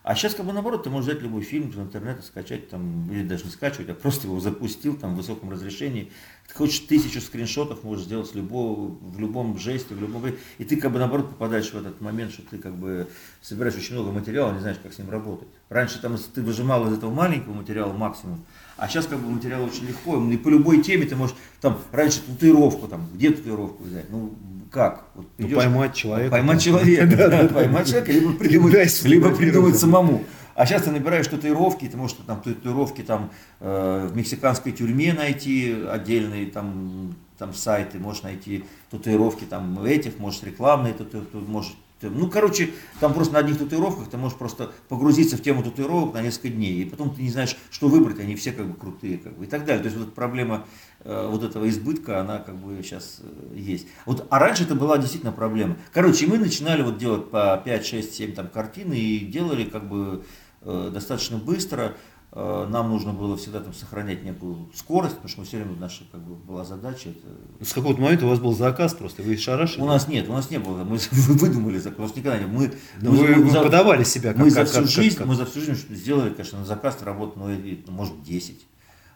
А 0.08 0.16
сейчас, 0.16 0.36
как 0.36 0.46
бы 0.46 0.54
наоборот, 0.54 0.84
ты 0.84 0.90
можешь 0.90 1.10
взять 1.10 1.22
любой 1.22 1.42
фильм 1.42 1.68
из 1.68 1.78
интернета, 1.78 2.22
скачать 2.22 2.70
там, 2.70 3.12
или 3.12 3.28
даже 3.28 3.44
не 3.44 3.50
скачивать, 3.50 3.90
а 3.90 3.94
просто 3.94 4.28
его 4.28 4.40
запустил 4.40 4.96
там 4.96 5.14
в 5.14 5.18
высоком 5.18 5.52
разрешении. 5.52 6.14
Ты 6.48 6.54
хочешь 6.56 6.80
тысячу 6.80 7.20
скриншотов, 7.20 7.84
можешь 7.84 8.06
сделать 8.06 8.34
любого, 8.34 8.98
в 9.02 9.20
любом 9.20 9.58
жесте, 9.58 9.94
в 9.96 10.00
любом... 10.00 10.24
И 10.60 10.64
ты 10.64 10.78
как 10.78 10.94
бы 10.94 11.00
наоборот 11.00 11.32
попадаешь 11.32 11.74
в 11.74 11.76
этот 11.76 12.00
момент, 12.00 12.32
что 12.32 12.42
ты 12.44 12.58
как 12.58 12.74
бы 12.78 13.10
собираешь 13.42 13.76
очень 13.76 13.96
много 13.96 14.14
материала, 14.14 14.54
не 14.54 14.62
знаешь, 14.62 14.78
как 14.82 14.94
с 14.94 14.98
ним 14.98 15.10
работать. 15.10 15.50
Раньше 15.68 16.02
там 16.02 16.18
ты 16.34 16.42
выжимал 16.42 16.88
из 16.88 16.98
этого 16.98 17.14
маленького 17.14 17.56
материала 17.56 17.92
максимум, 17.92 18.46
а 18.78 18.88
сейчас 18.88 19.08
как 19.08 19.20
бы 19.20 19.30
материал 19.30 19.66
очень 19.66 19.88
легко, 19.88 20.24
и 20.24 20.38
по 20.38 20.48
любой 20.48 20.82
теме 20.82 21.06
ты 21.06 21.18
можешь, 21.18 21.36
там, 21.60 21.78
раньше 21.92 22.22
татуировку, 22.22 22.88
там, 22.88 23.10
где 23.14 23.32
татуировку 23.32 23.84
взять, 23.84 24.10
ну, 24.10 24.34
как? 24.72 25.06
Вот 25.16 25.28
ну, 25.38 25.50
поймать 25.50 25.94
человека. 25.94 26.32
Поймать 26.32 26.62
человека, 26.62 27.50
поймать 27.54 27.88
человека, 27.88 28.12
либо 28.12 28.34
придумать, 28.34 29.04
либо 29.04 29.36
придумать 29.36 29.78
самому. 29.78 30.24
А 30.56 30.66
сейчас 30.66 30.84
ты 30.84 30.92
набираешь 30.92 31.28
татуировки, 31.28 31.86
ты 31.86 31.96
можешь 31.98 32.18
там 32.26 32.42
татуировки 32.42 33.02
там 33.02 33.30
э, 33.60 34.08
в 34.12 34.16
мексиканской 34.16 34.72
тюрьме 34.72 35.14
найти 35.14 35.84
отдельные 35.88 36.48
там, 36.48 37.16
там 37.38 37.54
сайты, 37.54 38.00
можешь 38.00 38.24
найти 38.24 38.66
татуировки 38.90 39.44
там 39.44 39.84
этих, 39.84 40.18
можешь 40.18 40.42
рекламные 40.42 40.94
татуировки, 40.94 41.36
можешь 41.36 41.76
ну, 42.02 42.30
короче, 42.30 42.72
там 43.00 43.14
просто 43.14 43.34
на 43.34 43.40
одних 43.40 43.58
татуировках 43.58 44.10
ты 44.10 44.18
можешь 44.18 44.38
просто 44.38 44.72
погрузиться 44.88 45.38
в 45.38 45.42
тему 45.42 45.64
татуировок 45.64 46.14
на 46.14 46.22
несколько 46.22 46.50
дней, 46.50 46.84
и 46.84 46.86
потом 46.86 47.14
ты 47.14 47.22
не 47.22 47.30
знаешь, 47.30 47.58
что 47.72 47.88
выбрать, 47.88 48.20
они 48.20 48.36
все 48.36 48.52
как 48.52 48.68
бы 48.68 48.76
крутые, 48.76 49.18
как 49.18 49.38
бы, 49.38 49.46
и 49.46 49.48
так 49.48 49.66
далее. 49.66 49.82
То 49.82 49.90
есть 49.90 49.98
вот 49.98 50.14
проблема 50.14 50.66
э, 51.00 51.28
вот 51.30 51.44
этого 51.44 51.68
избытка, 51.70 52.22
она 52.22 52.40
как 52.40 52.56
бы 52.56 52.82
сейчас 52.84 53.22
э, 53.22 53.58
есть. 53.58 53.88
Вот, 54.06 54.28
а 54.30 54.40
раньше 54.40 54.64
это 54.64 54.76
была 54.76 54.98
действительно 54.98 55.32
проблема. 55.32 55.78
Короче, 55.94 56.28
мы 56.28 56.38
начинали 56.38 56.84
вот 56.84 56.98
делать 56.98 57.30
по 57.32 57.62
5, 57.64 57.86
6, 57.86 58.14
7 58.14 58.34
там 58.34 58.48
картин 58.48 58.94
и 58.94 59.20
делали 59.20 59.64
как 59.64 59.88
бы 59.88 60.24
э, 60.62 60.92
достаточно 60.94 61.38
быстро. 61.38 61.96
Э, 62.40 62.68
нам 62.70 62.92
нужно 62.92 63.14
было 63.14 63.36
всегда 63.36 63.62
там 63.62 63.74
сохранять 63.74 64.24
некую 64.24 64.70
скорость, 64.72 65.16
потому 65.16 65.30
что 65.30 65.40
мы 65.40 65.48
все 65.48 65.58
время, 65.58 65.76
наша 65.80 66.04
как 66.12 66.22
бы 66.22 66.36
была 66.36 66.64
задача. 66.64 67.10
Это... 67.10 67.66
С 67.66 67.74
какого-то 67.74 68.00
момента 68.00 68.28
у 68.28 68.30
вас 68.30 68.40
был 68.40 68.54
заказ 68.54 68.94
просто, 68.94 69.24
вы 69.24 69.36
шарашили? 69.38 69.82
У 69.82 69.88
нас 69.88 70.08
нет, 70.08 70.30
у 70.30 70.34
нас 70.34 70.52
не 70.52 70.60
было, 70.60 70.84
мы 70.84 71.00
выдумали 71.12 71.80
заказ, 71.80 71.98
у 71.98 72.02
нас 72.04 72.16
никогда 72.16 72.38
не 72.38 72.46
Мы, 72.46 72.74
мы, 73.02 73.10
вы, 73.10 73.36
мы 73.38 73.50
за, 73.50 73.64
подавали 73.64 74.04
себя 74.04 74.34
как, 74.34 74.44
мы 74.44 74.52
как, 74.52 74.68
за 74.68 74.72
всю 74.72 74.82
как, 74.82 74.88
жизнь, 74.88 75.18
как. 75.18 75.26
Мы 75.26 75.36
за 75.36 75.48
всю 75.48 75.62
жизнь 75.62 75.96
сделали, 75.96 76.30
конечно, 76.30 76.60
на 76.60 76.66
заказ 76.66 77.02
работу, 77.02 77.40
ну, 77.40 77.50
может, 77.88 78.22
10, 78.22 78.68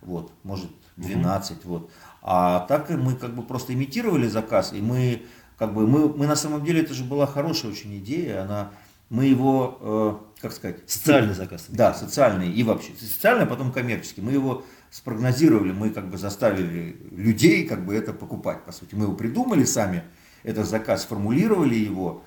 вот, 0.01 0.31
может, 0.41 0.71
12, 0.97 1.51
угу. 1.51 1.69
вот. 1.69 1.91
А 2.23 2.61
так 2.61 2.89
мы 2.89 3.13
как 3.13 3.35
бы 3.35 3.43
просто 3.43 3.75
имитировали 3.75 4.27
заказ, 4.27 4.73
и 4.73 4.81
мы 4.81 5.21
как 5.59 5.75
бы, 5.75 5.85
мы, 5.85 6.09
мы 6.09 6.25
на 6.25 6.35
самом 6.35 6.65
деле, 6.65 6.81
это 6.81 6.95
же 6.95 7.03
была 7.03 7.27
хорошая 7.27 7.71
очень 7.71 7.95
идея, 7.99 8.41
она, 8.41 8.71
мы 9.11 9.25
его 9.25 9.77
э, 9.79 10.30
как 10.41 10.53
сказать, 10.53 10.77
социальный 10.87 11.33
заказ. 11.33 11.65
Да, 11.69 11.93
социальный 11.93 12.51
и 12.51 12.63
вообще. 12.63 12.93
Социальный, 12.99 13.43
а 13.43 13.47
потом 13.47 13.71
коммерческий. 13.71 14.21
Мы 14.21 14.31
его 14.31 14.65
спрогнозировали, 14.89 15.71
мы 15.71 15.89
как 15.91 16.09
бы 16.09 16.17
заставили 16.17 16.97
людей 17.11 17.65
как 17.65 17.85
бы 17.85 17.95
это 17.95 18.13
покупать, 18.13 18.63
по 18.65 18.71
сути. 18.71 18.95
Мы 18.95 19.05
его 19.05 19.13
придумали 19.13 19.63
сами, 19.63 20.03
этот 20.43 20.67
заказ, 20.67 21.03
сформулировали 21.03 21.75
его, 21.75 22.23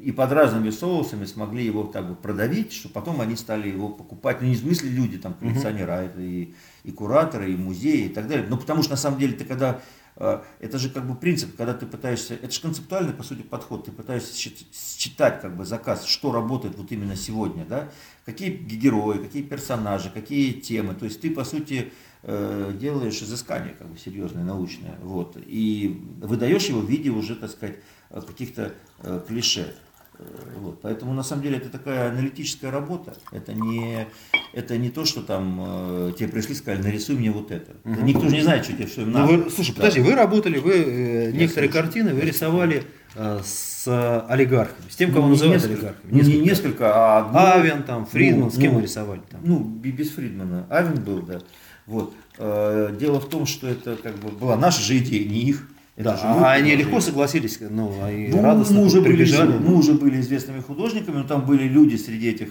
и 0.00 0.10
под 0.10 0.32
разными 0.32 0.70
соусами 0.70 1.26
смогли 1.26 1.64
его 1.64 1.84
так 1.84 2.08
бы 2.08 2.14
продавить, 2.14 2.72
что 2.72 2.88
потом 2.88 3.20
они 3.20 3.36
стали 3.36 3.68
его 3.68 3.90
покупать. 3.90 4.40
Ну, 4.40 4.48
не 4.48 4.54
в 4.54 4.58
смысле 4.58 4.88
люди, 4.88 5.18
там, 5.18 5.34
коллекционеры, 5.34 5.92
а 5.92 6.02
это 6.02 6.20
и, 6.20 6.54
и 6.84 6.92
кураторы, 6.92 7.52
и 7.52 7.56
музеи, 7.56 8.06
и 8.06 8.08
так 8.08 8.26
далее. 8.26 8.46
Ну, 8.48 8.56
потому 8.56 8.82
что, 8.82 8.92
на 8.92 8.96
самом 8.96 9.18
деле, 9.18 9.34
ты 9.34 9.44
когда 9.44 9.80
это 10.16 10.78
же 10.78 10.90
как 10.90 11.06
бы 11.06 11.14
принцип, 11.14 11.56
когда 11.56 11.72
ты 11.74 11.86
пытаешься, 11.86 12.34
это 12.34 12.50
же 12.50 12.60
концептуальный, 12.60 13.14
по 13.14 13.22
сути, 13.22 13.42
подход, 13.42 13.86
ты 13.86 13.92
пытаешься 13.92 14.34
считать 14.36 15.40
как 15.40 15.56
бы 15.56 15.64
заказ, 15.64 16.04
что 16.04 16.32
работает 16.32 16.76
вот 16.76 16.92
именно 16.92 17.16
сегодня, 17.16 17.64
да, 17.64 17.90
какие 18.26 18.50
герои, 18.50 19.18
какие 19.18 19.42
персонажи, 19.42 20.10
какие 20.10 20.52
темы, 20.52 20.94
то 20.94 21.06
есть 21.06 21.20
ты, 21.20 21.30
по 21.30 21.44
сути, 21.44 21.92
э, 22.22 22.76
делаешь 22.78 23.22
изыскание 23.22 23.74
как 23.74 23.88
бы 23.88 23.98
серьезное, 23.98 24.44
научное, 24.44 24.98
вот, 25.02 25.36
и 25.36 26.00
выдаешь 26.20 26.66
его 26.66 26.80
в 26.80 26.90
виде 26.90 27.10
уже, 27.10 27.34
так 27.34 27.50
сказать, 27.50 27.76
каких-то 28.10 28.74
э, 28.98 29.20
клише. 29.26 29.74
Э, 30.22 30.58
вот. 30.58 30.80
Поэтому 30.82 31.12
на 31.12 31.22
самом 31.22 31.42
деле 31.42 31.56
это 31.56 31.68
такая 31.68 32.10
аналитическая 32.10 32.70
работа. 32.70 33.14
Это 33.30 33.52
не, 33.52 34.06
это 34.52 34.78
не 34.78 34.90
то, 34.90 35.04
что 35.04 35.22
там 35.22 35.58
э, 35.60 36.12
тебе 36.18 36.28
пришли 36.28 36.52
и 36.52 36.56
сказали, 36.56 36.82
нарисуй 36.82 37.16
мне 37.16 37.30
вот 37.30 37.50
это. 37.50 37.72
Угу. 37.84 38.02
Никто 38.02 38.28
же 38.28 38.36
не 38.36 38.42
знает, 38.42 38.64
что 38.64 38.74
тебе 38.74 38.86
все 38.86 39.02
ну, 39.02 39.18
надо. 39.18 39.32
Вы, 39.32 39.50
слушай, 39.50 39.70
да. 39.70 39.76
подожди, 39.76 40.00
вы 40.00 40.14
работали, 40.14 40.58
вы 40.58 40.72
э, 40.72 41.32
некоторые 41.32 41.70
слушаю. 41.70 41.72
картины 41.72 42.14
вы 42.14 42.20
рисовали 42.20 42.84
э, 43.14 43.40
с 43.44 44.24
олигархами, 44.28 44.88
с 44.88 44.96
тем, 44.96 45.12
кого 45.12 45.26
ну, 45.26 45.32
называют 45.32 45.62
несколько, 45.62 45.78
олигархами. 45.78 46.12
Несколько, 46.12 46.36
не 46.36 46.44
несколько, 46.44 46.94
а 46.94 47.18
одну, 47.18 47.38
Авен, 47.38 47.82
там, 47.82 48.06
Фридман, 48.06 48.40
ну, 48.40 48.50
с 48.50 48.56
кем 48.56 48.72
ну, 48.72 48.78
вы 48.78 48.82
рисовали? 48.82 49.22
Там? 49.30 49.40
Ну, 49.44 49.58
без 49.60 50.10
Фридмана. 50.10 50.66
Авен 50.70 51.02
был, 51.02 51.22
да. 51.22 51.40
Вот. 51.86 52.14
Э, 52.38 52.94
дело 52.98 53.20
в 53.20 53.28
том, 53.28 53.46
что 53.46 53.68
это 53.68 53.96
как 53.96 54.16
бы 54.16 54.30
была 54.30 54.56
наша 54.56 54.80
же 54.82 54.98
идея, 54.98 55.28
не 55.28 55.40
их. 55.40 55.68
Это 56.02 56.20
да, 56.22 56.50
а 56.50 56.52
они 56.52 56.76
легко 56.76 57.00
согласились, 57.00 57.58
ну, 57.60 57.92
и 58.08 58.28
ну, 58.28 58.42
радостно 58.42 58.80
мы 58.80 58.86
уже, 58.86 59.00
были, 59.00 59.24
мы 59.58 59.74
уже 59.74 59.94
были 59.94 60.20
известными 60.20 60.60
художниками, 60.60 61.16
но 61.16 61.24
там 61.24 61.46
были 61.46 61.64
люди 61.64 61.96
среди 61.96 62.30
этих 62.30 62.50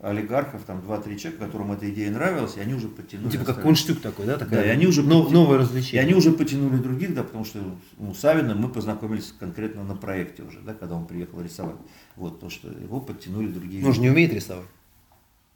олигархов, 0.00 0.62
там 0.62 0.80
два-три 0.80 1.18
человека, 1.18 1.44
которым 1.44 1.72
эта 1.72 1.90
идея 1.90 2.10
нравилась, 2.10 2.56
и 2.56 2.60
они 2.60 2.74
уже 2.74 2.88
потянули. 2.88 3.26
Ну, 3.26 3.32
типа 3.32 3.44
как 3.44 3.62
конштюк 3.62 4.00
такой, 4.00 4.26
да? 4.26 4.38
Такая, 4.38 4.60
да, 4.60 4.66
и 4.66 4.68
они 4.70 4.86
уже 4.86 5.02
но, 5.02 5.28
новое 5.28 5.58
развлечение. 5.58 6.02
И 6.02 6.04
они 6.04 6.14
уже 6.14 6.32
потянули 6.32 6.76
других, 6.76 7.14
да, 7.14 7.22
потому 7.22 7.44
что 7.44 7.58
ну, 7.98 8.14
Савина 8.14 8.54
мы 8.54 8.68
познакомились 8.68 9.34
конкретно 9.38 9.84
на 9.84 9.94
проекте 9.94 10.42
уже, 10.42 10.60
да, 10.60 10.72
когда 10.72 10.94
он 10.94 11.06
приехал 11.06 11.42
рисовать. 11.42 11.76
Вот, 12.16 12.40
то, 12.40 12.48
что 12.48 12.68
его 12.68 13.00
подтянули 13.00 13.48
другие. 13.48 13.84
Он 13.84 13.92
же 13.92 14.00
не 14.00 14.08
умеет 14.08 14.32
рисовать. 14.32 14.66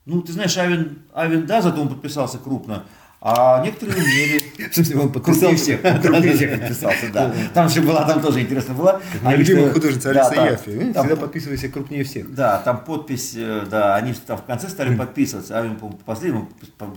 Ну, 0.04 0.20
ты 0.20 0.32
знаешь, 0.32 0.56
Авин, 0.58 0.98
Авин 1.14 1.46
да, 1.46 1.62
зато 1.62 1.80
он 1.80 1.88
подписался 1.88 2.36
крупно, 2.36 2.84
а 3.26 3.64
некоторые 3.64 3.96
умели. 3.96 4.42
В 4.70 4.74
смысле, 4.74 4.98
он 4.98 5.10
подписался? 5.10 5.56
всех, 5.56 5.80
крупнее 5.80 6.34
всех 6.34 6.60
подписался, 6.60 7.10
да. 7.10 7.34
Там 7.54 7.70
же 7.70 7.80
была, 7.80 8.06
там 8.06 8.20
тоже 8.20 8.42
интересно 8.42 8.74
была. 8.74 9.00
Моя 9.22 9.38
любимая 9.38 9.72
художница 9.72 10.10
Алиса 10.10 10.34
Яфи. 10.34 10.92
Всегда 10.92 11.16
подписывайся 11.16 11.70
крупнее 11.70 12.04
всех. 12.04 12.34
Да, 12.34 12.58
там 12.58 12.84
подпись, 12.84 13.32
э, 13.34 13.64
да, 13.70 13.96
они 13.96 14.12
там 14.12 14.36
в 14.36 14.44
конце 14.44 14.68
стали 14.68 14.94
подписываться, 14.94 15.58
а 15.58 15.74
по 15.74 15.88
последнему 16.04 16.50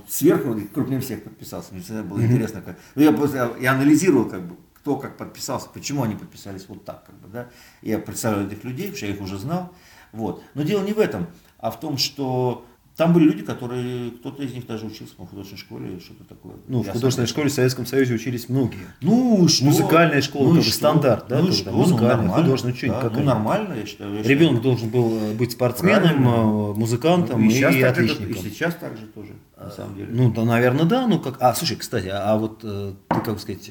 сверху 0.09 0.59
крупнее 0.73 0.99
всех 0.99 1.23
подписался. 1.23 1.73
Мне 1.73 1.81
всегда 1.81 2.03
было 2.03 2.19
интересно. 2.19 2.61
Как... 2.61 2.75
Ну, 2.95 3.03
я 3.03 3.13
просто 3.13 3.53
я 3.61 3.71
анализировал, 3.71 4.25
как 4.25 4.41
бы, 4.41 4.57
кто 4.73 4.97
как 4.97 5.15
подписался, 5.15 5.69
почему 5.73 6.03
они 6.03 6.15
подписались 6.15 6.65
вот 6.67 6.83
так, 6.83 7.05
как 7.05 7.15
бы, 7.21 7.29
да. 7.29 7.47
Я 7.81 7.99
представлял 7.99 8.45
этих 8.45 8.65
людей, 8.65 8.87
потому 8.87 8.97
что 8.97 9.05
я 9.05 9.13
их 9.13 9.21
уже 9.21 9.37
знал. 9.37 9.73
Вот. 10.11 10.43
Но 10.55 10.63
дело 10.63 10.83
не 10.83 10.91
в 10.91 10.99
этом, 10.99 11.27
а 11.57 11.71
в 11.71 11.79
том, 11.79 11.97
что 11.97 12.65
там 12.97 13.13
были 13.13 13.25
люди, 13.25 13.43
которые, 13.43 14.10
кто-то 14.10 14.41
из 14.41 14.53
них 14.53 14.65
даже 14.65 14.88
учился 14.88 15.13
в 15.19 15.27
художественной 15.27 15.60
школе 15.60 15.99
что-то 15.99 16.23
такое. 16.23 16.55
Ну, 16.67 16.81
в 16.81 16.88
художественной 16.88 17.27
школе 17.27 17.49
в 17.49 17.53
Советском 17.53 17.86
Союзе 17.86 18.15
учились 18.15 18.49
многие. 18.49 18.88
Ну, 19.01 19.47
что? 19.47 19.65
Музыкальная 19.65 20.19
школа 20.21 20.47
ну, 20.47 20.55
тоже 20.55 20.69
что? 20.69 20.77
стандарт, 20.77 21.25
да? 21.29 21.39
Ну, 21.39 21.51
что? 21.51 21.71
Музыкальная, 21.71 22.25
ну, 22.25 22.33
художественная, 22.33 22.75
что 22.75 22.88
да, 22.88 23.10
Ну, 23.13 23.23
нормально, 23.23 23.75
я 23.75 23.86
считаю. 23.86 24.15
Я 24.15 24.23
Ребенок 24.23 24.57
считаю. 24.57 24.62
должен 24.63 24.89
был 24.89 25.15
э, 25.15 25.33
быть 25.36 25.51
спортсменом, 25.51 26.01
Правильно. 26.01 26.27
Э, 26.27 26.73
музыкантом 26.73 27.45
ну, 27.45 27.51
и, 27.51 27.53
и 27.53 27.81
отличником. 27.83 28.31
Это, 28.31 28.39
и 28.39 28.49
сейчас 28.49 28.73
так 28.73 28.97
же 28.97 29.05
тоже, 29.05 29.33
на 29.55 29.69
самом 29.69 29.95
деле. 29.95 30.10
Ну, 30.12 30.31
да, 30.31 30.43
наверное, 30.43 30.86
да. 30.86 31.05
Ну, 31.05 31.19
как... 31.19 31.38
А, 31.39 31.53
слушай, 31.53 31.77
кстати, 31.77 32.07
а, 32.07 32.33
а 32.33 32.38
вот 32.39 32.62
э, 32.63 32.93
ты, 33.10 33.19
как 33.21 33.39
сказать, 33.39 33.69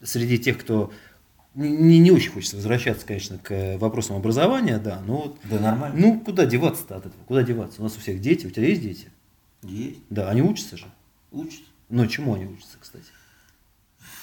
среди 0.00 0.38
тех, 0.38 0.58
кто 0.58 0.92
не, 1.54 1.98
не 1.98 2.10
очень 2.10 2.30
хочется 2.30 2.56
возвращаться, 2.56 3.06
конечно, 3.06 3.38
к 3.38 3.76
вопросам 3.78 4.16
образования, 4.16 4.78
да, 4.78 5.02
но 5.06 5.16
вот, 5.16 5.38
да, 5.44 5.58
нормально. 5.58 5.98
Ну, 5.98 6.20
куда 6.20 6.46
деваться-то 6.46 6.96
от 6.96 7.06
этого? 7.06 7.24
Куда 7.24 7.42
деваться? 7.42 7.80
У 7.80 7.84
нас 7.84 7.96
у 7.96 8.00
всех 8.00 8.20
дети, 8.20 8.46
у 8.46 8.50
тебя 8.50 8.68
есть 8.68 8.82
дети? 8.82 9.08
Есть. 9.62 10.00
Да, 10.10 10.30
они 10.30 10.42
учатся 10.42 10.76
же. 10.76 10.86
Учатся. 11.30 11.64
Но 11.88 12.06
чему 12.06 12.34
они 12.34 12.46
учатся, 12.46 12.78
кстати? 12.80 13.04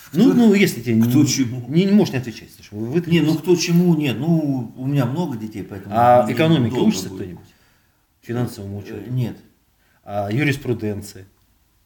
Кто, 0.08 0.24
ну, 0.24 0.34
ну, 0.34 0.54
если 0.56 0.82
тебе 0.82 1.00
кто 1.04 1.20
не, 1.22 1.28
чему? 1.28 1.66
Не, 1.68 1.86
не 1.86 1.92
можешь 1.92 2.14
не 2.14 2.20
отвечать. 2.20 2.50
Вы, 2.72 2.88
вы 2.88 3.12
не, 3.12 3.22
ну 3.22 3.36
кто 3.36 3.56
чему 3.56 3.94
нет. 3.94 4.18
Ну, 4.18 4.74
у 4.76 4.88
меня 4.88 5.06
много 5.06 5.38
детей, 5.38 5.64
поэтому. 5.64 5.94
А 5.96 6.26
экономика 6.28 6.76
учится 6.76 7.10
кто-нибудь? 7.10 7.46
Финансовому 8.22 8.80
учету? 8.80 9.04
Э, 9.06 9.10
нет. 9.10 9.38
А 10.04 10.32
юриспруденция? 10.32 11.28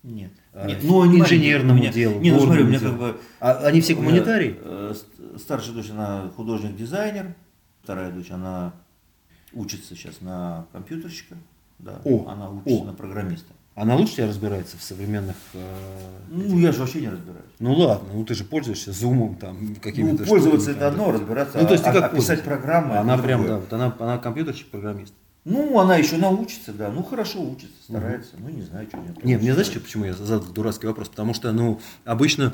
Нет. 0.04 0.32
А, 0.54 0.68
Нет, 0.68 0.80
ну, 0.84 1.06
инженерному 1.06 1.80
меня, 1.80 1.92
делу. 1.92 2.20
Не, 2.20 2.32
ну 2.32 2.42
смотри, 2.42 2.64
у 2.64 2.68
меня 2.68 2.80
как 2.80 2.98
бы... 2.98 3.18
А, 3.40 3.66
они 3.66 3.82
все 3.82 3.96
гуманитарии? 3.96 4.60
Э, 4.62 4.94
старшая 5.38 5.74
дочь, 5.74 5.90
она 5.90 6.30
художник-дизайнер, 6.36 7.34
вторая 7.82 8.12
дочь, 8.12 8.30
она 8.30 8.74
учится 9.54 9.96
сейчас 9.96 10.22
на 10.22 10.68
компьютерщика, 10.72 11.38
да, 11.80 12.02
о, 12.04 12.28
она 12.30 12.52
учится 12.52 12.84
о. 12.84 12.86
на 12.86 12.94
программиста. 12.94 13.52
Она 13.76 13.96
лучше 13.96 14.18
тебя 14.18 14.28
разбирается 14.28 14.78
в 14.78 14.84
современных... 14.84 15.36
Э, 15.56 15.60
ну, 16.30 16.44
этих... 16.44 16.58
я 16.58 16.72
же 16.72 16.80
вообще 16.82 17.02
не 17.02 17.10
разбираюсь. 17.10 17.46
Ну 17.58 17.74
ладно, 17.74 18.10
ну 18.14 18.24
ты 18.24 18.36
же 18.36 18.44
пользуешься 18.44 18.92
зумом, 18.92 19.36
там, 19.36 19.76
какими-то... 19.82 20.22
Ну, 20.22 20.28
пользоваться 20.28 20.70
это 20.70 20.88
одно, 20.88 21.12
разбираться, 21.12 21.58
ну, 21.58 21.66
то 21.66 21.74
есть 21.74 21.84
а, 21.84 21.92
ты 21.92 22.00
как 22.00 22.14
а 22.14 22.16
писать 22.16 22.44
программы... 22.44 22.98
Она 22.98 23.18
прям, 23.18 23.42
другое. 23.42 23.60
да, 23.60 23.62
вот 23.62 23.74
она, 23.74 23.96
она 24.00 24.18
компьютерщик-программист. 24.20 25.16
Ну, 25.46 25.78
она 25.80 25.98
еще 25.98 26.18
научится, 26.18 26.72
да. 26.72 26.90
Ну, 26.90 27.04
хорошо 27.04 27.42
учится, 27.42 27.76
старается. 27.84 28.36
Угу. 28.36 28.44
Ну, 28.44 28.50
не 28.50 28.62
знаю, 28.62 28.88
что 28.88 28.98
у 28.98 29.02
нее 29.02 29.14
Нет, 29.24 29.42
мне 29.42 29.54
знаешь, 29.54 29.72
почему 29.72 30.06
я 30.06 30.14
задал 30.14 30.42
дурацкий 30.54 30.88
вопрос? 30.88 31.10
Потому 31.10 31.34
что, 31.34 31.52
ну, 31.52 31.82
обычно 32.06 32.54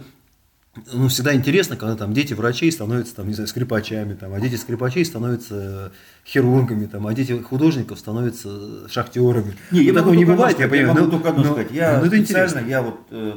ну, 0.94 1.08
всегда 1.08 1.34
интересно, 1.34 1.76
когда 1.76 1.96
там 1.96 2.14
дети 2.14 2.34
врачей 2.34 2.72
становятся, 2.72 3.16
там, 3.16 3.28
не 3.28 3.34
знаю, 3.34 3.48
скрипачами, 3.48 4.14
там, 4.14 4.34
а 4.34 4.40
дети 4.40 4.56
скрипачей 4.56 5.04
становятся 5.04 5.92
хирургами, 6.26 6.86
там, 6.86 7.08
а 7.08 7.14
дети 7.14 7.40
художников 7.42 8.00
становятся 8.00 8.88
шахтерами. 8.90 9.56
Не, 9.72 9.84
я 9.84 9.94
ну, 9.94 10.00
такого 10.00 10.14
не 10.14 10.26
бывает, 10.26 10.56
сказать, 10.56 10.72
я 10.72 10.78
понимаю. 10.78 10.96
могу 10.96 11.06
но- 11.06 11.12
только 11.12 11.30
одно 11.30 11.44
но- 11.44 11.52
сказать. 11.54 11.72
Я 11.72 12.00
ну, 12.00 12.06
это 12.06 12.16
специально, 12.18 12.60
интересно. 12.60 12.70
я 12.70 12.82
вот, 12.82 13.00
э, 13.12 13.34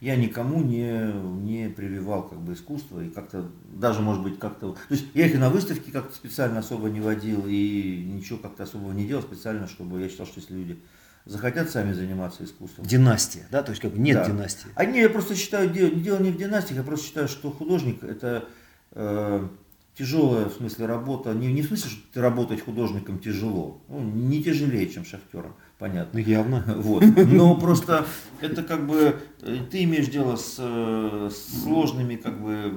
я 0.00 0.16
никому 0.16 0.62
не, 0.62 1.12
не 1.42 1.68
прививал 1.70 2.28
как 2.28 2.38
бы 2.40 2.52
искусство 2.52 3.00
и 3.00 3.08
как-то, 3.08 3.50
даже 3.72 4.00
может 4.02 4.22
быть 4.22 4.38
как-то, 4.38 4.72
то 4.72 4.78
есть 4.90 5.06
я 5.14 5.26
их 5.26 5.34
и 5.34 5.38
на 5.38 5.48
выставке 5.48 5.90
как-то 5.90 6.14
специально 6.14 6.58
особо 6.58 6.90
не 6.90 7.00
водил 7.00 7.44
и 7.46 8.04
ничего 8.06 8.38
как-то 8.38 8.64
особого 8.64 8.92
не 8.92 9.06
делал 9.06 9.22
специально, 9.22 9.66
чтобы 9.66 10.00
я 10.00 10.08
считал, 10.08 10.26
что 10.26 10.40
если 10.40 10.54
люди 10.54 10.78
захотят 11.24 11.70
сами 11.70 11.92
заниматься 11.92 12.44
искусством, 12.44 12.84
Династия, 12.84 13.46
да, 13.50 13.62
то 13.62 13.70
есть 13.70 13.80
как 13.80 13.92
бы 13.92 13.98
нет 13.98 14.16
Да. 14.18 14.26
династии. 14.26 14.68
А 14.74 14.84
не, 14.84 15.00
я 15.00 15.08
просто 15.08 15.34
считаю, 15.34 15.70
дело, 15.70 15.90
дело 15.90 16.18
не 16.20 16.30
в 16.30 16.36
династиях, 16.36 16.78
я 16.78 16.84
просто 16.84 17.06
считаю, 17.06 17.28
что 17.28 17.50
художник 17.50 18.04
это 18.04 18.44
э, 18.92 19.48
тяжелая 19.96 20.46
в 20.46 20.52
смысле 20.52 20.86
работа, 20.86 21.32
не, 21.32 21.52
не 21.52 21.62
в 21.62 21.66
смысле, 21.66 21.90
что 21.90 22.00
ты 22.12 22.20
работать 22.20 22.60
художником 22.60 23.18
тяжело, 23.18 23.82
ну, 23.88 24.00
не 24.00 24.42
тяжелее, 24.42 24.88
чем 24.88 25.04
шахтером, 25.04 25.54
понятно. 25.78 26.20
Ну, 26.20 26.26
явно. 26.26 26.64
Вот. 26.76 27.02
Но 27.16 27.56
просто 27.56 28.06
это 28.40 28.62
как 28.62 28.86
бы 28.86 29.16
э, 29.42 29.56
ты 29.70 29.84
имеешь 29.84 30.08
дело 30.08 30.36
с 30.36 30.56
э, 30.58 31.30
сложными 31.32 32.16
как 32.16 32.42
бы 32.42 32.74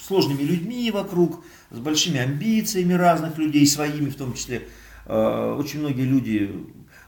сложными 0.00 0.42
людьми 0.42 0.90
вокруг, 0.90 1.44
с 1.70 1.78
большими 1.78 2.18
амбициями 2.20 2.92
разных 2.92 3.36
людей, 3.38 3.66
своими 3.66 4.10
в 4.10 4.16
том 4.16 4.34
числе. 4.34 4.68
Э, 5.06 5.54
Очень 5.58 5.80
многие 5.80 6.02
люди, 6.04 6.50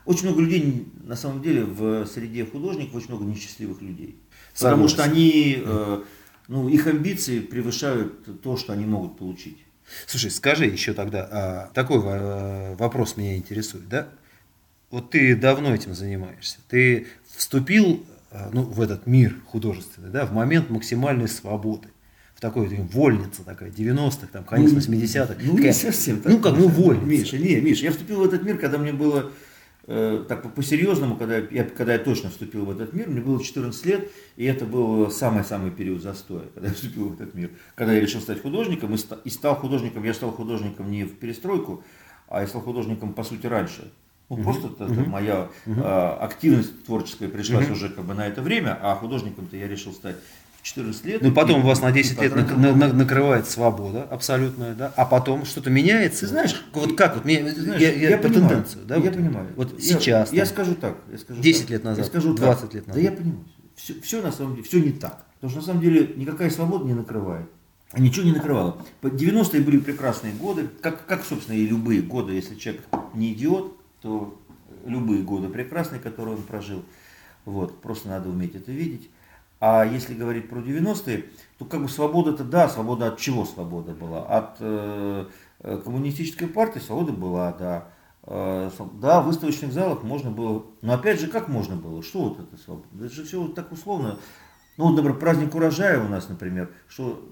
очень 0.05 0.27
много 0.27 0.43
людей 0.43 0.87
на 1.05 1.17
самом 1.17 1.43
деле 1.43 1.65
в 1.65 2.07
среде 2.07 2.45
художников 2.45 2.95
очень 2.95 3.09
много 3.09 3.25
несчастливых 3.25 3.83
людей. 3.83 4.21
Потому 4.55 4.89
Согласен. 4.89 4.95
что 4.95 5.05
они, 5.05 5.59
ну, 6.51 6.69
их 6.69 6.89
амбиции 6.89 7.39
превышают 7.39 8.43
то, 8.43 8.57
что 8.57 8.73
они 8.73 8.85
могут 8.85 9.17
получить. 9.17 9.59
Слушай, 10.07 10.33
скажи 10.33 10.67
еще 10.67 10.95
тогда, 10.95 11.29
а, 11.31 11.71
такой 11.75 12.01
э, 12.03 12.75
вопрос 12.75 13.17
меня 13.17 13.37
интересует, 13.37 13.89
да? 13.89 14.09
Вот 14.91 15.11
ты 15.11 15.37
давно 15.37 15.73
этим 15.73 15.95
занимаешься, 15.95 16.59
ты 16.69 17.07
вступил 17.37 18.05
э, 18.33 18.51
ну, 18.53 18.63
в 18.63 18.81
этот 18.81 19.07
мир 19.07 19.37
художественный, 19.47 20.11
да, 20.11 20.27
в 20.27 20.33
момент 20.33 20.71
максимальной 20.71 21.29
свободы, 21.29 21.89
в 22.35 22.41
такой 22.41 22.69
такой, 22.69 22.85
вольница 22.85 23.45
такая, 23.45 23.71
90-х, 23.71 24.27
там, 24.33 24.43
конец 24.43 24.73
80-х. 24.73 25.37
Ну, 25.43 25.53
такая, 25.53 25.69
не 25.69 25.73
совсем 25.73 26.21
так. 26.21 26.33
Ну, 26.33 26.41
как, 26.41 26.57
ну, 26.57 26.67
вольница. 26.67 27.07
Миша, 27.07 27.39
не, 27.39 27.61
Миша, 27.61 27.85
я 27.85 27.93
вступил 27.93 28.23
в 28.23 28.25
этот 28.25 28.43
мир, 28.43 28.59
когда 28.59 28.79
мне 28.79 28.93
было, 28.93 29.31
э, 29.87 30.25
так 30.29 30.43
по- 30.43 30.49
по-серьезному, 30.49 31.17
когда 31.17 31.39
я, 31.39 31.65
когда 31.65 31.93
я 31.95 31.99
точно 31.99 32.31
вступил 32.31 32.65
в 32.65 32.71
этот 32.71 32.93
мир, 32.93 33.09
мне 33.09 33.21
было 33.21 33.43
14 33.43 33.87
лет, 33.87 34.11
и 34.37 34.45
это 34.45 34.65
был 34.67 35.11
самый-самый 35.11 35.71
период 35.71 36.03
застоя, 36.03 36.45
когда 36.55 36.69
я 36.69 36.75
вступил 36.75 37.09
в 37.09 37.15
этот 37.21 37.35
мир. 37.35 37.51
Когда 37.75 37.93
я 37.93 38.01
решил 38.01 38.21
стать 38.21 38.41
художником, 38.43 38.95
и, 38.95 38.97
ста- 38.99 39.19
и 39.25 39.31
стал 39.31 39.57
художником, 39.57 40.05
я 40.05 40.15
стал 40.15 40.31
художником 40.33 40.91
не 40.91 41.05
в 41.05 41.17
перестройку, 41.17 41.83
а 42.29 42.41
я 42.43 42.47
стал 42.47 42.61
художником, 42.63 43.13
по 43.15 43.23
сути, 43.25 43.47
раньше. 43.47 43.91
Ну, 44.29 44.37
просто 44.45 44.69
это, 44.69 44.85
это 44.85 45.03
моя 45.11 45.49
э, 45.67 45.73
активность 46.21 46.85
творческая 46.87 47.29
пришлась 47.29 47.67
уже 47.73 47.89
как 47.89 48.05
бы 48.05 48.15
на 48.15 48.27
это 48.29 48.43
время, 48.43 48.79
а 48.81 48.95
художником-то 48.95 49.57
я 49.57 49.67
решил 49.67 49.93
стать 49.93 50.17
14 50.63 51.05
лет. 51.07 51.23
Ну, 51.23 51.33
потом 51.33 51.61
И- 51.61 51.65
у 51.65 51.67
вас 51.67 51.81
на 51.81 51.91
и 51.91 51.93
10 51.93 52.21
лет 52.21 52.35
на- 52.35 52.75
на- 52.75 52.93
накрывает 52.93 53.49
свобода 53.49 54.03
абсолютная, 54.05 54.75
да, 54.75 54.93
а 54.97 55.05
потом 55.07 55.45
что-то 55.45 55.71
меняется. 55.71 56.21
Ты 56.21 56.27
знаешь, 56.29 56.55
вот 56.73 56.97
как, 56.97 57.15
вот 57.17 57.25
мне, 57.25 57.51
знаешь, 57.53 57.81
я, 57.81 57.93
я 58.11 58.17
по 58.19 58.25
понимаю, 58.25 58.49
тенденцию, 58.49 58.85
да, 58.87 58.97
я 58.97 59.01
вот, 59.03 59.15
понимаю. 59.15 59.47
Вот 59.57 59.73
Я- 59.81 59.81
сейчас, 59.81 60.33
Я, 60.33 60.45
там, 60.45 60.55
скажу 60.55 60.75
так. 60.75 60.97
Я 61.11 61.19
скажу 61.19 61.41
10 61.41 61.61
так, 61.63 61.71
лет 61.71 61.85
назад, 61.85 61.99
я 61.99 62.05
скажу 62.05 62.35
20 62.35 62.63
так. 62.65 62.75
лет 62.75 62.85
Да 62.87 62.95
назад. 62.95 63.05
я 63.05 63.13
понимаю. 63.17 63.45
Все, 63.77 63.95
все 64.03 64.21
на 64.23 64.33
самом 64.33 64.57
деле, 64.57 64.67
все 64.69 64.81
не 64.81 64.93
так. 64.93 65.25
Потому 65.37 65.51
что 65.51 65.61
на 65.61 65.67
самом 65.67 65.81
деле 65.81 66.13
никакая 66.17 66.51
свобода 66.51 66.85
не 66.85 66.95
накрывает. 66.95 67.47
Ничего 67.97 68.25
не 68.27 68.33
накрывало. 68.33 68.77
По- 69.01 69.09
90-е 69.09 69.63
были 69.63 69.79
прекрасные 69.79 70.33
годы, 70.35 70.69
как, 70.83 71.07
как, 71.07 71.25
собственно, 71.25 71.57
и 71.57 71.67
любые 71.67 72.03
годы, 72.03 72.35
если 72.35 72.55
человек 72.55 72.83
не 73.15 73.33
идиот, 73.33 73.77
то 74.03 74.39
любые 74.87 75.23
годы 75.23 75.49
прекрасные, 75.49 76.01
которые 76.01 76.37
он 76.37 76.43
прожил. 76.43 76.83
Вот, 77.47 77.81
просто 77.81 78.09
надо 78.09 78.29
уметь 78.29 78.55
это 78.55 78.71
видеть. 78.71 79.09
А 79.61 79.85
если 79.85 80.15
говорить 80.15 80.49
про 80.49 80.61
90-е, 80.61 81.27
то 81.59 81.67
как 81.67 81.83
бы 81.83 81.89
свобода-то, 81.89 82.45
да, 82.45 82.69
свобода 82.69 83.09
от 83.09 83.19
чего 83.19 83.45
свобода 83.45 83.93
была? 83.93 84.23
От 84.23 84.57
э, 84.61 85.27
э, 85.61 85.81
коммунистической 85.85 86.49
партии 86.49 86.79
свобода 86.79 87.13
была, 87.13 87.53
да. 87.53 87.89
Э, 88.23 88.71
да, 88.95 89.21
в 89.21 89.27
выставочных 89.27 89.73
залах 89.73 90.03
можно 90.03 90.31
было, 90.31 90.65
но 90.81 90.95
опять 90.95 91.21
же, 91.21 91.27
как 91.27 91.49
можно 91.49 91.77
было? 91.77 92.03
Что 92.03 92.31
вот 92.31 92.41
это 92.41 92.57
свобода? 92.57 92.89
Это 92.99 93.15
же 93.15 93.25
все 93.25 93.43
вот 93.43 93.55
так 93.55 93.71
условно. 93.71 94.19
Ну, 94.79 94.89
например, 94.89 95.19
праздник 95.19 95.55
урожая 95.55 96.03
у 96.03 96.09
нас, 96.09 96.31
например, 96.31 96.71
что 96.89 97.23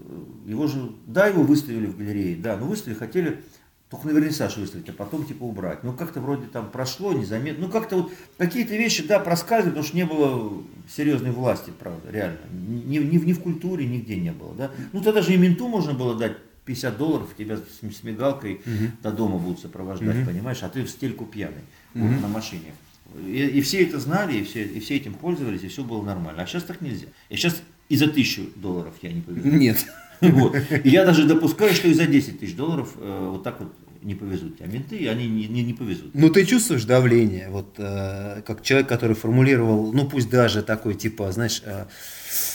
э, 0.44 0.50
его 0.50 0.66
же, 0.66 0.92
да, 1.06 1.28
его 1.28 1.42
выставили 1.42 1.86
в 1.86 1.96
галерее, 1.96 2.36
да, 2.36 2.58
но 2.58 2.66
выставили, 2.66 2.98
хотели 2.98 3.42
только 3.90 4.06
наверняка 4.06 4.34
Сашу 4.34 4.60
выставить, 4.60 4.88
а 4.90 4.92
потом 4.92 5.24
типа 5.24 5.44
убрать. 5.44 5.82
Ну, 5.82 5.92
как-то 5.94 6.20
вроде 6.20 6.46
там 6.46 6.70
прошло 6.70 7.12
незаметно. 7.12 7.66
Ну, 7.66 7.72
как-то 7.72 7.96
вот 7.96 8.12
какие-то 8.36 8.74
вещи, 8.76 9.06
да, 9.06 9.18
проскальзывают, 9.18 9.74
потому 9.74 9.86
что 9.86 9.96
не 9.96 10.04
было 10.04 10.62
серьезной 10.94 11.30
власти, 11.30 11.72
правда, 11.78 12.10
реально. 12.10 12.38
Ни, 12.52 12.98
ни, 12.98 13.16
ни 13.16 13.32
в 13.32 13.40
культуре, 13.40 13.86
нигде 13.86 14.16
не 14.16 14.32
было, 14.32 14.54
да. 14.54 14.70
Ну, 14.92 15.00
тогда 15.02 15.22
же 15.22 15.32
и 15.32 15.36
менту 15.38 15.68
можно 15.68 15.94
было 15.94 16.14
дать 16.14 16.36
50 16.66 16.98
долларов, 16.98 17.28
тебя 17.36 17.56
с, 17.56 17.60
с 17.80 18.02
мигалкой 18.02 18.60
до 19.02 19.10
дома 19.10 19.38
будут 19.38 19.60
сопровождать, 19.60 20.26
понимаешь, 20.26 20.62
а 20.62 20.68
ты 20.68 20.84
в 20.84 20.90
стельку 20.90 21.24
пьяный 21.24 21.62
вот, 21.94 22.20
на 22.20 22.28
машине. 22.28 22.74
И, 23.16 23.38
и 23.38 23.60
все 23.62 23.82
это 23.84 23.98
знали, 23.98 24.36
и 24.36 24.44
все, 24.44 24.64
и 24.64 24.80
все 24.80 24.96
этим 24.96 25.14
пользовались, 25.14 25.62
и 25.62 25.68
все 25.68 25.82
было 25.82 26.02
нормально. 26.02 26.42
А 26.42 26.46
сейчас 26.46 26.64
так 26.64 26.82
нельзя. 26.82 27.06
И 27.30 27.36
сейчас 27.36 27.62
и 27.88 27.96
за 27.96 28.08
тысячу 28.08 28.50
долларов 28.56 28.94
я 29.00 29.12
не 29.12 29.22
повезу. 29.22 29.48
Нет. 29.48 29.86
Вот. 30.20 30.56
И 30.84 30.88
я 30.88 31.04
даже 31.04 31.24
допускаю, 31.26 31.72
что 31.74 31.88
и 31.88 31.94
за 31.94 32.06
10 32.06 32.40
тысяч 32.40 32.56
долларов 32.56 32.94
э, 32.96 33.28
вот 33.30 33.42
так 33.42 33.60
вот 33.60 33.72
не 34.02 34.14
повезут. 34.14 34.60
А 34.60 34.66
менты, 34.66 35.08
они 35.08 35.28
не, 35.28 35.46
не, 35.46 35.62
не 35.62 35.74
повезут. 35.74 36.14
Ну, 36.14 36.30
ты 36.30 36.44
чувствуешь 36.44 36.84
давление, 36.84 37.48
вот 37.50 37.74
э, 37.78 38.42
как 38.46 38.62
человек, 38.62 38.88
который 38.88 39.16
формулировал, 39.16 39.92
ну, 39.92 40.08
пусть 40.08 40.30
даже 40.30 40.62
такой, 40.62 40.94
типа, 40.94 41.30
знаешь, 41.32 41.62
э, 41.64 41.84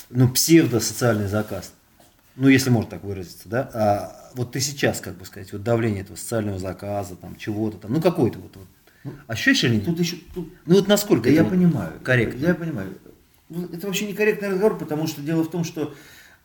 ну, 0.09 0.29
псевдо-социальный 0.29 1.27
заказ. 1.27 1.73
Ну, 2.35 2.47
если 2.47 2.69
можно 2.69 2.89
так 2.89 3.03
выразиться, 3.03 3.47
да. 3.47 3.69
А 3.73 4.31
вот 4.35 4.51
ты 4.53 4.59
сейчас, 4.59 4.99
как 5.01 5.17
бы 5.17 5.25
сказать, 5.25 5.51
вот 5.53 5.63
давление 5.63 6.01
этого 6.01 6.15
социального 6.15 6.57
заказа, 6.59 7.15
там, 7.15 7.35
чего-то 7.35 7.77
там, 7.77 7.93
ну, 7.93 8.01
какой-то 8.01 8.39
вот, 8.39 8.55
вот. 8.55 9.13
Ощущаешь 9.27 9.63
или 9.65 9.75
нет? 9.75 9.85
Тут 9.85 9.99
еще, 9.99 10.17
тут, 10.33 10.49
Ну, 10.65 10.75
вот 10.75 10.87
насколько 10.87 11.25
да 11.25 11.29
я 11.35 11.43
вот 11.43 11.51
понимаю. 11.51 11.91
корректно? 12.03 12.45
Я 12.45 12.55
понимаю. 12.55 12.93
Ну, 13.49 13.65
Это 13.71 13.85
вообще 13.85 14.07
некорректный 14.07 14.49
разговор, 14.49 14.77
потому 14.77 15.07
что 15.07 15.21
дело 15.21 15.43
в 15.43 15.51
том, 15.51 15.63
что 15.65 15.93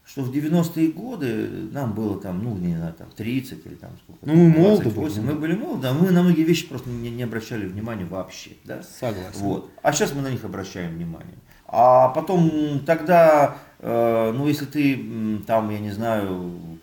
что 0.09 0.23
в 0.23 0.33
90-е 0.33 0.89
годы 0.89 1.49
нам 1.71 1.93
было 1.93 2.19
там, 2.19 2.43
ну, 2.43 2.57
не 2.57 2.75
знаю, 2.75 2.95
там 2.95 3.09
30 3.15 3.67
или 3.67 3.75
там 3.75 3.91
сколько. 4.03 4.25
Ну, 4.25 4.35
мы 4.35 4.49
молоды 4.49 4.91
28. 4.91 5.21
были. 5.21 5.33
Мы 5.33 5.39
были 5.39 5.55
молоды, 5.55 5.83
да, 5.83 5.93
мы 5.93 6.11
на 6.11 6.23
многие 6.23 6.45
вещи 6.45 6.67
просто 6.67 6.89
не, 6.89 7.11
не 7.11 7.23
обращали 7.23 7.67
внимания 7.67 8.07
вообще, 8.07 8.53
да. 8.65 8.83
Согласен. 8.83 9.39
Вот. 9.41 9.71
А 9.83 9.93
сейчас 9.93 10.15
мы 10.15 10.23
на 10.23 10.31
них 10.31 10.45
обращаем 10.45 10.95
внимание. 10.95 11.35
А 11.67 12.09
потом 12.09 12.81
тогда, 12.87 13.59
э, 13.81 14.33
ну, 14.35 14.49
если 14.49 14.65
ты 14.65 15.39
там, 15.47 15.69
я 15.71 15.79
не 15.79 15.91
знаю, 15.91 16.79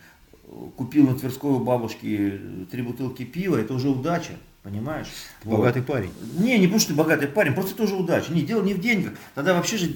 купил 0.78 1.10
на 1.10 1.18
Тверской 1.18 1.52
у 1.52 1.60
бабушки 1.60 2.40
три 2.70 2.84
бутылки 2.84 3.26
пива, 3.26 3.58
это 3.58 3.74
уже 3.74 3.90
удача, 3.90 4.34
понимаешь? 4.62 5.08
Вот. 5.44 5.58
Богатый 5.58 5.82
парень. 5.82 6.12
Не, 6.38 6.60
не 6.60 6.68
потому 6.68 6.80
что 6.80 6.90
ты 6.90 6.96
богатый 6.96 7.28
парень, 7.28 7.54
просто 7.56 7.74
это 7.74 7.84
уже 7.84 7.96
удача. 7.96 8.32
Не, 8.32 8.44
дело 8.44 8.62
не 8.62 8.76
в 8.76 8.80
деньгах. 8.80 9.14
Тогда 9.34 9.56
вообще 9.56 9.78
же, 9.78 9.96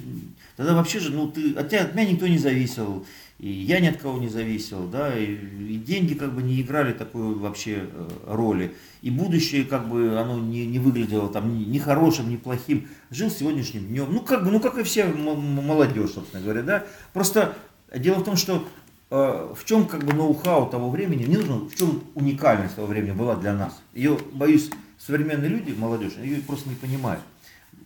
тогда 0.59 0.75
вообще 0.75 0.99
же, 0.99 1.11
ну, 1.13 1.31
ты, 1.31 1.53
от, 1.53 1.69
тебя, 1.69 1.83
от 1.83 1.95
меня 1.95 2.11
никто 2.11 2.27
не 2.27 2.37
зависел, 2.37 3.05
и 3.37 3.49
я 3.49 3.79
ни 3.79 3.87
от 3.87 3.95
кого 3.95 4.19
не 4.19 4.27
зависел, 4.27 4.87
да, 4.87 5.17
и, 5.17 5.35
и 5.35 5.75
деньги 5.77 6.15
как 6.15 6.35
бы 6.35 6.43
не 6.43 6.59
играли 6.59 6.91
такой 6.91 7.33
вообще 7.33 7.85
э, 7.89 8.09
роли. 8.27 8.75
И 9.01 9.09
будущее 9.09 9.63
как 9.63 9.87
бы 9.87 10.19
оно 10.19 10.37
не, 10.37 10.65
не 10.65 10.77
выглядело 10.77 11.29
там 11.29 11.57
ни, 11.57 11.63
ни 11.63 11.77
хорошим, 11.77 12.29
ни 12.29 12.35
плохим. 12.35 12.89
Жил 13.09 13.31
сегодняшним 13.31 13.87
днем. 13.87 14.07
Ну, 14.11 14.19
как 14.19 14.43
бы, 14.43 14.51
ну, 14.51 14.59
как 14.59 14.77
и 14.77 14.83
все 14.83 15.05
молодежь, 15.05 16.11
собственно 16.11 16.43
говоря, 16.43 16.63
да. 16.63 16.83
Просто 17.13 17.55
дело 17.95 18.15
в 18.15 18.25
том, 18.25 18.35
что 18.35 18.67
э, 19.11 19.53
в 19.55 19.63
чем 19.63 19.85
как 19.85 20.03
бы 20.03 20.11
ноу-хау 20.11 20.69
того 20.69 20.89
времени, 20.89 21.23
не 21.23 21.37
нужно, 21.37 21.69
в 21.69 21.75
чем 21.77 22.03
уникальность 22.15 22.75
того 22.75 22.87
времени 22.87 23.13
была 23.13 23.37
для 23.37 23.53
нас. 23.53 23.79
Ее, 23.93 24.17
боюсь, 24.33 24.69
современные 24.97 25.49
люди, 25.49 25.71
молодежь, 25.71 26.17
ее 26.21 26.41
просто 26.41 26.67
не 26.67 26.75
понимают. 26.75 27.21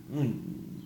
Ну, 0.10 0.34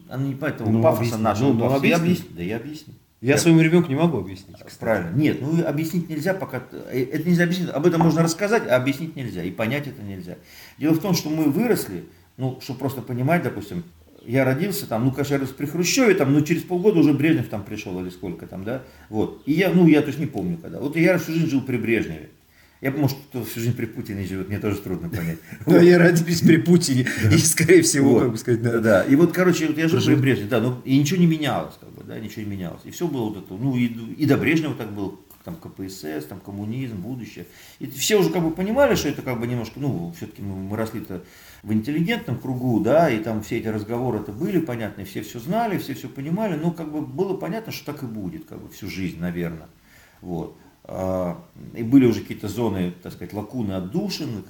она 0.10 0.24
не 0.28 0.34
того 0.36 0.70
Ну, 0.70 0.82
пафоса 0.82 1.02
объясни. 1.02 1.24
нашего. 1.24 1.48
Ну, 1.48 1.54
ну, 1.54 1.60
пафоса. 1.62 1.86
Я 1.86 1.96
объясни. 1.98 2.14
объясню. 2.14 2.36
Да 2.38 2.44
я 2.44 2.56
объясню. 2.58 2.94
Я 3.20 3.32
Я- 3.34 3.38
своему 3.40 3.62
ребенку 3.62 3.90
не 3.90 3.96
могу 3.96 4.18
объяснить. 4.20 4.58
кстати. 4.58 4.80
Правильно. 4.80 5.16
Нет, 5.18 5.38
ну 5.42 5.66
объяснить 5.66 6.08
нельзя, 6.10 6.34
пока... 6.36 6.62
э, 6.92 7.04
Это 7.12 7.28
нельзя 7.28 7.44
объяснить. 7.46 7.70
Об 7.70 7.86
этом 7.88 8.02
можно 8.02 8.22
рассказать, 8.22 8.68
а 8.70 8.76
объяснить 8.76 9.16
нельзя. 9.16 9.42
И 9.44 9.50
понять 9.52 9.88
это 9.88 10.04
нельзя. 10.04 10.36
Дело 10.78 10.94
в 10.94 11.00
том, 11.00 11.16
что 11.16 11.30
мы 11.30 11.46
выросли, 11.46 12.04
ну, 12.38 12.60
чтобы 12.62 12.80
просто 12.80 13.02
понимать, 13.02 13.42
допустим, 13.42 13.84
я 14.24 14.44
родился 14.46 14.88
там, 14.88 15.06
ну, 15.06 15.12
конечно, 15.12 15.34
я 15.36 15.40
рос 15.40 15.50
при 15.50 15.66
Хрущеве, 15.66 16.14
там, 16.14 16.32
ну, 16.34 16.42
через 16.42 16.62
полгода 16.64 17.00
уже 17.00 17.14
Брежнев 17.14 17.48
там 17.50 17.64
пришел 17.64 18.00
или 18.02 18.10
сколько 18.10 18.46
там, 18.46 18.64
да, 18.66 18.84
вот. 19.10 19.42
И 19.46 19.54
я, 19.54 19.70
ну, 19.72 19.88
я 19.88 20.02
точно 20.02 20.22
не 20.22 20.26
помню 20.28 20.58
когда. 20.58 20.80
Вот 20.80 20.96
я 20.98 21.18
всю 21.18 21.32
жизнь 21.34 21.50
жил 21.50 21.62
при 21.62 21.78
Брежневе. 21.78 22.30
Я, 22.80 22.92
может, 22.92 23.18
кто 23.30 23.44
всю 23.44 23.62
жизнь 23.62 23.76
при 23.76 23.88
Путине 23.88 24.24
живет, 24.26 24.50
мне 24.50 24.60
тоже 24.60 24.78
трудно 24.78 25.10
понять. 25.10 25.40
Да, 25.66 25.82
я 25.82 25.98
родился 25.98 26.46
при 26.46 26.58
Путине, 26.58 27.08
и, 27.32 27.38
скорее 27.38 27.82
всего, 27.82 28.20
как 28.20 28.32
бы 28.32 28.38
сказать, 28.38 28.62
да. 28.62 28.80
Да, 28.80 29.04
и 29.04 29.16
вот, 29.16 29.34
короче, 29.34 29.68
я 29.76 29.88
жил 29.88 30.00
при 30.00 30.16
Брежневе, 30.16 30.50
да, 30.50 30.62
ну, 30.62 30.80
и 30.86 30.98
ничего 30.98 31.20
не 31.20 31.26
менялось, 31.26 31.74
как 31.80 31.92
бы, 31.92 32.04
да, 32.04 32.20
ничего 32.20 32.44
не 32.44 32.52
менялось. 32.52 32.82
И 32.86 32.92
все 32.92 33.08
было 33.08 33.30
вот 33.30 33.38
это, 33.38 33.54
ну 33.54 33.76
и, 33.76 34.26
до 34.26 34.38
Брежнева 34.38 34.76
так 34.76 34.92
было, 34.94 35.16
там 35.44 35.56
КПСС, 35.56 36.26
там 36.28 36.40
коммунизм, 36.40 36.98
будущее. 36.98 37.48
И 37.80 37.88
все 37.88 38.18
уже 38.20 38.30
как 38.30 38.44
бы 38.44 38.52
понимали, 38.52 38.96
что 38.96 39.10
это 39.10 39.24
как 39.24 39.40
бы 39.40 39.48
немножко, 39.48 39.80
ну, 39.80 40.14
все-таки 40.16 40.44
мы, 40.44 40.56
мы 40.56 40.78
росли-то 40.78 41.24
в 41.64 41.74
интеллигентном 41.74 42.38
кругу, 42.38 42.80
да, 42.80 43.10
и 43.10 43.18
там 43.20 43.42
все 43.42 43.58
эти 43.58 43.68
разговоры 43.68 44.20
это 44.20 44.32
были 44.32 44.60
понятны, 44.60 45.04
все 45.04 45.24
все 45.24 45.40
знали, 45.40 45.80
все 45.80 45.96
все 45.96 46.10
понимали, 46.10 46.56
но 46.56 46.72
как 46.72 46.92
бы 46.92 47.02
было 47.02 47.36
понятно, 47.36 47.72
что 47.72 47.92
так 47.92 48.04
и 48.04 48.06
будет, 48.06 48.46
как 48.46 48.62
бы 48.62 48.70
всю 48.70 48.88
жизнь, 48.88 49.20
наверное. 49.20 49.68
Вот. 50.22 50.58
А, 50.90 51.38
и 51.76 51.84
были 51.84 52.06
уже 52.06 52.22
какие-то 52.22 52.48
зоны, 52.48 52.94
так 53.04 53.12
сказать, 53.12 53.34
лакуны 53.34 53.74
отдушины, 53.74 54.42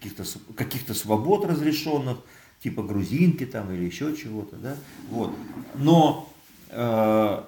каких-то 0.00 0.24
каких 0.56 0.88
свобод 0.96 1.44
разрешенных, 1.44 2.16
типа 2.62 2.82
грузинки 2.82 3.44
там 3.44 3.70
или 3.70 3.84
еще 3.84 4.16
чего-то, 4.16 4.56
да, 4.56 4.74
вот. 5.10 5.34
Но, 5.74 6.32
э, 6.70 7.42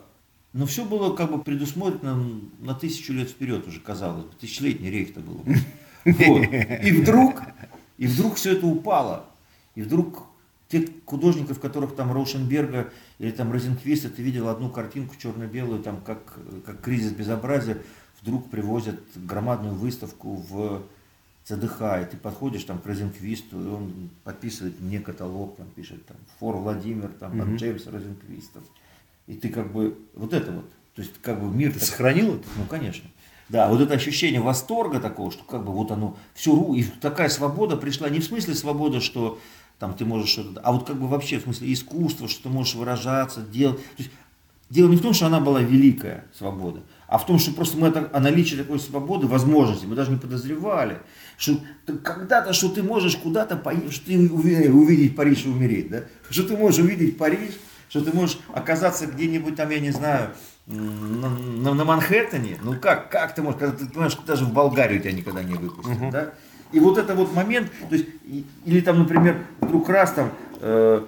но 0.53 0.67
все 0.67 0.85
было 0.85 1.17
как 1.17 1.33
бы 1.33 1.43
предусмотрено 1.43 2.23
на 2.61 2.75
тысячу 2.75 3.15
лет 3.15 3.31
вперед 3.31 3.67
уже, 3.67 3.81
казалось 3.81 4.25
бы, 4.25 4.33
тысячелетний 4.39 4.91
рейх-то 4.91 5.21
был. 5.21 5.43
Вот. 6.05 6.47
И 6.85 6.93
вдруг, 6.93 7.41
и 7.97 8.07
вдруг 8.07 8.35
все 8.35 8.53
это 8.53 8.67
упало, 8.67 9.25
и 9.75 9.81
вдруг 9.81 10.25
те 10.69 10.87
художников, 11.07 11.61
которых 11.61 11.97
там 11.97 12.13
Роушенберга 12.13 12.91
или 13.19 13.31
там 13.31 13.51
Розенквиста, 13.53 14.11
ты 14.11 14.21
видел 14.21 14.49
одну 14.49 14.69
картинку 14.69 15.15
черно-белую, 15.17 15.83
там 15.83 16.03
как, 16.05 16.39
как 16.67 16.83
кризис 16.83 17.13
безобразия, 17.13 17.79
вдруг 18.25 18.49
привозят 18.49 18.99
громадную 19.15 19.75
выставку 19.75 20.35
в 20.49 20.83
ЦДХ, 21.45 21.81
и 22.01 22.07
ты 22.11 22.17
подходишь 22.17 22.65
там 22.65 22.79
к 22.79 22.87
Розенквисту, 22.87 23.63
и 23.63 23.67
он 23.67 24.11
подписывает 24.25 24.81
мне 24.81 24.99
каталог, 24.99 25.57
там 25.57 25.67
пишет 25.77 26.07
там 26.07 26.17
Фор 26.41 26.57
Владимир, 26.57 27.09
там 27.09 27.33
mm-hmm. 27.33 27.57
Джеймс 27.57 27.87
Розенквистов. 27.87 28.63
И 29.27 29.35
ты 29.35 29.51
как 29.51 29.73
бы, 29.73 29.99
вот 30.15 30.33
это 30.33 30.53
вот, 30.53 30.71
то 30.95 31.03
есть 31.03 31.13
как 31.21 31.39
бы 31.39 31.55
мир... 31.55 31.73
Ты 31.73 31.81
так, 31.81 31.89
сохранил 31.89 32.37
это? 32.37 32.45
Ну, 32.57 32.65
конечно. 32.65 33.11
Да, 33.51 33.69
вот 33.69 33.83
это 33.83 33.93
ощущение 33.93 34.41
восторга 34.41 35.01
такого, 35.01 35.31
что 35.31 35.45
как 35.45 35.63
бы 35.63 35.73
вот 35.73 35.91
оно, 35.91 36.17
все, 36.33 36.75
и 36.75 36.83
такая 36.83 37.29
свобода 37.29 37.77
пришла, 37.77 38.09
не 38.09 38.21
в 38.21 38.25
смысле 38.25 38.55
свобода, 38.55 39.03
что 39.03 39.39
там 39.79 39.93
ты 39.93 40.07
можешь 40.07 40.31
что-то, 40.31 40.61
а 40.63 40.73
вот 40.73 40.87
как 40.87 40.99
бы 40.99 41.09
вообще 41.09 41.39
в 41.39 41.43
смысле 41.43 41.71
искусства, 41.71 42.27
что 42.27 42.45
ты 42.45 42.49
можешь 42.49 42.75
выражаться, 42.75 43.43
делать. 43.43 43.77
То 43.97 44.03
есть 44.03 44.11
дело 44.71 44.89
не 44.89 44.97
в 44.97 45.03
том, 45.03 45.13
что 45.13 45.27
она 45.27 45.41
была 45.41 45.61
великая 45.61 46.25
свобода, 46.35 46.81
а 47.07 47.19
в 47.19 47.27
том, 47.27 47.39
что 47.39 47.53
просто 47.53 47.77
мы 47.77 47.89
это, 47.89 48.09
о 48.13 48.21
наличии 48.21 48.57
такой 48.57 48.79
свободы, 48.81 49.27
возможности, 49.27 49.87
мы 49.87 49.95
даже 49.95 50.11
не 50.11 50.17
подозревали, 50.17 50.99
что 51.37 51.59
когда-то, 52.03 52.53
что 52.53 52.69
ты 52.69 52.83
можешь 52.83 53.17
куда-то 53.17 53.57
поехать, 53.57 53.93
что 53.93 54.07
ты 54.07 54.31
увидеть 54.31 55.17
Париж 55.17 55.45
и 55.47 55.49
умереть, 55.49 55.91
да? 55.91 56.05
что 56.31 56.45
ты 56.45 56.57
можешь 56.57 56.81
увидеть 56.81 57.19
Париж, 57.19 57.55
что 57.89 58.01
ты 58.01 58.13
можешь 58.17 58.39
оказаться 58.53 59.07
где-нибудь 59.07 59.57
там, 59.57 59.71
я 59.71 59.81
не 59.81 59.91
знаю, 59.91 60.31
на, 60.67 61.29
на, 61.29 61.75
на 61.75 61.85
Манхэттене, 61.85 62.59
ну 62.63 62.75
как, 62.81 63.11
как 63.11 63.35
ты 63.35 63.43
можешь, 63.43 63.61
когда 63.61 63.77
ты 63.77 63.87
понимаешь, 63.87 64.13
что 64.13 64.25
даже 64.25 64.45
в 64.45 64.53
Болгарию 64.53 65.01
тебя 65.01 65.13
никогда 65.13 65.43
не 65.43 65.55
выпустят, 65.55 65.99
uh-huh. 65.99 66.11
да? 66.11 66.33
И 66.73 66.81
вот 66.81 66.99
это 66.99 67.15
вот 67.15 67.33
момент, 67.35 67.71
то 67.89 67.95
есть, 67.95 68.09
или 68.65 68.81
там, 68.81 68.99
например, 68.99 69.47
вдруг 69.61 69.89
раз 69.89 70.13
там 70.13 70.33
э, 70.61 71.05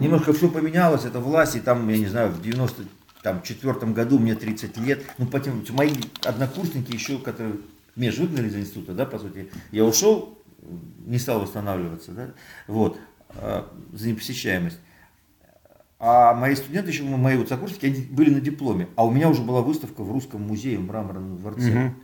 немножко 0.00 0.32
все 0.32 0.48
поменялось, 0.48 1.04
это 1.04 1.20
власть, 1.20 1.56
и 1.56 1.60
там, 1.60 1.86
я 1.88 1.98
не 1.98 2.06
знаю, 2.06 2.30
в 2.30 2.40
90 2.40 2.84
там, 3.22 3.40
в 3.40 3.44
четвертом 3.44 3.94
году, 3.94 4.18
мне 4.18 4.34
30 4.34 4.76
лет, 4.78 5.02
ну, 5.18 5.26
потом, 5.26 5.64
мои 5.70 5.92
однокурсники 6.24 6.92
еще, 6.92 7.18
которые 7.18 7.56
меня 7.94 8.10
же 8.10 8.22
выгнали 8.22 8.48
из 8.48 8.56
института, 8.56 8.94
да, 8.94 9.06
по 9.06 9.18
сути, 9.18 9.50
я 9.70 9.84
ушел, 9.84 10.38
не 11.06 11.18
стал 11.18 11.40
восстанавливаться, 11.40 12.10
да, 12.12 12.30
вот, 12.66 12.98
э, 13.30 13.64
за 13.92 14.08
непосещаемость. 14.08 14.78
А 16.04 16.34
мои 16.34 16.56
студенты, 16.56 16.90
еще 16.90 17.04
мои 17.04 17.36
вот 17.36 17.48
сокурсники, 17.48 17.86
они 17.86 18.00
были 18.00 18.30
на 18.30 18.40
дипломе, 18.40 18.88
а 18.96 19.06
у 19.06 19.10
меня 19.12 19.28
уже 19.28 19.42
была 19.42 19.62
выставка 19.62 20.02
в 20.02 20.10
Русском 20.10 20.42
музее, 20.42 20.78
в 20.78 20.84
Мраморном 20.84 21.38
дворце. 21.38 21.70
Угу. 21.70 21.94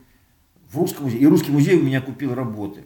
В 0.71 0.77
Русском 0.77 1.03
музее. 1.03 1.19
И 1.19 1.27
Русский 1.27 1.51
музей 1.51 1.77
у 1.77 1.83
меня 1.83 1.99
купил 1.99 2.33
работы. 2.33 2.85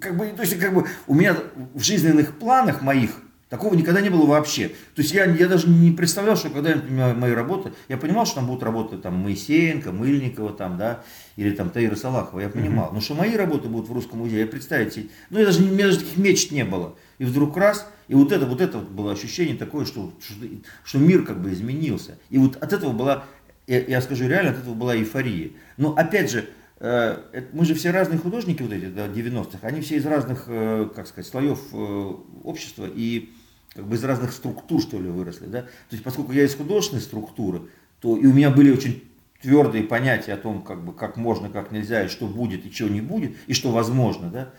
Как 0.00 0.16
бы, 0.16 0.26
то 0.26 0.42
есть, 0.42 0.58
как 0.58 0.74
бы, 0.74 0.86
у 1.06 1.14
меня 1.14 1.36
в 1.74 1.80
жизненных 1.80 2.36
планах 2.36 2.82
моих 2.82 3.22
Такого 3.50 3.74
никогда 3.74 4.00
не 4.00 4.10
было 4.10 4.26
вообще. 4.26 4.68
То 4.94 5.02
есть 5.02 5.12
я, 5.12 5.24
я 5.24 5.48
даже 5.48 5.68
не 5.68 5.90
представлял, 5.90 6.36
что 6.36 6.50
когда 6.50 6.70
я 6.70 6.76
понимаю 6.76 7.16
мои 7.16 7.32
работы, 7.32 7.72
я 7.88 7.96
понимал, 7.96 8.24
что 8.24 8.36
там 8.36 8.46
будут 8.46 8.62
работы 8.62 8.96
там 8.96 9.16
Моисеенко, 9.16 9.90
Мыльникова, 9.90 10.52
там, 10.52 10.78
да, 10.78 11.02
или 11.34 11.50
там 11.50 11.68
Таира 11.70 11.96
Салахова, 11.96 12.38
я 12.38 12.48
понимал. 12.48 12.90
Mm-hmm. 12.90 12.94
Но 12.94 13.00
что 13.00 13.14
мои 13.14 13.34
работы 13.34 13.68
будут 13.68 13.88
в 13.88 13.92
Русском 13.92 14.20
музее, 14.20 14.42
я 14.42 14.46
представить 14.46 14.94
себе, 14.94 15.06
ну 15.30 15.40
я 15.40 15.46
даже, 15.46 15.64
у 15.64 15.66
меня 15.66 15.86
даже 15.86 15.98
таких 15.98 16.16
мечт 16.16 16.52
не 16.52 16.64
было. 16.64 16.94
И 17.18 17.24
вдруг 17.24 17.56
раз, 17.56 17.90
и 18.06 18.14
вот 18.14 18.30
это, 18.30 18.46
вот 18.46 18.60
это 18.60 18.78
было 18.78 19.10
ощущение 19.10 19.56
такое, 19.56 19.84
что, 19.84 20.12
что, 20.24 20.34
что 20.84 20.98
мир 20.98 21.24
как 21.24 21.42
бы 21.42 21.52
изменился. 21.52 22.18
И 22.30 22.38
вот 22.38 22.54
от 22.54 22.72
этого 22.72 22.92
была, 22.92 23.24
я, 23.66 23.80
я 23.80 24.00
скажу 24.00 24.28
реально, 24.28 24.52
от 24.52 24.58
этого 24.58 24.74
была 24.74 24.94
эйфория. 24.94 25.50
Но 25.76 25.92
опять 25.96 26.30
же, 26.30 26.48
э, 26.78 27.18
мы 27.52 27.64
же 27.64 27.74
все 27.74 27.90
разные 27.90 28.20
художники 28.20 28.62
вот 28.62 28.70
эти, 28.70 28.86
да, 28.86 29.08
90-х, 29.08 29.58
они 29.66 29.80
все 29.80 29.96
из 29.96 30.06
разных, 30.06 30.44
э, 30.46 30.88
как 30.94 31.08
сказать, 31.08 31.28
слоев 31.28 31.58
э, 31.72 32.12
общества, 32.44 32.86
и 32.88 33.30
как 33.74 33.86
бы 33.86 33.96
из 33.96 34.04
разных 34.04 34.32
структур, 34.32 34.80
что 34.80 34.98
ли, 35.00 35.08
выросли. 35.08 35.46
Да? 35.46 35.62
То 35.62 35.68
есть, 35.92 36.02
поскольку 36.02 36.32
я 36.32 36.44
из 36.44 36.54
художественной 36.54 37.02
структуры, 37.02 37.62
то 38.00 38.16
и 38.16 38.26
у 38.26 38.32
меня 38.32 38.50
были 38.50 38.72
очень 38.72 39.04
твердые 39.42 39.84
понятия 39.84 40.34
о 40.34 40.36
том, 40.36 40.62
как, 40.62 40.84
бы, 40.84 40.92
как 40.92 41.16
можно, 41.16 41.48
как 41.48 41.70
нельзя, 41.70 42.04
и 42.04 42.08
что 42.08 42.26
будет, 42.26 42.66
и 42.66 42.70
чего 42.70 42.88
не 42.88 43.00
будет, 43.00 43.36
и 43.46 43.54
что 43.54 43.70
возможно. 43.70 44.28
Да? 44.28 44.50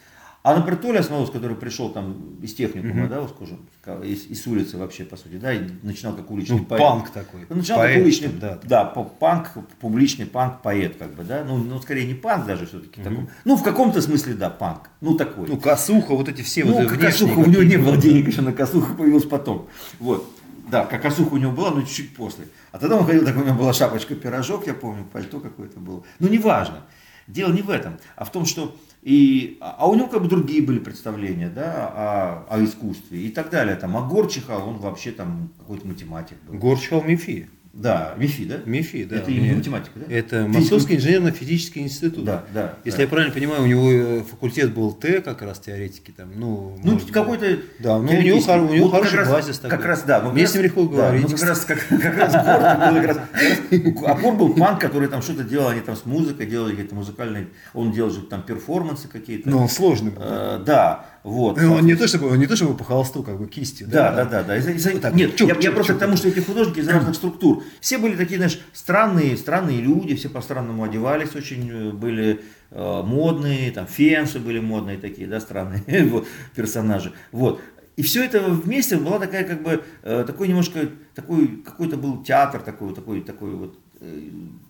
А, 0.43 0.55
например, 0.55 0.81
Толя 0.81 1.03
Смолос, 1.03 1.29
который 1.29 1.55
пришел 1.55 1.89
там 1.89 2.37
из 2.41 2.55
техникума, 2.55 3.05
mm-hmm. 3.05 3.09
да, 3.09 3.21
вот 3.21 3.35
скажем, 3.35 4.03
из, 4.03 4.25
из 4.25 4.47
улицы 4.47 4.77
вообще, 4.77 5.03
по 5.03 5.15
сути, 5.15 5.35
да, 5.35 5.53
и 5.53 5.69
начинал 5.83 6.15
как 6.15 6.31
уличный 6.31 6.57
ну, 6.57 6.65
поэт. 6.65 6.81
панк 6.81 7.09
такой. 7.11 7.45
Он 7.47 7.57
начинал 7.57 7.81
поэт, 7.81 7.93
как 7.93 8.03
уличный, 8.03 8.29
да, 8.29 8.59
да, 8.63 8.85
панк, 8.85 9.51
публичный 9.79 10.25
панк, 10.25 10.63
поэт, 10.63 10.95
как 10.97 11.13
бы, 11.13 11.23
да, 11.23 11.43
ну, 11.47 11.57
ну 11.57 11.79
скорее 11.79 12.07
не 12.07 12.15
панк 12.15 12.47
даже 12.47 12.65
все-таки, 12.65 13.01
mm-hmm. 13.01 13.03
таком, 13.03 13.29
ну, 13.45 13.55
в 13.55 13.61
каком-то 13.61 14.01
смысле, 14.01 14.33
да, 14.33 14.49
панк, 14.49 14.89
ну, 14.99 15.15
такой. 15.15 15.47
Ну, 15.47 15.57
косуха, 15.57 16.15
вот 16.15 16.27
эти 16.27 16.41
все 16.41 16.65
ну, 16.65 16.73
вот 16.73 16.91
косуха, 16.97 17.37
у 17.37 17.45
него 17.45 17.61
не 17.61 17.77
было 17.77 17.95
денег 17.95 18.27
еще 18.27 18.41
на 18.41 18.51
косуху, 18.51 18.95
появилась 18.95 19.25
потом, 19.25 19.67
вот. 19.99 20.27
Да, 20.71 20.85
как 20.85 21.01
косуха 21.01 21.33
у 21.33 21.37
него 21.37 21.51
была, 21.51 21.71
но 21.71 21.81
чуть-чуть 21.81 22.15
после. 22.15 22.47
А 22.71 22.79
тогда 22.79 22.97
он 22.97 23.05
ходил, 23.05 23.25
так 23.25 23.35
у 23.35 23.43
него 23.43 23.55
была 23.55 23.73
шапочка-пирожок, 23.73 24.65
я 24.67 24.73
помню, 24.73 25.03
пальто 25.03 25.41
какое-то 25.41 25.79
было. 25.79 26.03
Ну, 26.19 26.29
неважно. 26.29 26.85
Дело 27.27 27.51
не 27.51 27.61
в 27.61 27.69
этом, 27.69 27.97
а 28.15 28.23
в 28.23 28.31
том, 28.31 28.45
что 28.45 28.75
и, 29.01 29.57
а 29.61 29.89
у 29.89 29.95
него 29.95 30.07
как 30.07 30.21
бы 30.21 30.27
другие 30.27 30.61
были 30.61 30.77
представления 30.77 31.49
да, 31.49 32.45
о, 32.47 32.55
о 32.55 32.63
искусстве 32.63 33.21
и 33.21 33.29
так 33.31 33.49
далее. 33.49 33.75
Там, 33.75 33.97
а 33.97 34.07
Горчихал, 34.07 34.69
он 34.69 34.77
вообще 34.77 35.11
там 35.11 35.49
какой-то 35.57 35.87
математик 35.87 36.37
был. 36.47 36.59
Горчихал 36.59 37.01
Мифи. 37.01 37.49
Да, 37.73 38.15
МИФИ, 38.17 38.45
да? 38.45 38.57
МИФИ, 38.65 39.05
да. 39.05 39.15
Это 39.15 39.31
именно 39.31 39.55
математика, 39.55 39.91
да? 39.95 40.13
Это 40.13 40.45
Московский 40.45 40.97
инженерно-физический 40.97 41.81
институт. 41.81 42.25
Да, 42.25 42.43
да. 42.53 42.73
Если 42.83 42.97
да. 42.97 43.03
я 43.03 43.09
правильно 43.09 43.33
понимаю, 43.33 43.63
у 43.63 43.65
него 43.65 43.91
э, 43.91 44.21
факультет 44.23 44.73
был 44.73 44.91
Т, 44.91 45.21
как 45.21 45.41
раз 45.41 45.59
теоретики 45.59 46.11
там, 46.11 46.31
ну... 46.35 46.77
Ну, 46.83 46.99
какой-то... 47.11 47.59
Да, 47.79 47.97
ну, 47.97 48.09
у 48.09 48.21
него, 48.21 48.37
у 48.37 48.73
него 48.73 48.87
вот 48.87 48.91
хороший 48.91 49.19
раз, 49.19 49.29
базис 49.29 49.57
такой. 49.59 49.77
Как 49.77 49.85
раз, 49.85 50.03
да. 50.03 50.21
Ну, 50.21 50.31
Мне 50.33 50.45
с 50.45 50.53
ним 50.53 50.63
легко 50.63 50.83
говорить. 50.83 51.23
ну, 51.23 51.29
как 51.29 51.47
раз, 51.47 51.65
как, 51.65 51.87
как 51.87 52.17
раз 52.17 52.33
Гор 52.33 52.91
был, 52.91 53.01
как 53.01 53.07
раз, 53.07 54.17
Опор 54.17 54.35
был 54.35 54.53
панк, 54.53 54.81
который 54.81 55.07
там 55.07 55.21
что-то 55.21 55.43
делал, 55.45 55.69
они 55.69 55.79
там 55.79 55.95
с 55.95 56.05
музыкой 56.05 56.47
делали 56.47 56.71
какие-то 56.71 56.95
музыкальные, 56.95 57.47
он 57.73 57.93
делал 57.93 58.11
же 58.11 58.21
там 58.23 58.43
перформансы 58.43 59.07
какие-то. 59.07 59.49
Ну, 59.49 59.59
он 59.59 59.69
сложный 59.69 60.11
был. 60.11 60.21
Э, 60.21 60.61
да, 60.65 61.05
вот. 61.23 61.61
Ну, 61.61 61.73
он 61.75 61.85
не 61.85 61.95
то, 61.95 62.07
чтобы, 62.07 62.35
не 62.37 62.47
то, 62.47 62.55
чтобы 62.55 62.75
по 62.75 62.83
холсту, 62.83 63.21
как 63.21 63.37
бы 63.37 63.47
кистью. 63.47 63.87
Да, 63.87 64.11
да, 64.11 64.25
да. 64.25 64.29
да, 64.29 64.43
да. 64.43 64.57
Из, 64.57 64.67
из, 64.67 64.85
вот 64.91 65.01
так, 65.01 65.13
нет, 65.13 65.35
чук, 65.35 65.49
я, 65.49 65.55
чук, 65.55 65.63
я 65.63 65.71
просто 65.71 65.93
чук. 65.93 65.97
к 65.97 65.99
тому, 66.03 66.17
что 66.17 66.27
эти 66.27 66.39
художники 66.39 66.79
из 66.79 66.87
разных 66.89 67.15
структур. 67.15 67.63
Все 67.79 67.99
были 67.99 68.15
такие, 68.15 68.37
знаешь, 68.37 68.59
странные, 68.73 69.37
странные 69.37 69.81
люди, 69.81 70.15
все 70.15 70.29
по-странному 70.29 70.83
одевались, 70.83 71.35
очень 71.35 71.69
э, 71.69 71.91
были 71.91 72.41
э, 72.71 73.01
модные, 73.03 73.71
там 73.71 73.85
фенсы 73.85 74.39
были 74.39 74.59
модные 74.59 74.97
такие, 74.97 75.27
да, 75.27 75.39
странные 75.39 75.83
персонажи. 76.55 77.13
Вот. 77.31 77.61
И 77.97 78.03
все 78.03 78.23
это 78.23 78.41
вместе 78.49 78.97
была 78.97 79.19
такая, 79.19 79.43
как 79.43 79.61
бы, 79.61 79.83
э, 80.01 80.23
такой 80.25 80.47
немножко, 80.47 80.89
такой, 81.13 81.57
какой-то 81.57 81.97
был 81.97 82.23
театр 82.23 82.61
такой, 82.61 82.95
такой, 82.95 83.21
такой 83.21 83.51
вот, 83.51 83.77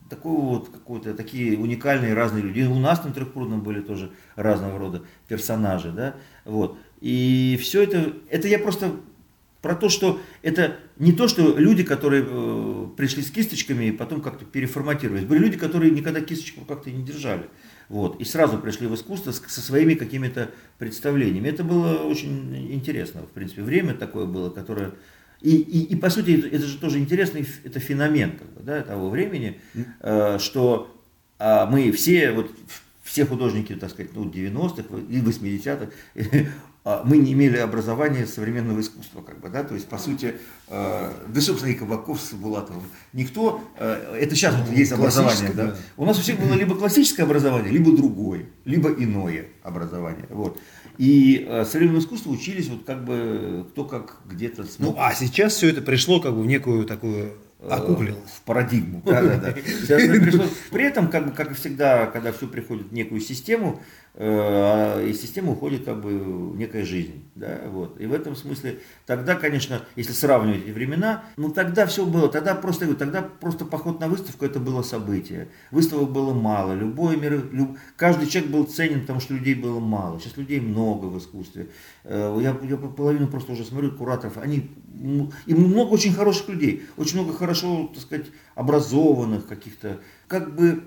такой 0.10 0.34
вот 0.34 0.70
какой-то 0.70 1.14
такие 1.14 1.58
уникальные 1.58 2.14
разные 2.14 2.44
люди. 2.44 2.62
У 2.62 2.80
нас 2.80 3.04
на 3.04 3.12
Трехпрудном 3.12 3.62
были 3.62 3.82
тоже 3.82 4.12
разного 4.36 4.78
рода 4.78 5.04
персонажи, 5.28 5.92
да, 5.92 6.16
вот. 6.46 6.78
И 7.00 7.58
все 7.62 7.82
это, 7.84 8.14
это 8.30 8.48
я 8.48 8.60
просто 8.60 8.92
про 9.62 9.76
то, 9.76 9.90
что 9.90 10.20
это 10.42 10.78
не 10.98 11.14
то, 11.14 11.28
что 11.28 11.58
люди, 11.58 11.84
которые 11.84 12.26
э, 12.28 12.88
пришли 12.98 13.22
с 13.22 13.32
кисточками 13.32 13.86
и 13.86 13.92
потом 13.92 14.22
как-то 14.22 14.44
переформатировались. 14.44 15.26
Были 15.26 15.40
люди, 15.40 15.58
которые 15.58 15.92
никогда 15.92 16.20
кисточку 16.22 16.66
как-то 16.66 16.92
не 16.92 17.04
держали. 17.04 17.48
Вот, 17.88 18.20
и 18.20 18.26
сразу 18.26 18.58
пришли 18.58 18.88
в 18.88 18.96
искусство 18.96 19.32
со 19.32 19.62
своими 19.62 19.94
какими-то 19.94 20.50
представлениями. 20.78 21.48
Это 21.48 21.64
было 21.64 21.98
очень 21.98 22.74
интересно, 22.74 23.22
в 23.22 23.30
принципе. 23.30 23.62
Время 23.62 23.94
такое 23.94 24.26
было, 24.26 24.50
которое 24.50 24.94
и, 25.42 25.56
и, 25.56 25.84
и 25.84 25.96
по 25.96 26.10
сути, 26.10 26.32
это, 26.38 26.48
это 26.48 26.66
же 26.66 26.78
тоже 26.78 27.00
интересный 27.00 27.48
это 27.64 27.80
феномен 27.80 28.38
как 28.38 28.54
бы, 28.54 28.62
да, 28.62 28.82
того 28.82 29.10
времени, 29.10 29.60
э, 30.00 30.38
что 30.40 30.96
э, 31.40 31.66
мы 31.66 31.92
все, 31.92 32.32
вот, 32.32 32.52
все 33.04 33.26
художники, 33.26 33.76
так 33.76 33.90
сказать, 33.90 34.12
ну, 34.14 34.26
90-х 34.26 34.84
и 35.10 35.20
80-х, 35.20 35.90
а, 36.86 37.04
мы 37.04 37.18
не 37.18 37.34
имели 37.34 37.58
образования 37.58 38.26
современного 38.26 38.80
искусства, 38.80 39.22
как 39.22 39.40
бы, 39.40 39.50
да, 39.50 39.64
то 39.64 39.74
есть, 39.74 39.88
по 39.88 39.98
сути, 39.98 40.36
э, 40.68 41.12
да, 41.28 41.42
собственно, 41.42 41.72
и 41.72 41.74
Кабаков 41.74 42.22
с 42.22 42.34
Булатовым, 42.34 42.84
никто, 43.12 43.62
э, 43.78 44.18
это 44.20 44.36
сейчас 44.36 44.56
вот 44.56 44.70
есть 44.70 44.92
образование, 44.92 45.52
да? 45.54 45.66
да. 45.66 45.76
у 45.98 46.06
нас 46.06 46.20
у 46.20 46.22
всех 46.22 46.40
было 46.40 46.54
либо 46.54 46.76
классическое 46.76 47.26
образование, 47.26 47.72
либо 47.72 47.92
другое, 47.96 48.46
либо 48.64 48.90
иное 48.90 49.48
образование, 49.64 50.28
вот. 50.30 50.58
И 50.98 51.46
э, 51.48 51.66
современному 51.66 52.00
искусству 52.00 52.32
учились 52.32 52.68
вот 52.68 52.84
как 52.86 53.04
бы 53.06 53.66
кто 53.72 53.86
как 53.86 54.18
где-то 54.30 54.64
смог. 54.64 54.96
Ну, 54.96 55.02
а 55.02 55.14
сейчас 55.14 55.54
все 55.54 55.70
это 55.70 55.82
пришло 55.82 56.20
как 56.20 56.34
бы 56.34 56.42
в 56.42 56.46
некую 56.46 56.86
такую 56.86 57.34
окуклилось. 57.70 58.18
в 58.36 58.42
парадигму. 58.42 59.02
Да, 59.06 59.22
да, 59.22 59.38
да. 59.38 59.54
При 60.72 60.84
этом, 60.84 61.10
как, 61.10 61.28
бы, 61.28 61.32
как 61.32 61.52
и 61.52 61.54
всегда, 61.54 62.08
когда 62.08 62.32
все 62.32 62.48
приходит 62.48 62.88
в 62.88 62.94
некую 62.94 63.22
систему, 63.22 63.82
э, 64.14 65.08
из 65.08 65.22
системы 65.22 65.54
уходит 65.54 65.86
как 65.86 66.02
бы 66.02 66.12
некая 66.58 66.84
жизнь. 66.86 67.24
Да, 67.36 67.62
вот. 67.68 68.00
И 68.00 68.06
в 68.06 68.14
этом 68.14 68.36
смысле, 68.36 68.80
тогда, 69.06 69.36
конечно, 69.36 69.82
если 69.96 70.12
сравнивать 70.12 70.64
эти 70.64 70.72
времена, 70.72 71.24
ну 71.38 71.50
тогда 71.50 71.86
все 71.86 72.06
было, 72.06 72.28
тогда 72.30 72.56
просто, 72.56 72.94
тогда 72.96 73.22
просто 73.22 73.66
поход 73.66 74.00
на 74.00 74.08
выставку 74.10 74.46
это 74.46 74.60
было 74.60 74.82
событие. 74.82 75.48
Выставок 75.72 76.12
было 76.12 76.34
мало, 76.34 76.74
любой 76.74 77.16
мир, 77.18 77.42
люб- 77.52 77.78
каждый 77.96 78.28
человек 78.28 78.52
был 78.52 78.66
ценен, 78.66 79.02
потому 79.02 79.20
что 79.22 79.34
людей 79.34 79.56
было 79.56 79.80
мало. 79.80 80.20
Сейчас 80.20 80.38
людей 80.38 80.60
много 80.60 81.06
в 81.06 81.18
искусстве. 81.18 81.70
Э, 82.04 82.38
Я, 82.42 82.58
я 82.68 82.78
половину 82.78 83.28
просто 83.28 83.54
уже 83.54 83.64
смотрю 83.64 83.92
кураторов, 83.92 84.38
они, 84.38 84.70
и 85.46 85.54
много 85.54 85.90
очень 85.90 86.14
хороших 86.14 86.50
людей, 86.50 86.84
очень 86.98 87.22
много 87.22 87.34
хорошо, 87.34 87.90
так 87.94 88.04
сказать, 88.04 88.28
образованных 88.56 89.48
каких-то, 89.48 90.00
как 90.28 90.56
бы, 90.56 90.84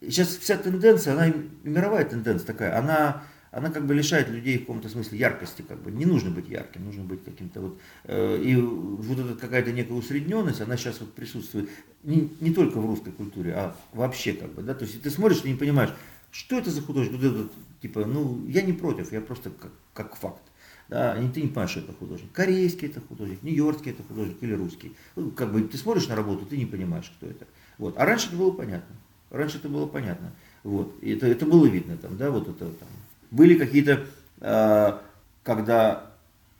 сейчас 0.00 0.28
вся 0.36 0.56
тенденция, 0.56 1.14
она 1.14 1.28
и 1.28 1.34
мировая 1.64 2.04
тенденция 2.04 2.46
такая, 2.46 2.78
она, 2.78 3.22
она 3.50 3.70
как 3.70 3.86
бы 3.86 3.94
лишает 3.94 4.28
людей 4.28 4.58
в 4.58 4.60
каком-то 4.60 4.88
смысле 4.88 5.18
яркости, 5.18 5.62
как 5.62 5.82
бы, 5.82 5.90
не 5.90 6.06
нужно 6.06 6.30
быть 6.30 6.48
ярким, 6.48 6.84
нужно 6.84 7.04
быть 7.04 7.24
каким-то 7.24 7.60
вот, 7.60 7.80
э, 8.04 8.40
и 8.42 8.56
вот 8.56 9.18
эта 9.18 9.34
какая-то 9.34 9.72
некая 9.72 9.94
усредненность, 9.94 10.60
она 10.60 10.76
сейчас 10.76 11.00
вот 11.00 11.12
присутствует 11.14 11.68
не, 12.02 12.32
не 12.40 12.52
только 12.52 12.80
в 12.80 12.86
русской 12.86 13.12
культуре, 13.12 13.54
а 13.54 13.76
вообще 13.92 14.32
как 14.32 14.52
бы, 14.54 14.62
да, 14.62 14.74
то 14.74 14.84
есть 14.84 15.02
ты 15.02 15.10
смотришь, 15.10 15.40
ты 15.40 15.50
не 15.50 15.56
понимаешь, 15.56 15.90
что 16.30 16.58
это 16.58 16.70
за 16.70 16.82
художник, 16.82 17.12
вот 17.20 17.24
этот, 17.24 17.52
типа, 17.80 18.04
ну, 18.04 18.46
я 18.46 18.62
не 18.62 18.72
против, 18.72 19.12
я 19.12 19.20
просто 19.20 19.50
как, 19.50 19.72
как 19.94 20.16
факт. 20.16 20.42
Да, 20.88 21.18
и 21.18 21.28
ты 21.28 21.42
не 21.42 21.48
понимаешь, 21.48 21.70
что 21.70 21.80
это 21.80 21.92
художник. 21.92 22.32
Корейский 22.32 22.88
это 22.88 23.02
художник, 23.02 23.42
нью-йоркский 23.42 23.90
это 23.90 24.02
художник 24.02 24.38
или 24.40 24.54
русский. 24.54 24.96
Ну, 25.16 25.30
как 25.30 25.52
бы 25.52 25.60
ты 25.60 25.76
смотришь 25.76 26.08
на 26.08 26.16
работу, 26.16 26.46
ты 26.46 26.56
не 26.56 26.64
понимаешь, 26.64 27.12
кто 27.18 27.26
это. 27.26 27.46
Вот. 27.76 27.98
А 27.98 28.06
раньше 28.06 28.28
это 28.28 28.36
было 28.36 28.52
понятно. 28.52 28.96
Раньше 29.30 29.58
это 29.58 29.68
было 29.68 29.86
понятно. 29.86 30.32
Вот. 30.62 30.94
И 31.02 31.12
это, 31.12 31.26
это 31.26 31.46
было 31.46 31.66
видно 31.66 31.96
там, 31.96 32.16
да, 32.16 32.30
вот 32.30 32.48
это 32.48 32.70
там. 32.70 32.88
Были 33.30 33.58
какие-то, 33.58 34.06
а, 34.40 35.02
когда 35.42 36.10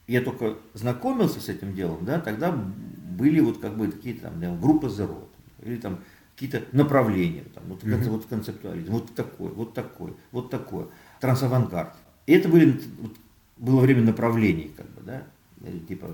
я 0.07 0.23
только 0.23 0.57
знакомился 0.75 1.41
с 1.41 1.49
этим 1.49 1.75
делом, 1.75 2.05
да, 2.05 2.21
тогда 2.21 2.53
были 2.53 3.41
вот 3.41 3.59
как 3.59 3.77
бы 3.77 3.89
такие 3.89 4.15
там 4.15 4.41
да, 4.41 4.55
группы 4.55 4.87
Zero, 4.87 5.29
или 5.63 5.77
там 5.77 6.01
какие-то 6.35 6.63
направления, 6.71 7.45
там, 7.55 7.65
вот, 7.67 7.83
конце- 7.83 8.11
вот 8.11 8.27
концептуализм, 8.27 8.93
вот 8.93 9.15
такой, 9.15 9.49
вот 9.49 9.75
такой, 9.75 10.15
вот 10.31 10.51
такой, 10.51 10.87
трансавангард. 11.21 11.95
И 12.27 12.33
это 12.33 12.49
были, 12.49 12.81
вот, 13.01 13.17
было 13.57 13.81
время 13.81 14.03
направлений, 14.03 14.73
как 14.77 14.87
бы, 14.91 15.03
да, 15.03 15.25
э, 15.63 15.79
типа 15.89 16.09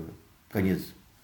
конец 0.49 0.81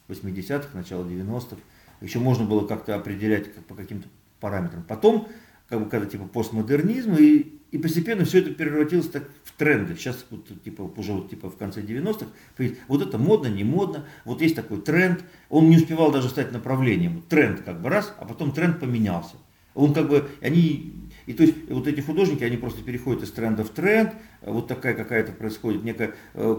80-х, 0.07 0.69
начало 0.73 1.03
90-х. 1.03 1.57
Еще 2.01 2.19
можно 2.19 2.45
было 2.45 2.67
как-то 2.67 2.95
определять 2.95 3.53
как, 3.53 3.65
по 3.65 3.75
каким-то 3.75 4.07
параметрам. 4.41 4.83
Потом, 4.83 5.29
как 5.69 5.81
бы, 5.81 5.89
когда 5.89 6.05
типа 6.05 6.25
постмодернизм, 6.25 7.13
и, 7.13 7.59
и 7.71 7.77
постепенно 7.77 8.25
все 8.25 8.39
это 8.39 8.51
превратилось 8.51 9.07
так 9.07 9.23
в 9.45 9.53
тренды. 9.53 9.95
Сейчас 9.95 10.25
вот, 10.29 10.49
типа, 10.63 10.81
уже 10.97 11.13
вот, 11.13 11.29
типа, 11.29 11.49
в 11.49 11.55
конце 11.55 11.81
90-х, 11.81 12.25
понимаете, 12.57 12.81
вот 12.89 13.01
это 13.01 13.17
модно, 13.17 13.47
не 13.47 13.63
модно, 13.63 14.05
вот 14.25 14.41
есть 14.41 14.55
такой 14.55 14.81
тренд, 14.81 15.23
он 15.49 15.69
не 15.69 15.77
успевал 15.77 16.11
даже 16.11 16.27
стать 16.27 16.51
направлением. 16.51 17.23
Тренд 17.29 17.61
как 17.61 17.81
бы 17.81 17.87
раз, 17.87 18.13
а 18.19 18.25
потом 18.25 18.51
тренд 18.51 18.81
поменялся. 18.81 19.35
Он 19.73 19.93
как 19.93 20.09
бы, 20.09 20.27
они, 20.41 20.93
и 21.27 21.33
то 21.33 21.43
есть 21.43 21.69
вот 21.69 21.87
эти 21.87 22.01
художники, 22.01 22.43
они 22.43 22.57
просто 22.57 22.83
переходят 22.83 23.23
из 23.23 23.31
тренда 23.31 23.63
в 23.63 23.69
тренд, 23.69 24.13
вот 24.41 24.67
такая 24.67 24.93
какая-то 24.93 25.31
происходит 25.31 25.83
некая 25.85 26.15
э, 26.33 26.57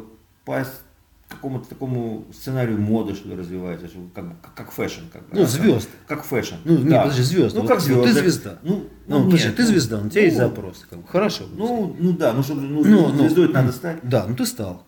какому-то 1.34 1.68
такому 1.68 2.24
сценарию 2.32 2.80
моды, 2.80 3.14
что 3.14 3.28
ли, 3.28 3.34
развивается, 3.34 3.88
что 3.88 3.98
как, 4.14 4.40
как, 4.40 4.54
как 4.54 4.72
fashion. 4.72 5.02
Как, 5.12 5.22
Ну, 5.32 5.40
да, 5.40 5.46
звезд. 5.46 5.88
Как, 6.06 6.18
как 6.18 6.26
fashion. 6.26 6.54
Ну, 6.64 6.78
нет, 6.78 7.02
подожди, 7.02 7.22
звезд. 7.22 7.54
Ну, 7.54 7.60
Вот 7.62 7.68
как 7.68 7.78
ты 7.80 7.84
звезды. 7.86 8.12
звезда. 8.12 8.58
Ну, 8.62 8.84
Ну, 9.06 9.18
ну, 9.18 9.24
подожди, 9.24 9.46
нет, 9.46 9.56
ты 9.56 9.62
ну, 9.62 9.68
звезда, 9.68 9.98
у 9.98 10.08
тебя 10.08 10.22
есть 10.22 10.36
ну, 10.38 10.42
запрос. 10.42 10.86
Как 10.88 10.98
бы. 10.98 11.08
Хорошо. 11.08 11.44
Ну, 11.54 11.96
ну 11.98 12.12
да, 12.12 12.32
ну, 12.32 12.42
чтобы, 12.42 12.62
ну, 12.62 12.82
Ну, 12.84 13.08
ну, 13.08 13.08
ну, 13.12 13.18
звездой 13.18 13.48
надо 13.48 13.72
стать. 13.72 13.98
Да, 14.02 14.26
ну 14.26 14.36
ты 14.36 14.46
стал. 14.46 14.84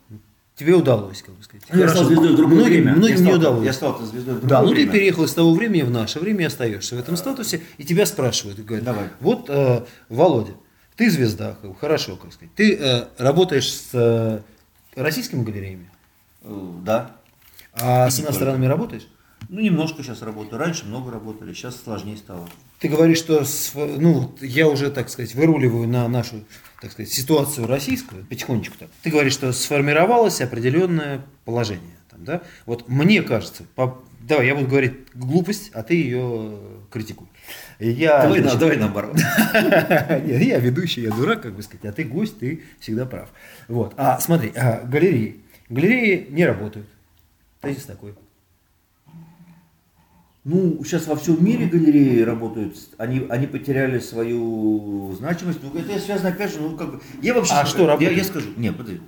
Тебе 0.56 0.74
удалось, 0.74 1.20
как 1.22 1.34
бы 1.34 1.42
сказать. 1.42 1.64
Я 1.72 1.88
стал 1.88 2.04
звездой 2.04 2.32
в 2.32 2.36
другое 2.36 2.60
многим, 2.60 2.72
время. 2.72 2.92
Многим 2.94 3.14
я 3.16 3.20
не 3.20 3.26
стал, 3.26 3.38
удалось. 3.40 3.64
Я 3.64 3.72
стал 3.72 3.98
звездой 3.98 4.34
в 4.34 4.40
другое 4.40 4.48
Да, 4.48 4.62
ну 4.62 4.72
ты 4.72 4.86
переехал 4.86 5.24
из 5.24 5.34
того 5.34 5.52
времени 5.52 5.82
в 5.82 5.90
наше 5.90 6.20
время 6.20 6.42
и 6.42 6.44
остаешься 6.44 6.94
в 6.94 6.98
этом 7.00 7.16
статусе, 7.16 7.60
и 7.76 7.84
тебя 7.84 8.06
спрашивают, 8.06 8.60
и 8.60 8.62
говорят, 8.62 8.84
Давай. 8.84 9.08
вот, 9.18 9.46
э, 9.48 9.84
Володя, 10.08 10.52
ты 10.96 11.10
звезда, 11.10 11.56
как 11.60 11.70
бы, 11.70 11.76
хорошо, 11.76 12.14
как 12.16 12.32
сказать, 12.32 12.54
ты 12.54 12.76
э, 12.76 13.06
работаешь 13.18 13.68
с 13.68 13.90
э, 13.94 14.40
российскими 14.94 15.42
галереями, 15.42 15.90
Да. 16.44 17.10
а 17.72 18.06
И 18.06 18.10
с 18.10 18.18
не 18.18 18.22
только. 18.24 18.32
иностранными 18.36 18.66
работаешь? 18.66 19.06
Ну, 19.48 19.60
немножко 19.60 20.02
сейчас 20.02 20.22
работаю. 20.22 20.58
Раньше 20.58 20.86
много 20.86 21.10
работали, 21.10 21.52
сейчас 21.52 21.76
сложнее 21.82 22.16
стало. 22.16 22.48
Ты 22.80 22.88
говоришь, 22.88 23.18
что 23.18 23.42
ну, 23.74 24.34
я 24.40 24.68
уже, 24.68 24.90
так 24.90 25.08
сказать, 25.10 25.34
выруливаю 25.34 25.86
на 25.88 26.08
нашу, 26.08 26.44
так 26.80 26.92
сказать, 26.92 27.12
ситуацию 27.12 27.66
российскую, 27.66 28.24
потихонечку 28.24 28.76
так. 28.78 28.88
Ты 29.02 29.10
говоришь, 29.10 29.32
что 29.34 29.52
сформировалось 29.52 30.40
определенное 30.40 31.22
положение. 31.44 31.96
Там, 32.10 32.24
да? 32.24 32.42
Вот 32.66 32.88
мне 32.88 33.22
кажется, 33.22 33.64
по- 33.74 34.02
давай, 34.20 34.46
я 34.46 34.54
буду 34.54 34.66
говорить 34.68 34.94
глупость, 35.14 35.70
а 35.74 35.82
ты 35.82 35.94
ее 35.94 36.58
критикуй. 36.90 37.26
Я, 37.78 38.22
Давай, 38.22 38.40
на- 38.40 38.54
давай 38.54 38.76
наоборот. 38.78 39.16
Я 39.52 40.58
ведущий, 40.58 41.02
я 41.02 41.10
дурак, 41.10 41.42
как 41.42 41.54
бы 41.54 41.62
сказать, 41.62 41.84
а 41.84 41.92
ты 41.92 42.04
гость, 42.04 42.38
ты 42.38 42.62
всегда 42.80 43.04
прав. 43.04 43.28
Вот. 43.68 43.92
А 43.96 44.18
смотри, 44.20 44.52
а, 44.56 44.82
галереи. 44.86 45.40
Галереи 45.68 46.26
не 46.30 46.44
работают. 46.44 46.86
Тезис 47.60 47.84
такой. 47.84 48.14
Ну, 50.44 50.84
сейчас 50.84 51.06
во 51.06 51.16
всем 51.16 51.42
мире 51.42 51.66
галереи 51.66 52.20
работают, 52.20 52.76
они, 52.98 53.26
они 53.30 53.46
потеряли 53.46 53.98
свою 53.98 55.14
значимость. 55.16 55.60
Ну, 55.62 55.74
это 55.74 55.98
связано, 55.98 56.28
опять 56.28 56.52
же, 56.52 56.60
ну, 56.60 56.76
как 56.76 56.90
бы, 56.92 57.00
я 57.22 57.32
вообще... 57.32 57.54
А 57.54 57.64
что 57.64 57.82
я, 57.82 57.86
работает? 57.88 58.14
я 58.14 58.24
скажу, 58.24 58.50
нет, 58.58 58.76
подожди, 58.76 59.00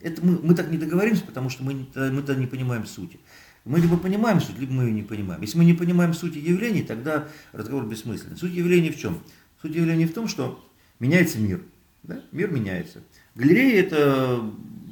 это 0.00 0.24
мы, 0.24 0.38
мы 0.40 0.54
так 0.54 0.70
не 0.70 0.78
договоримся, 0.78 1.24
потому 1.24 1.50
что 1.50 1.64
мы, 1.64 1.88
мы-то 1.96 2.36
не 2.36 2.46
понимаем 2.46 2.86
сути. 2.86 3.18
Мы 3.64 3.80
либо 3.80 3.96
понимаем 3.96 4.40
суть, 4.40 4.60
либо 4.60 4.72
мы 4.72 4.84
ее 4.84 4.92
не 4.92 5.02
понимаем. 5.02 5.42
Если 5.42 5.58
мы 5.58 5.64
не 5.64 5.74
понимаем 5.74 6.14
сути 6.14 6.38
явлений, 6.38 6.84
тогда 6.84 7.26
разговор 7.52 7.84
бессмысленный. 7.84 8.36
Суть 8.36 8.52
явлений 8.52 8.90
в 8.90 8.96
чем? 8.98 9.18
Суть 9.60 9.74
явлений 9.74 10.06
в 10.06 10.14
том, 10.14 10.28
что 10.28 10.64
меняется 11.00 11.40
мир. 11.40 11.62
Да? 12.04 12.20
Мир 12.30 12.52
меняется. 12.52 13.00
Галерея– 13.34 13.82
это 13.82 14.40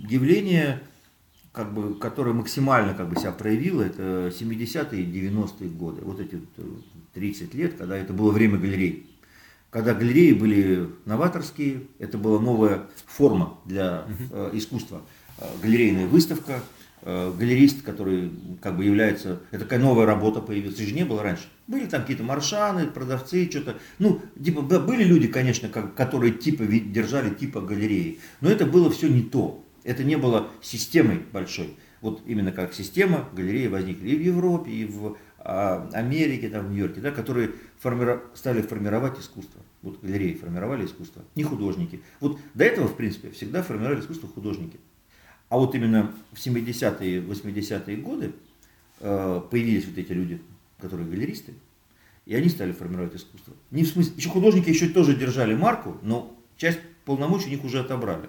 явление, 0.08 0.82
как 1.54 1.72
бы, 1.72 1.94
которое 1.94 2.32
максимально 2.32 2.94
как 2.94 3.08
бы, 3.08 3.16
себя 3.16 3.30
проявило, 3.30 3.82
это 3.82 4.28
70-е 4.28 5.00
и 5.00 5.06
90-е 5.06 5.68
годы. 5.68 6.02
Вот 6.04 6.20
эти 6.20 6.34
вот, 6.34 6.48
э, 6.56 6.64
30 7.14 7.54
лет, 7.54 7.74
когда 7.78 7.96
это 7.96 8.12
было 8.12 8.32
время 8.32 8.58
галерей. 8.58 9.08
Когда 9.70 9.94
галереи 9.94 10.32
были 10.32 10.88
новаторские, 11.04 11.84
это 12.00 12.18
была 12.18 12.40
новая 12.40 12.82
форма 13.06 13.58
для 13.64 14.04
э, 14.32 14.50
искусства. 14.54 15.02
Э, 15.38 15.46
галерейная 15.62 16.08
выставка, 16.08 16.60
э, 17.02 17.32
галерист, 17.38 17.82
который 17.82 18.32
как 18.60 18.76
бы 18.76 18.84
является, 18.84 19.38
это 19.52 19.62
такая 19.62 19.78
новая 19.78 20.06
работа 20.06 20.40
появилась, 20.40 20.76
же 20.76 20.92
не 20.92 21.04
было 21.04 21.22
раньше. 21.22 21.44
Были 21.68 21.86
там 21.86 22.00
какие-то 22.00 22.24
маршаны, 22.24 22.88
продавцы, 22.88 23.48
что-то. 23.48 23.76
Ну, 24.00 24.20
типа, 24.42 24.62
да, 24.62 24.80
были 24.80 25.04
люди, 25.04 25.28
конечно, 25.28 25.68
как, 25.68 25.94
которые 25.94 26.32
типа 26.32 26.64
держали 26.64 27.32
типа 27.32 27.60
галереи, 27.60 28.18
но 28.40 28.50
это 28.50 28.66
было 28.66 28.90
все 28.90 29.08
не 29.08 29.22
то. 29.22 29.63
Это 29.84 30.02
не 30.02 30.16
было 30.16 30.50
системой 30.60 31.22
большой. 31.32 31.76
Вот 32.00 32.22
именно 32.26 32.52
как 32.52 32.74
система 32.74 33.28
галереи 33.34 33.68
возникли 33.68 34.10
и 34.10 34.16
в 34.16 34.20
Европе, 34.20 34.70
и 34.70 34.84
в 34.84 35.16
а, 35.38 35.88
Америке, 35.92 36.48
там, 36.48 36.66
в 36.66 36.70
Нью-Йорке, 36.70 37.00
да, 37.00 37.10
которые 37.10 37.52
формира- 37.82 38.22
стали 38.34 38.62
формировать 38.62 39.20
искусство. 39.20 39.60
Вот 39.82 40.00
галереи 40.02 40.34
формировали 40.34 40.86
искусство, 40.86 41.22
не 41.34 41.44
художники. 41.44 42.00
Вот 42.20 42.38
до 42.54 42.64
этого, 42.64 42.88
в 42.88 42.96
принципе, 42.96 43.30
всегда 43.30 43.62
формировали 43.62 44.00
искусство 44.00 44.28
художники. 44.28 44.80
А 45.50 45.58
вот 45.58 45.74
именно 45.74 46.14
в 46.32 46.38
70-е, 46.38 47.20
80-е 47.20 47.96
годы 47.98 48.32
э, 49.00 49.42
появились 49.50 49.86
вот 49.86 49.98
эти 49.98 50.12
люди, 50.12 50.40
которые 50.78 51.08
галеристы, 51.08 51.52
и 52.24 52.34
они 52.34 52.48
стали 52.48 52.72
формировать 52.72 53.14
искусство. 53.14 53.52
Не 53.70 53.84
в 53.84 53.88
смысле, 53.88 54.14
еще 54.16 54.30
художники 54.30 54.70
еще 54.70 54.88
тоже 54.88 55.14
держали 55.14 55.54
марку, 55.54 55.98
но 56.02 56.34
часть 56.56 56.80
полномочий 57.04 57.46
у 57.46 57.50
них 57.50 57.64
уже 57.64 57.80
отобрали. 57.80 58.28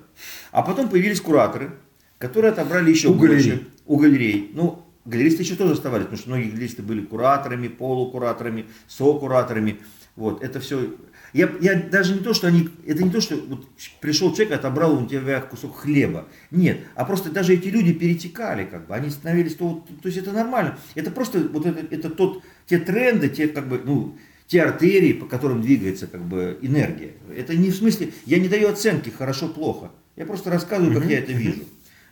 А 0.52 0.62
потом 0.62 0.90
появились 0.90 1.22
кураторы, 1.22 1.72
которые 2.18 2.52
отобрали 2.52 2.90
еще 2.90 3.10
У 3.10 3.14
больше 3.14 3.36
галерей. 3.36 3.68
у 3.86 3.98
галерей. 3.98 4.52
Ну, 4.54 4.86
галеристы 5.06 5.44
еще 5.44 5.56
тоже 5.56 5.74
оставались, 5.74 6.06
потому 6.06 6.20
что 6.20 6.30
многие 6.30 6.50
галеристы 6.50 6.82
были 6.82 7.02
кураторами, 7.02 7.68
полукураторами, 7.68 8.66
сокураторами. 8.88 9.80
Вот, 10.16 10.44
это 10.44 10.60
все 10.60 10.96
я, 11.36 11.52
я 11.60 11.76
даже 11.76 12.14
не 12.14 12.22
то, 12.22 12.34
что 12.34 12.48
они, 12.48 12.70
это 12.88 13.04
не 13.04 13.10
то, 13.10 13.20
что 13.20 13.36
вот 13.36 13.68
пришел 14.00 14.34
человек, 14.34 14.54
отобрал 14.58 15.04
у 15.04 15.06
тебя 15.06 15.42
кусок 15.42 15.76
хлеба. 15.76 16.30
Нет, 16.50 16.80
а 16.96 17.04
просто 17.04 17.30
даже 17.30 17.54
эти 17.54 17.68
люди 17.68 17.92
перетекали, 17.92 18.64
как 18.64 18.88
бы, 18.88 18.96
они 18.96 19.10
становились, 19.10 19.56
то, 19.56 19.86
то 20.02 20.08
есть 20.08 20.18
это 20.18 20.32
нормально. 20.32 20.78
Это 20.96 21.12
просто 21.12 21.40
вот 21.40 21.66
это, 21.66 21.86
это 21.94 22.10
тот, 22.10 22.42
те 22.68 22.78
тренды, 22.78 23.28
те 23.28 23.50
как 23.50 23.68
бы, 23.68 23.82
ну, 23.84 24.18
те 24.48 24.62
артерии, 24.62 25.14
по 25.14 25.26
которым 25.26 25.62
двигается 25.62 26.08
как 26.08 26.22
бы 26.22 26.58
энергия. 26.62 27.14
Это 27.36 27.56
не 27.56 27.72
в 27.72 27.76
смысле, 27.76 28.12
я 28.26 28.39
не 28.39 28.48
даю 28.48 28.70
оценки 28.70 29.10
хорошо-плохо. 29.10 29.91
Я 30.16 30.26
просто 30.26 30.50
рассказываю, 30.50 31.00
как 31.00 31.10
я 31.10 31.20
это 31.20 31.34
вижу. 31.34 31.64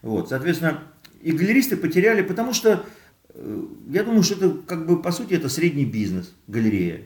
Вот, 0.01 0.29
соответственно, 0.29 0.83
и 1.21 1.31
галеристы 1.31 1.77
потеряли, 1.77 2.21
потому 2.21 2.53
что 2.53 2.85
э, 3.29 3.63
я 3.89 4.03
думаю, 4.03 4.23
что 4.23 4.35
это 4.35 4.57
как 4.67 4.85
бы 4.85 5.01
по 5.01 5.11
сути 5.11 5.33
это 5.33 5.47
средний 5.47 5.85
бизнес, 5.85 6.33
галерея. 6.47 7.05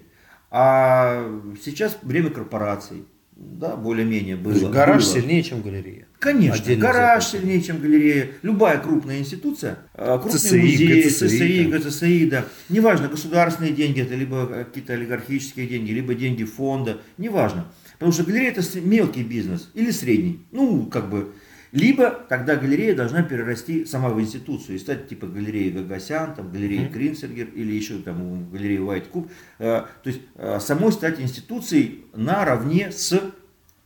А 0.49 1.29
сейчас 1.63 1.97
время 2.01 2.31
корпораций. 2.31 3.03
Да, 3.39 3.75
более-менее 3.75 4.35
было. 4.35 4.69
гараж 4.69 5.03
было. 5.03 5.13
сильнее, 5.13 5.43
чем 5.43 5.61
галерея. 5.61 6.07
Конечно, 6.17 6.63
Отдельно 6.63 6.81
гараж 6.81 7.23
взятый. 7.23 7.39
сильнее, 7.39 7.61
чем 7.61 7.79
галерея. 7.79 8.29
Любая 8.41 8.79
крупная 8.79 9.19
институция, 9.19 9.77
а, 9.93 10.17
крупный 10.17 10.39
ЦСИ, 10.39 10.55
музей, 10.55 11.03
ГЦСИ, 11.03 11.27
ЦСИ. 11.27 11.63
ГЦСИ, 11.65 12.29
да. 12.29 12.45
Неважно, 12.69 13.07
государственные 13.09 13.73
деньги, 13.73 14.01
это 14.01 14.15
либо 14.15 14.47
какие-то 14.47 14.93
олигархические 14.93 15.67
деньги, 15.67 15.91
либо 15.91 16.15
деньги 16.15 16.43
фонда, 16.45 16.99
неважно. 17.19 17.67
Потому 17.93 18.11
что 18.11 18.23
галерея 18.23 18.51
это 18.51 18.63
мелкий 18.79 19.23
бизнес 19.23 19.69
или 19.75 19.91
средний. 19.91 20.45
Ну, 20.51 20.85
как 20.87 21.09
бы, 21.09 21.33
либо 21.71 22.09
тогда 22.29 22.55
галерея 22.55 22.95
должна 22.95 23.23
перерасти 23.23 23.85
сама 23.85 24.09
в 24.09 24.19
институцию 24.21 24.75
и 24.75 24.79
стать 24.79 25.07
типа 25.09 25.27
галереей 25.27 25.71
Гагасян, 25.71 26.33
там, 26.35 26.51
галереей 26.51 26.87
Кринцергер 26.89 27.47
или 27.53 27.73
еще 27.73 27.97
там 27.99 28.49
галереей 28.49 28.79
White 28.79 29.11
Cube. 29.11 29.29
Э, 29.59 29.83
То 30.03 30.09
есть 30.09 30.21
э, 30.35 30.59
самой 30.59 30.91
стать 30.91 31.19
институцией 31.19 32.05
наравне 32.15 32.91
с 32.91 33.13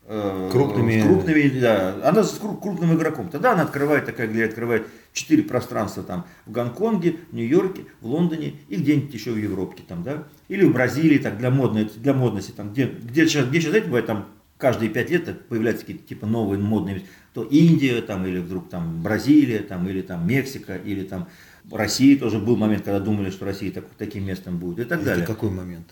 э, 0.07 0.49
Крупными- 0.51 1.01
крупными, 1.01 1.59
да, 1.59 1.95
она 2.03 2.23
с 2.23 2.37
кру- 2.39 2.59
крупным 2.59 2.95
игроком. 2.95 3.29
Тогда 3.29 3.53
она 3.53 3.61
открывает, 3.63 4.05
такая 4.05 4.27
галерея 4.27 4.49
открывает 4.49 4.87
четыре 5.13 5.43
пространства 5.43 6.03
там 6.03 6.25
в 6.45 6.51
Гонконге, 6.51 7.17
в 7.31 7.35
Нью-Йорке, 7.35 7.85
в 8.01 8.07
Лондоне 8.07 8.55
и 8.67 8.75
где-нибудь 8.75 9.13
еще 9.13 9.31
в 9.31 9.37
Европе 9.37 9.83
там, 9.87 10.03
да, 10.03 10.23
или 10.49 10.65
в 10.65 10.73
Бразилии, 10.73 11.17
так 11.17 11.37
для 11.37 11.49
модной, 11.49 11.85
для 11.95 12.13
модности 12.13 12.51
там, 12.51 12.71
где, 12.73 12.85
где 12.87 13.25
сейчас, 13.27 13.47
где 13.47 13.59
сейчас, 13.59 13.69
знаете, 13.71 13.87
бывает 13.87 14.05
там 14.05 14.27
каждые 14.61 14.89
пять 14.91 15.09
лет 15.09 15.47
появляются 15.47 15.85
какие-то 15.85 16.07
типа 16.07 16.25
новые 16.27 16.59
модные, 16.61 17.03
то 17.33 17.43
Индия 17.43 18.01
там 18.01 18.25
или 18.25 18.37
вдруг 18.39 18.69
там 18.69 19.01
Бразилия 19.01 19.59
там 19.59 19.89
или 19.89 20.01
там 20.01 20.25
Мексика 20.27 20.75
или 20.75 21.03
там 21.03 21.27
Россия 21.71 22.17
тоже 22.17 22.39
был 22.39 22.55
момент, 22.57 22.83
когда 22.83 22.99
думали, 22.99 23.29
что 23.29 23.45
Россия 23.45 23.71
так- 23.71 23.85
таким 23.97 24.25
местом 24.25 24.57
будет 24.57 24.79
и 24.79 24.83
так 24.89 24.99
Это 24.99 25.09
далее. 25.09 25.25
какой 25.27 25.51
момент? 25.51 25.87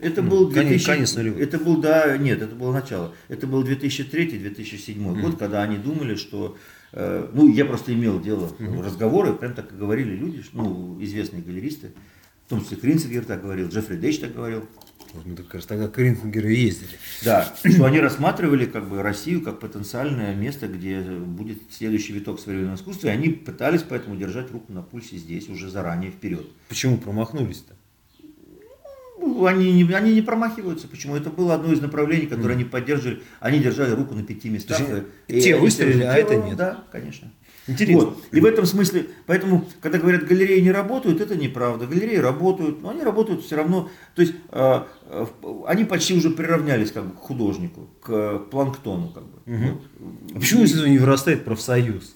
Это 0.00 0.22
Ну, 0.22 0.30
был 0.30 0.46
конец- 0.50 0.68
2000, 0.82 0.86
конец 0.86 1.14
нулевых. 1.16 1.40
это 1.40 1.58
был, 1.58 1.76
да, 1.80 2.16
нет, 2.18 2.42
это 2.42 2.54
было 2.54 2.72
начало. 2.72 3.14
Это 3.28 3.46
был 3.46 3.62
2003-2007 3.62 5.20
год, 5.20 5.38
когда 5.38 5.62
они 5.62 5.76
думали, 5.76 6.14
что, 6.16 6.56
э, 6.92 7.28
ну, 7.32 7.48
я 7.48 7.64
просто 7.64 7.92
имел 7.94 8.20
дело, 8.20 8.50
разговоры, 8.58 9.34
прям 9.34 9.54
так 9.54 9.72
и 9.72 9.76
говорили 9.76 10.14
люди, 10.16 10.42
ну, 10.52 10.98
известные 11.00 11.42
галеристы, 11.42 11.92
в 12.46 12.50
том 12.50 12.62
числе 12.62 12.76
Кринцегер 12.76 13.24
так 13.24 13.40
говорил, 13.42 13.68
Джеффри 13.68 13.96
Дейч 13.96 14.18
так 14.18 14.34
говорил, 14.34 14.68
Вот 15.14 15.24
Мы 15.26 15.36
как 15.36 15.54
раз 15.54 15.64
тогда 15.66 15.88
к 15.88 15.96
Ринтгеру 15.98 16.48
и 16.48 16.56
ездили. 16.56 16.90
да, 17.24 17.52
что 17.64 17.84
они 17.84 18.00
рассматривали 18.00 18.66
как 18.66 18.88
бы 18.88 19.00
Россию 19.02 19.42
как 19.42 19.60
потенциальное 19.60 20.34
место, 20.34 20.66
где 20.68 21.00
будет 21.00 21.58
следующий 21.70 22.12
виток 22.12 22.40
современного 22.40 22.76
искусства, 22.76 23.08
и 23.08 23.10
они 23.10 23.28
пытались 23.28 23.82
поэтому 23.88 24.16
держать 24.16 24.50
руку 24.50 24.72
на 24.72 24.82
пульсе 24.82 25.16
здесь 25.16 25.48
уже 25.48 25.70
заранее 25.70 26.10
вперед. 26.10 26.46
Почему 26.68 26.98
промахнулись-то? 26.98 27.74
Ну, 29.20 29.46
Они 29.46 29.72
не, 29.72 29.90
они 29.94 30.12
не 30.12 30.20
промахиваются. 30.22 30.88
Почему? 30.88 31.16
Это 31.16 31.30
было 31.30 31.54
одно 31.54 31.72
из 31.72 31.80
направлений, 31.80 32.26
которое 32.26 32.54
они 32.54 32.64
поддерживали. 32.64 33.22
Они 33.40 33.58
держали 33.60 33.92
руку 33.92 34.14
на 34.14 34.22
пяти 34.22 34.48
местах. 34.50 34.78
То 34.78 34.96
есть, 34.96 35.06
И- 35.28 35.40
те 35.40 35.50
и- 35.50 35.54
выстрелили, 35.54 36.02
а 36.02 36.14
это 36.14 36.34
нет. 36.36 36.56
Да, 36.56 36.84
конечно. 36.92 37.30
Интересно. 37.66 38.06
Вот. 38.08 38.22
И 38.30 38.40
в 38.40 38.44
этом 38.44 38.66
смысле, 38.66 39.06
поэтому, 39.24 39.66
когда 39.80 39.98
говорят, 39.98 40.24
галереи 40.26 40.60
не 40.60 40.70
работают, 40.70 41.22
это 41.22 41.34
неправда. 41.36 41.86
Галереи 41.86 42.16
работают, 42.18 42.82
но 42.82 42.90
они 42.90 43.02
работают 43.02 43.42
все 43.42 43.56
равно. 43.56 43.88
То 44.14 44.20
есть 44.20 44.34
э, 44.50 44.58
э, 44.60 44.82
они 45.66 45.84
почти 45.84 46.14
уже 46.14 46.30
приравнялись 46.30 46.92
как 46.92 47.04
бы, 47.06 47.14
к 47.14 47.18
художнику, 47.18 47.88
к 48.00 48.38
планктону. 48.50 49.08
Как 49.08 49.22
бы. 49.24 49.38
Вот. 49.46 49.82
А 50.34 50.38
почему 50.38 50.64
из 50.64 50.72
этого 50.72 50.86
не 50.86 50.98
вырастает 50.98 51.44
профсоюз? 51.44 52.13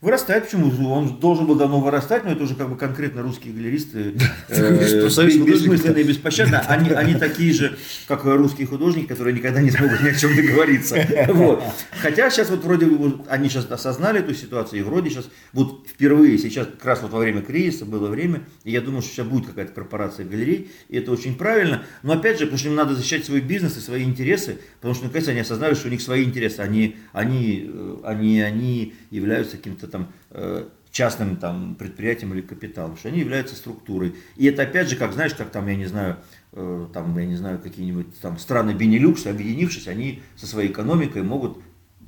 Вырастает, 0.00 0.44
почему? 0.44 0.92
Он 0.92 1.18
должен 1.18 1.46
был 1.46 1.56
давно 1.56 1.80
вырастать, 1.80 2.24
но 2.24 2.30
это 2.30 2.44
уже 2.44 2.54
как 2.54 2.70
бы 2.70 2.76
конкретно 2.76 3.20
русские 3.20 3.52
галеристы, 3.52 4.14
э, 4.48 4.78
бессмысленные 4.78 6.04
и 6.04 6.06
беспощадно. 6.06 6.60
Они, 6.68 6.90
они 6.90 7.14
такие 7.14 7.52
же, 7.52 7.76
как 8.06 8.24
русские 8.24 8.68
художники, 8.68 9.06
которые 9.06 9.34
никогда 9.34 9.60
не 9.60 9.72
смогут 9.72 10.00
ни 10.00 10.08
о 10.08 10.14
чем 10.14 10.36
договориться. 10.36 11.04
Вот. 11.30 11.64
Хотя 12.00 12.30
сейчас 12.30 12.48
вот 12.48 12.62
вроде 12.62 12.86
бы 12.86 13.24
они 13.28 13.48
сейчас 13.48 13.68
осознали 13.72 14.20
эту 14.20 14.34
ситуацию, 14.34 14.78
и 14.78 14.82
вроде 14.82 15.10
сейчас, 15.10 15.28
вот 15.52 15.88
впервые 15.88 16.38
сейчас, 16.38 16.68
как 16.68 16.84
раз 16.84 17.02
вот 17.02 17.10
во 17.10 17.18
время 17.18 17.42
кризиса 17.42 17.84
было 17.84 18.06
время, 18.06 18.44
и 18.62 18.70
я 18.70 18.80
думаю, 18.80 19.02
что 19.02 19.10
сейчас 19.10 19.26
будет 19.26 19.46
какая-то 19.46 19.72
корпорация 19.72 20.24
галерей, 20.24 20.70
и 20.88 20.96
это 20.96 21.10
очень 21.10 21.34
правильно. 21.34 21.82
Но 22.04 22.12
опять 22.12 22.38
же, 22.38 22.44
потому 22.44 22.58
что 22.58 22.68
им 22.68 22.76
надо 22.76 22.94
защищать 22.94 23.24
свой 23.24 23.40
бизнес 23.40 23.76
и 23.76 23.80
свои 23.80 24.04
интересы, 24.04 24.60
потому 24.76 24.94
что 24.94 25.06
наконец 25.06 25.26
они 25.26 25.40
осознали, 25.40 25.74
что 25.74 25.88
у 25.88 25.90
них 25.90 26.00
свои 26.00 26.22
интересы, 26.22 26.60
они, 26.60 26.98
они, 27.12 27.68
э, 27.68 27.96
они, 28.04 28.40
они 28.40 28.94
являются 29.10 29.56
каким-то 29.56 29.87
там 29.90 30.12
э, 30.30 30.68
частным 30.90 31.36
там 31.36 31.74
предприятием 31.74 32.34
или 32.34 32.40
капиталом, 32.40 32.96
что 32.96 33.08
они 33.08 33.20
являются 33.20 33.54
структурой. 33.54 34.14
И 34.36 34.46
это 34.46 34.62
опять 34.62 34.88
же, 34.88 34.96
как 34.96 35.12
знаешь, 35.12 35.34
как 35.34 35.50
там, 35.50 35.66
я 35.68 35.76
не 35.76 35.86
знаю, 35.86 36.16
э, 36.52 36.88
там, 36.92 37.16
я 37.18 37.26
не 37.26 37.36
знаю, 37.36 37.58
какие-нибудь 37.58 38.18
там 38.20 38.38
страны 38.38 38.72
Бенилюкс, 38.72 39.26
объединившись, 39.26 39.88
они 39.88 40.22
со 40.36 40.46
своей 40.46 40.70
экономикой 40.70 41.22
могут 41.22 41.58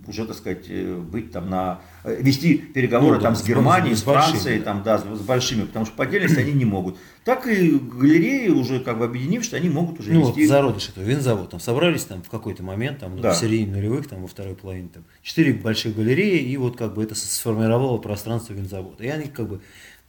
уже, 0.06 0.26
так 0.26 0.36
сказать, 0.36 0.64
э, 0.68 0.96
быть 0.96 1.30
там 1.32 1.48
на 1.50 1.80
э, 2.04 2.20
вести 2.22 2.56
переговоры 2.56 3.16
Ну 3.16 3.20
да, 3.20 3.26
там 3.28 3.36
с 3.36 3.42
с 3.42 3.44
Германией, 3.46 3.94
с 3.94 4.00
с 4.00 4.02
большими, 4.02 4.30
Францией, 4.32 4.58
да. 4.58 4.64
там, 4.64 4.82
да, 4.82 4.98
с, 4.98 5.02
с 5.02 5.20
большими, 5.22 5.62
потому 5.62 5.86
что 5.86 5.94
по 5.94 6.04
отдельности 6.04 6.38
они 6.38 6.52
не 6.52 6.64
могут. 6.64 6.96
Так 7.24 7.46
и 7.46 7.70
галереи 7.78 8.48
уже 8.48 8.80
как 8.80 8.98
бы 8.98 9.04
объединившись, 9.04 9.54
они 9.54 9.68
могут 9.68 10.00
уже 10.00 10.12
Ну 10.12 10.22
вот 10.22 10.36
вести. 10.36 10.46
зародыш 10.46 10.88
этого 10.88 11.04
винзавод, 11.04 11.50
там 11.50 11.60
собрались 11.60 12.04
там 12.04 12.22
в 12.22 12.30
какой-то 12.30 12.62
момент, 12.62 12.98
там 13.00 13.16
ну, 13.16 13.22
Да. 13.22 13.32
в 13.32 13.36
середине 13.36 13.72
нулевых, 13.72 14.08
там 14.08 14.22
во 14.22 14.28
второй 14.28 14.54
половине, 14.54 14.88
там 14.92 15.04
четыре 15.22 15.52
больших 15.54 15.94
галереи, 15.96 16.38
и 16.40 16.56
вот 16.56 16.76
как 16.76 16.94
бы 16.94 17.02
это 17.02 17.14
сформировало 17.14 17.98
пространство 17.98 18.52
винзавода. 18.54 19.04
И 19.04 19.08
они 19.08 19.26
как 19.26 19.48
бы 19.48 19.60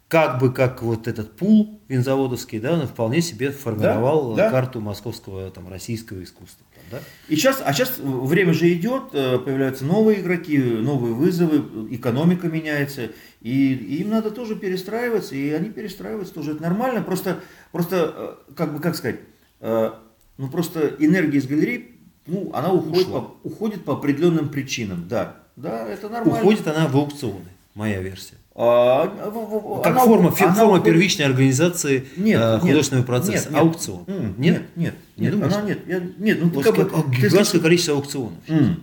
как 0.08 0.40
бы 0.40 0.52
как 0.52 0.82
вот 0.82 1.08
этот 1.08 1.36
пул 1.36 1.80
винзаводовский, 1.88 2.58
да, 2.58 2.74
он 2.74 2.86
вполне 2.86 3.22
себе 3.22 3.50
формировал 3.50 4.34
да. 4.34 4.50
карту 4.50 4.78
московского 4.78 5.50
там 5.50 5.68
российского 5.68 6.22
искусства, 6.22 6.66
да. 6.92 7.00
И 7.28 7.36
сейчас, 7.36 7.62
а 7.64 7.72
сейчас 7.72 7.94
время 7.98 8.52
же 8.52 8.70
идет, 8.72 9.14
э, 9.14 9.38
появляются 9.38 9.86
новые 9.86 10.20
игроки, 10.20 10.58
новые 10.58 11.14
вызовы, 11.14 11.94
экономика 11.94 12.48
меняется, 12.48 13.10
и, 13.40 13.72
и 13.72 14.02
им 14.02 14.10
надо 14.10 14.30
тоже 14.30 14.56
перестраиваться, 14.56 15.34
и 15.34 15.50
они 15.50 15.70
перестраиваются 15.70 16.34
тоже, 16.34 16.52
это 16.52 16.62
нормально, 16.62 17.02
просто, 17.02 17.40
просто 17.72 18.38
э, 18.48 18.54
как 18.54 18.74
бы, 18.74 18.80
как 18.80 18.94
сказать, 18.94 19.20
э, 19.60 19.92
ну 20.36 20.50
просто 20.50 20.94
энергия 20.98 21.38
из 21.38 21.46
галерей, 21.46 21.98
ну, 22.26 22.50
она 22.52 22.70
уходит 22.70 23.08
Ушла. 23.08 23.20
по, 23.22 23.48
уходит 23.48 23.84
по 23.84 23.94
определенным 23.94 24.50
причинам, 24.50 25.08
да, 25.08 25.36
да, 25.56 25.88
это 25.88 26.10
нормально. 26.10 26.40
Уходит 26.40 26.66
она 26.68 26.88
в 26.88 26.96
аукционы, 26.96 27.48
моя 27.74 28.02
версия. 28.02 28.36
А, 28.54 29.06
Как 29.82 29.92
она 29.96 30.00
форма, 30.04 30.28
она 30.28 30.52
форма 30.54 30.68
уходит- 30.76 30.84
первичной 30.84 31.24
организации 31.26 32.04
Нет, 32.16 32.38
э, 32.40 32.52
нет, 32.54 32.60
художественного 32.60 33.04
процесса. 33.06 33.48
нет, 33.48 33.50
нет. 33.52 33.60
Аукцион. 33.62 34.04
М, 34.06 34.34
Нет? 34.36 34.62
нет, 34.76 34.94
Не 35.16 35.22
нет, 35.24 35.32
думаешь? 35.32 35.52
она 35.54 35.62
нет, 35.62 35.78
я- 35.86 36.02
нет, 36.18 36.38
ну, 36.42 36.48
У 36.48 36.50
вас 36.56 36.64
как 36.66 36.74
бы, 36.76 36.84
ты 36.84 36.90
гигантское 37.16 37.30
слышишь- 37.44 37.60
количество 37.62 37.94
аукционов. 37.94 38.32
М. 38.48 38.82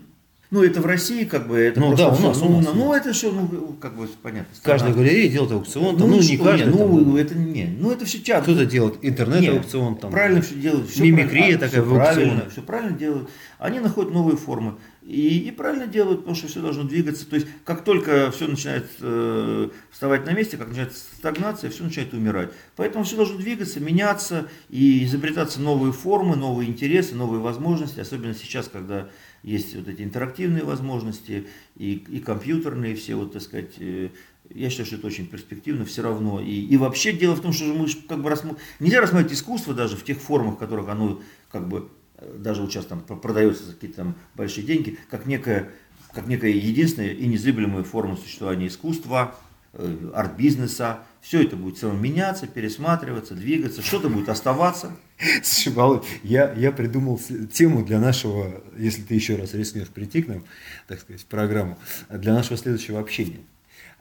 Ну, 0.52 0.64
это 0.64 0.82
в 0.82 0.86
России, 0.88 1.26
как 1.26 1.48
бы, 1.48 1.60
это 1.60 1.80
Ну, 1.80 1.96
да, 1.96 2.08
у 2.08 2.12
нас, 2.20 2.20
у 2.20 2.22
ну, 2.24 2.58
нас, 2.58 2.68
ну, 2.74 2.86
у 2.88 2.90
нас. 2.90 3.02
это 3.02 3.14
все, 3.14 3.32
ну, 3.32 3.76
как 3.80 3.96
бы, 3.96 4.08
понятно. 4.24 4.48
страна. 4.56 4.80
Каждая 4.80 4.96
галерея 4.96 5.30
делает 5.30 5.52
аукцион, 5.52 5.96
там, 5.98 6.10
ну, 6.10 6.16
и 6.16 6.20
не 6.22 6.36
что, 6.36 6.44
каждая, 6.46 6.70
ну, 6.72 6.78
там, 7.04 7.16
это 7.18 7.36
не, 7.36 7.66
ну, 7.80 7.92
это 7.92 8.06
все 8.06 8.20
часто. 8.20 8.52
кто-то 8.52 8.66
делает 8.66 8.96
интернет-аукцион, 9.04 9.98
там, 9.98 10.10
правильно 10.12 10.42
все 10.42 10.56
делают. 10.56 10.90
всё 10.90 11.04
мимикрия 11.04 11.28
правильно, 11.30 11.60
такая 11.60 11.82
всё 11.84 11.84
в 11.84 11.94
аукционах. 11.94 12.16
правильно, 12.16 12.50
все 12.52 12.62
правильно 12.64 12.98
делают. 12.98 13.30
Они 13.60 13.80
находят 13.80 14.12
новые 14.12 14.38
формы. 14.38 14.74
И, 15.10 15.40
и 15.40 15.52
правильно 15.52 15.88
делают, 15.88 16.20
потому 16.20 16.36
что 16.36 16.48
все 16.48 16.62
должно 16.62 16.84
двигаться. 16.84 17.28
То 17.28 17.36
есть, 17.36 17.48
как 17.66 17.84
только 17.84 18.30
все 18.30 18.48
начинает 18.48 18.86
э, 19.00 19.70
вставать 19.90 20.28
на 20.28 20.34
месте, 20.34 20.56
как 20.56 20.68
начинается 20.68 21.00
стагнация, 21.18 21.72
все 21.72 21.84
начинает 21.84 22.14
умирать. 22.14 22.52
Поэтому 22.76 23.04
все 23.04 23.16
должно 23.16 23.40
двигаться, 23.40 23.80
меняться 23.80 24.48
и 24.70 25.04
изобретаться 25.04 25.62
новые 25.62 25.94
формы, 25.94 26.36
новые 26.36 26.70
интересы, 26.70 27.16
новые 27.16 27.42
возможности. 27.42 28.00
Особенно 28.00 28.36
сейчас, 28.36 28.68
когда 28.68 29.10
есть 29.42 29.76
вот 29.76 29.88
эти 29.88 30.04
интерактивные 30.04 30.64
возможности 30.64 31.48
и, 31.76 31.94
и 31.96 32.20
компьютерные 32.20 32.96
все, 32.96 33.16
вот, 33.16 33.34
так 33.34 33.42
сказать, 33.42 33.72
э, 33.80 34.10
я 34.54 34.70
считаю, 34.70 34.86
что 34.86 34.98
это 34.98 35.08
очень 35.08 35.26
перспективно 35.26 35.86
все 35.86 36.04
равно. 36.04 36.40
И, 36.40 36.54
и 36.54 36.78
вообще 36.78 37.14
дело 37.14 37.34
в 37.34 37.42
том, 37.42 37.52
что 37.52 37.66
мы 37.66 37.88
как 38.08 38.22
бы 38.22 38.30
рассма- 38.30 38.58
нельзя 38.80 39.02
рассматривать 39.02 39.34
искусство 39.34 39.74
даже 39.74 39.98
в 39.98 40.04
тех 40.04 40.20
формах, 40.20 40.54
в 40.54 40.60
которых 40.60 40.88
оно 40.88 41.20
как 41.50 41.68
бы 41.68 41.90
даже 42.38 42.62
вот 42.62 42.72
сейчас 42.72 42.86
там 42.86 43.02
про- 43.02 43.16
продается 43.16 43.64
за 43.66 43.74
какие-то 43.74 43.98
там 43.98 44.16
большие 44.36 44.66
деньги, 44.66 44.98
как 45.10 45.26
некая, 45.26 45.70
как 46.14 46.28
некая 46.28 46.52
единственная 46.52 47.12
и 47.12 47.28
незыблемая 47.28 47.84
форма 47.84 48.18
существования 48.18 48.68
искусства, 48.68 49.36
э, 49.74 50.12
арт-бизнеса, 50.14 51.00
все 51.22 51.44
это 51.44 51.56
будет 51.56 51.78
все 51.78 51.92
меняться, 51.92 52.48
пересматриваться, 52.48 53.36
двигаться, 53.36 53.82
что-то 53.82 54.10
будет 54.10 54.30
оставаться. 54.30 54.96
Слушай, 55.44 55.74
Володь, 55.74 56.06
я, 56.24 56.54
я 56.54 56.72
придумал 56.72 57.20
тему 57.52 57.86
для 57.86 58.00
нашего, 58.00 58.64
если 58.78 59.02
ты 59.02 59.16
еще 59.16 59.36
раз 59.36 59.54
рискнешь 59.54 59.90
прийти 59.90 60.24
к 60.24 60.28
нам, 60.28 60.44
так 60.88 61.00
сказать, 61.02 61.22
в 61.22 61.26
программу, 61.26 61.78
для 62.10 62.34
нашего 62.34 62.58
следующего 62.58 63.00
общения. 63.00 63.40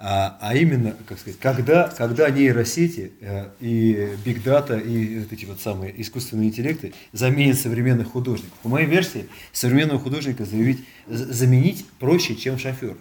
А, 0.01 0.38
а 0.40 0.55
именно, 0.55 0.94
как 1.09 1.18
сказать, 1.18 1.40
когда, 1.40 1.88
когда 1.88 2.30
нейросети 2.30 3.11
э, 3.20 3.49
и 3.59 4.11
биг 4.24 4.44
дата 4.44 4.76
и 4.76 5.18
вот 5.18 5.32
эти 5.32 5.44
вот 5.44 5.61
самые 5.61 6.01
искусственные 6.01 6.51
интеллекты 6.51 6.94
заменят 7.12 7.59
современных 7.59 8.12
художников. 8.12 8.57
По 8.62 8.68
моей 8.68 8.86
версии, 8.86 9.28
современного 9.53 9.99
художника 9.99 10.44
заявить, 10.44 10.84
заменить 11.09 11.84
проще, 11.99 12.36
чем 12.36 12.59
шофера. 12.59 12.96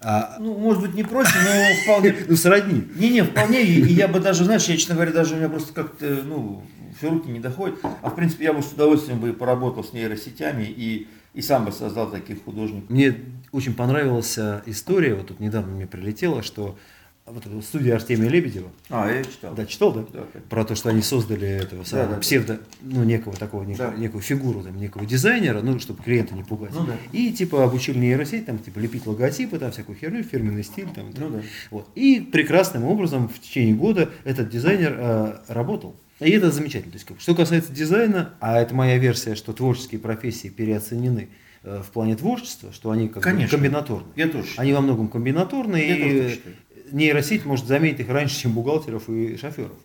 А, 0.00 0.36
ну, 0.40 0.58
может 0.58 0.82
быть, 0.82 0.94
не 0.94 1.04
проще, 1.04 1.32
но 1.44 1.82
вполне... 1.84 2.16
Ну, 2.26 2.34
сродни. 2.34 2.88
Не-не, 2.96 3.22
вполне, 3.22 3.62
и, 3.62 3.80
и 3.80 3.92
я 3.92 4.08
бы 4.08 4.18
даже, 4.18 4.44
знаешь, 4.44 4.64
я, 4.64 4.76
честно 4.76 4.96
говоря, 4.96 5.12
даже 5.12 5.34
у 5.34 5.36
меня 5.38 5.48
просто 5.48 5.72
как-то, 5.72 6.22
ну, 6.24 6.64
все 6.98 7.08
руки 7.08 7.30
не 7.30 7.38
доходят. 7.38 7.78
А, 8.02 8.10
в 8.10 8.16
принципе, 8.16 8.46
я 8.46 8.52
бы 8.52 8.62
с 8.62 8.72
удовольствием 8.72 9.20
бы 9.20 9.32
поработал 9.32 9.84
с 9.84 9.92
нейросетями 9.92 10.64
и, 10.64 11.06
и 11.34 11.40
сам 11.40 11.66
бы 11.66 11.72
создал 11.72 12.10
таких 12.10 12.42
художников. 12.42 12.90
Мне 12.90 13.14
очень 13.52 13.74
понравилась 13.74 14.38
история, 14.66 15.14
вот 15.14 15.28
тут 15.28 15.40
недавно 15.40 15.72
мне 15.72 15.86
прилетело, 15.86 16.42
что 16.42 16.76
вот 17.24 17.46
эта 17.46 17.60
студия 17.62 17.94
Артемия 17.94 18.28
Лебедева. 18.28 18.70
А, 18.90 19.08
я 19.10 19.22
читал. 19.22 19.54
Да, 19.54 19.64
читал, 19.64 19.92
да? 19.92 20.04
Да. 20.12 20.24
Про 20.50 20.64
то, 20.64 20.74
что 20.74 20.88
они 20.88 21.02
создали 21.02 21.46
этого 21.46 21.84
самого 21.84 22.08
Да, 22.08 22.14
да, 22.14 22.20
псевдо, 22.20 22.60
ну, 22.80 23.04
некого 23.04 23.36
такого, 23.36 23.62
некого, 23.62 23.92
Да. 23.92 23.96
некую 23.96 24.22
фигуру, 24.22 24.62
там, 24.62 24.76
некого 24.76 25.06
дизайнера, 25.06 25.60
ну, 25.62 25.78
чтобы 25.78 26.02
клиента 26.02 26.34
не 26.34 26.42
пугать. 26.42 26.72
Ну, 26.74 26.84
да. 26.84 26.96
И, 27.12 27.32
типа, 27.32 27.62
обучили 27.62 27.98
нейросеть, 27.98 28.46
там, 28.46 28.58
типа, 28.58 28.80
лепить 28.80 29.06
логотипы, 29.06 29.58
там, 29.58 29.70
всякую 29.70 29.96
херню, 29.96 30.24
фирменный 30.24 30.64
стиль, 30.64 30.88
там. 30.92 31.12
Ну, 31.16 31.30
да. 31.30 31.42
Вот. 31.70 31.88
И 31.94 32.20
прекрасным 32.20 32.84
образом 32.84 33.28
в 33.28 33.38
течение 33.38 33.74
года 33.74 34.10
этот 34.24 34.48
дизайнер 34.48 34.96
э, 34.98 35.34
работал. 35.46 35.94
И 36.18 36.30
это 36.30 36.50
замечательно. 36.50 36.92
То 36.92 36.98
есть, 36.98 37.22
что 37.22 37.34
касается 37.34 37.72
дизайна, 37.72 38.34
а 38.40 38.60
это 38.60 38.74
моя 38.74 38.98
версия, 38.98 39.36
что 39.36 39.52
творческие 39.52 40.00
профессии 40.00 40.48
переоценены 40.48 41.28
э, 41.28 41.41
в 41.62 41.90
плане 41.92 42.16
творчества, 42.16 42.72
что 42.72 42.90
они 42.90 43.06
как 43.08 43.16
бы 43.16 43.22
Конечно. 43.22 43.56
комбинаторны. 43.56 44.08
Я 44.16 44.28
тоже 44.28 44.46
считаю. 44.48 44.64
Они 44.64 44.72
во 44.72 44.80
многом 44.80 45.08
комбинаторные, 45.08 45.88
Я 45.88 45.96
тоже 45.96 46.28
и 46.28 46.30
считаю. 46.34 46.56
нейросеть 46.92 47.44
может 47.44 47.66
заметить 47.66 48.00
их 48.00 48.08
раньше, 48.08 48.38
чем 48.40 48.52
бухгалтеров 48.52 49.08
и 49.08 49.36
шоферов. 49.36 49.76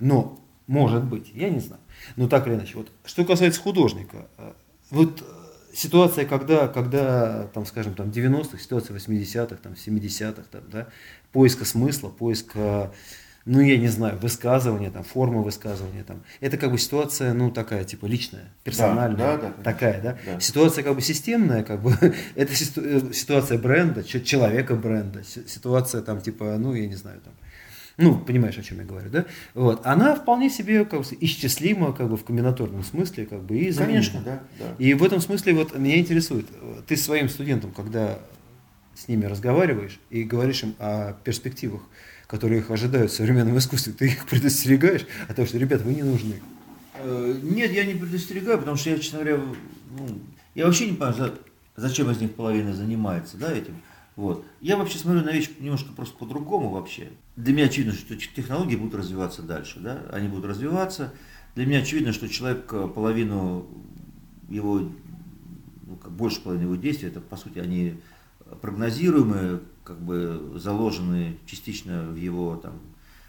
Но, 0.00 0.40
может 0.66 1.04
быть, 1.04 1.30
я 1.34 1.50
не 1.50 1.60
знаю. 1.60 1.80
Но 2.16 2.28
так 2.28 2.46
или 2.46 2.54
иначе. 2.54 2.72
Вот, 2.76 2.90
что 3.04 3.24
касается 3.24 3.60
художника, 3.60 4.28
э, 4.38 4.52
вот 4.90 5.20
э, 5.22 5.74
ситуация, 5.74 6.24
когда, 6.24 6.68
когда 6.68 7.48
там, 7.48 7.66
скажем, 7.66 7.94
там 7.94 8.08
90-х, 8.08 8.58
ситуация 8.58 8.96
80-х, 8.96 9.56
там, 9.56 9.72
70-х, 9.74 10.42
там, 10.50 10.62
да, 10.70 10.88
поиска 11.32 11.64
смысла, 11.64 12.08
поиска, 12.08 12.92
ну, 13.46 13.60
я 13.60 13.78
не 13.78 13.86
знаю, 13.86 14.18
высказывания, 14.18 14.90
там, 14.90 15.04
формы 15.04 15.42
высказывания, 15.44 16.02
там, 16.02 16.22
это 16.40 16.56
как 16.58 16.72
бы 16.72 16.78
ситуация, 16.78 17.32
ну, 17.32 17.52
такая, 17.52 17.84
типа, 17.84 18.06
личная, 18.06 18.52
персональная, 18.64 19.16
да, 19.16 19.32
да, 19.36 19.38
конечно. 19.38 19.62
такая, 19.62 20.02
да? 20.02 20.18
Да. 20.26 20.40
Ситуация 20.40 20.82
как 20.82 20.96
бы 20.96 21.00
системная, 21.00 21.62
как 21.62 21.80
бы, 21.80 21.92
это 22.34 22.52
э, 22.52 23.12
ситуация 23.12 23.56
бренда, 23.58 24.02
человека 24.02 24.74
бренда, 24.74 25.22
си- 25.22 25.46
ситуация 25.46 26.02
там, 26.02 26.20
типа, 26.20 26.56
ну, 26.58 26.74
я 26.74 26.88
не 26.88 26.96
знаю, 26.96 27.20
там, 27.20 27.32
ну, 27.98 28.18
понимаешь, 28.18 28.58
о 28.58 28.62
чем 28.62 28.80
я 28.80 28.84
говорю, 28.84 29.10
да? 29.10 29.24
Вот, 29.54 29.86
она 29.86 30.16
вполне 30.16 30.50
себе, 30.50 30.84
как 30.84 31.00
бы, 31.02 31.06
исчислима, 31.20 31.92
как 31.92 32.08
бы, 32.08 32.16
в 32.16 32.24
комбинаторном 32.24 32.82
смысле, 32.82 33.26
как 33.26 33.42
бы, 33.42 33.56
и 33.58 33.70
заменима. 33.70 34.02
Конечно, 34.02 34.20
да, 34.22 34.40
да. 34.58 34.74
И 34.78 34.92
в 34.94 35.04
этом 35.04 35.20
смысле 35.20 35.54
вот 35.54 35.78
меня 35.78 35.98
интересует, 35.98 36.46
ты 36.88 36.96
своим 36.96 37.28
студентам, 37.28 37.70
когда 37.70 38.18
с 38.96 39.06
ними 39.06 39.26
разговариваешь 39.26 40.00
и 40.10 40.24
говоришь 40.24 40.64
им 40.64 40.74
о 40.80 41.12
перспективах, 41.22 41.82
которые 42.26 42.60
их 42.60 42.70
ожидают 42.70 43.10
в 43.10 43.14
современном 43.14 43.56
искусстве, 43.58 43.92
ты 43.92 44.06
их 44.08 44.26
предостерегаешь 44.26 45.06
о 45.28 45.34
том, 45.34 45.46
что, 45.46 45.58
ребят, 45.58 45.82
вы 45.82 45.94
не 45.94 46.02
нужны. 46.02 46.40
Э, 46.94 47.38
Нет, 47.42 47.72
я 47.72 47.84
не 47.84 47.94
предостерегаю, 47.94 48.58
потому 48.58 48.76
что 48.76 48.90
я, 48.90 48.98
честно 48.98 49.20
говоря, 49.20 49.36
ну, 49.98 50.18
я 50.54 50.66
вообще 50.66 50.86
не 50.86 50.92
понимаю, 50.96 51.14
за- 51.14 51.38
зачем 51.76 52.10
из 52.10 52.20
них 52.20 52.34
половина 52.34 52.74
занимается, 52.74 53.36
да, 53.36 53.52
этим. 53.52 53.76
Вот. 54.16 54.44
Я 54.62 54.76
вообще 54.78 54.98
смотрю 54.98 55.22
на 55.22 55.30
вещи 55.30 55.50
немножко 55.60 55.92
просто 55.92 56.16
по-другому 56.16 56.70
вообще. 56.70 57.10
Для 57.36 57.52
меня 57.52 57.66
очевидно, 57.66 57.92
что 57.92 58.16
тех- 58.16 58.32
технологии 58.32 58.76
будут 58.76 58.94
развиваться 58.94 59.42
дальше, 59.42 59.78
да, 59.80 60.00
они 60.10 60.28
будут 60.28 60.46
развиваться. 60.46 61.12
Для 61.54 61.66
меня 61.66 61.80
очевидно, 61.80 62.12
что 62.14 62.28
человек 62.28 62.66
э, 62.72 62.88
половину 62.88 63.66
его, 64.48 64.78
ну, 64.78 65.98
больше 66.08 66.40
половины 66.40 66.62
его 66.64 66.76
действий, 66.76 67.08
это 67.08 67.20
по 67.20 67.36
сути 67.36 67.58
они 67.58 68.00
прогнозируемые, 68.62 69.60
как 69.86 70.00
бы 70.00 70.52
заложены 70.56 71.38
частично 71.46 72.02
в 72.02 72.16
его 72.16 72.56
там 72.56 72.80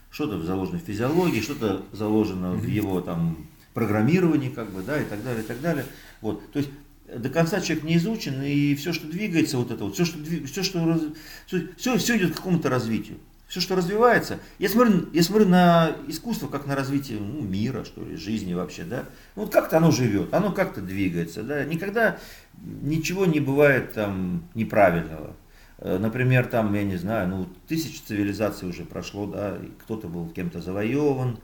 что-то 0.09 0.41
заложено 0.41 0.79
в 0.79 0.83
физиологии, 0.83 1.41
что-то 1.41 1.83
заложено 1.91 2.53
в 2.53 2.65
его 2.65 3.01
там 3.01 3.37
программировании, 3.73 4.49
как 4.49 4.71
бы, 4.71 4.81
да, 4.81 4.99
и 4.99 5.05
так 5.05 5.23
далее, 5.23 5.43
и 5.43 5.45
так 5.45 5.61
далее. 5.61 5.85
Вот, 6.21 6.51
то 6.51 6.59
есть 6.59 6.71
до 7.13 7.29
конца 7.29 7.61
человек 7.61 7.83
не 7.83 7.97
изучен, 7.97 8.41
и 8.41 8.73
все, 8.75 8.91
что 8.91 9.05
двигается, 9.07 9.57
вот 9.57 9.71
это 9.71 9.83
вот, 9.83 9.93
все, 9.93 10.05
что, 10.05 10.17
дви- 10.17 10.45
все, 10.45 10.63
что 10.63 10.99
все, 11.45 11.67
все, 11.77 11.97
все 11.97 12.17
идет 12.17 12.33
к 12.33 12.37
какому-то 12.37 12.69
развитию. 12.69 13.17
Все, 13.47 13.61
что 13.61 13.77
развивается. 13.77 14.39
Я 14.59 14.67
смотрю, 14.67 15.07
я 15.13 15.23
смотрю 15.23 15.47
на 15.47 15.95
искусство 16.07 16.47
как 16.47 16.65
на 16.65 16.75
развитие 16.75 17.19
ну, 17.19 17.41
мира, 17.41 17.85
что 17.85 18.03
ли, 18.03 18.17
жизни 18.17 18.53
вообще, 18.53 18.83
да. 18.83 19.05
Вот 19.35 19.53
как-то 19.53 19.77
оно 19.77 19.91
живет, 19.91 20.33
оно 20.33 20.51
как-то 20.51 20.81
двигается, 20.81 21.43
да. 21.43 21.63
Никогда 21.63 22.17
ничего 22.61 23.25
не 23.25 23.39
бывает 23.39 23.93
там 23.93 24.43
неправильного. 24.53 25.33
Э, 25.79 25.97
Например, 25.97 26.45
там, 26.47 26.73
я 26.73 26.83
не 26.83 26.97
знаю, 26.97 27.27
ну, 27.27 27.47
тысячи 27.67 27.99
цивилизаций 27.99 28.67
уже 28.67 28.85
прошло, 28.85 29.27
да, 29.27 29.57
кто-то 29.83 30.07
был 30.07 30.29
кем-то 30.29 30.61
завоеван, 30.61 31.39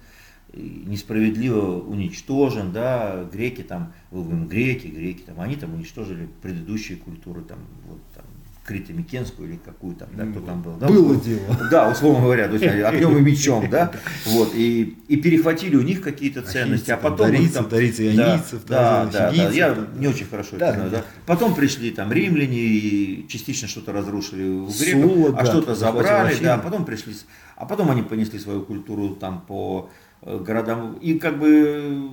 несправедливо 0.53 1.81
уничтожен, 1.81 2.71
да, 2.71 3.23
греки 3.31 3.63
там, 3.63 3.93
вы 4.11 4.23
говорим, 4.23 4.47
греки, 4.47 4.87
греки 4.87 5.21
там, 5.21 5.39
они 5.39 5.55
там 5.55 5.73
уничтожили 5.73 6.27
предыдущие 6.41 6.97
культуры, 6.97 7.41
там, 7.41 7.59
вот 7.87 8.01
там, 8.13 8.25
Крито-Микенскую 8.65 9.49
или 9.49 9.57
какую 9.57 9.95
там, 9.95 10.07
да, 10.15 10.25
кто 10.25 10.39
там 10.39 10.61
был. 10.61 10.73
Да, 10.73 10.87
Было 10.87 11.13
условно- 11.13 11.23
дело. 11.23 11.57
Да, 11.71 11.89
условно 11.89 12.21
говоря, 12.23 12.47
то 12.47 12.53
есть 12.53 12.65
огнем 12.85 13.17
и 13.17 13.21
мечом, 13.21 13.69
да, 13.69 13.91
вот, 14.25 14.53
и, 14.55 14.97
и 15.09 15.17
перехватили 15.17 15.75
у 15.75 15.81
них 15.81 16.01
какие-то 16.01 16.41
ценности, 16.41 16.91
а 16.91 16.97
потом 16.97 17.27
дарийцев, 17.27 17.55
там- 17.55 17.69
дарийцев, 17.69 18.65
да, 18.65 19.05
да, 19.05 19.05
да, 19.11 19.31
да, 19.31 19.49
я 19.49 19.77
не 19.95 20.07
очень 20.07 20.25
хорошо 20.27 20.55
это 20.55 20.73
знаю, 20.73 20.91
да. 20.91 21.03
Потом 21.25 21.55
пришли 21.55 21.91
там 21.91 22.11
римляне 22.11 22.57
и 22.57 23.27
частично 23.27 23.67
что-то 23.67 23.91
разрушили 23.91 24.47
у 24.47 24.67
греков, 24.67 25.35
а 25.37 25.45
что-то 25.45 25.75
забрали, 25.75 26.35
да, 26.41 26.57
потом 26.57 26.85
пришли, 26.85 27.13
а 27.57 27.65
потом 27.65 27.91
они 27.91 28.01
понесли 28.01 28.39
свою 28.39 28.61
культуру 28.61 29.15
там 29.15 29.41
по 29.45 29.89
э, 30.21 30.39
городам 30.39 30.93
и 31.01 31.19
как 31.19 31.37
бы 31.37 32.09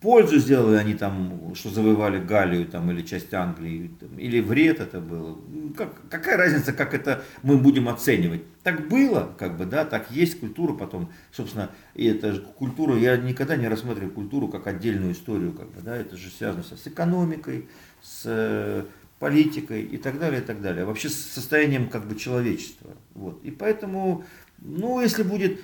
пользу 0.00 0.38
сделали 0.38 0.76
они 0.76 0.94
там, 0.94 1.54
что 1.54 1.70
завоевали 1.70 2.18
Галлию 2.18 2.66
там 2.66 2.90
или 2.90 3.02
часть 3.02 3.32
Англии, 3.34 3.90
там, 3.98 4.18
или 4.18 4.40
вред 4.40 4.80
это 4.80 5.00
было. 5.00 5.36
Ну, 5.48 5.72
Как, 5.74 5.94
какая 6.10 6.36
разница, 6.36 6.72
как 6.72 6.94
это 6.94 7.22
мы 7.42 7.56
будем 7.56 7.88
оценивать? 7.88 8.42
Так 8.62 8.88
было, 8.88 9.34
как 9.38 9.56
бы, 9.56 9.64
да, 9.64 9.84
так 9.84 10.10
есть 10.10 10.40
культура 10.40 10.72
потом, 10.74 11.10
собственно, 11.32 11.70
и 11.94 12.06
это 12.06 12.32
же 12.32 12.40
культура, 12.40 12.96
я 12.96 13.16
никогда 13.16 13.56
не 13.56 13.68
рассматриваю 13.68 14.12
культуру 14.12 14.48
как 14.48 14.66
отдельную 14.66 15.12
историю, 15.12 15.52
как 15.52 15.70
бы, 15.70 15.80
да, 15.82 15.96
это 15.96 16.16
же 16.16 16.30
связано 16.30 16.64
с 16.64 16.86
экономикой, 16.86 17.68
с 18.02 18.22
э, 18.24 18.84
политикой 19.18 19.82
и 19.82 19.96
так 19.96 20.18
далее, 20.18 20.40
и 20.40 20.44
так 20.44 20.60
далее. 20.60 20.82
А 20.82 20.86
вообще 20.86 21.08
с 21.08 21.14
состоянием 21.14 21.88
как 21.88 22.06
бы 22.06 22.16
человечества. 22.16 22.90
Вот. 23.14 23.42
И 23.44 23.50
поэтому, 23.50 24.24
ну, 24.58 25.00
если 25.00 25.22
будет... 25.22 25.60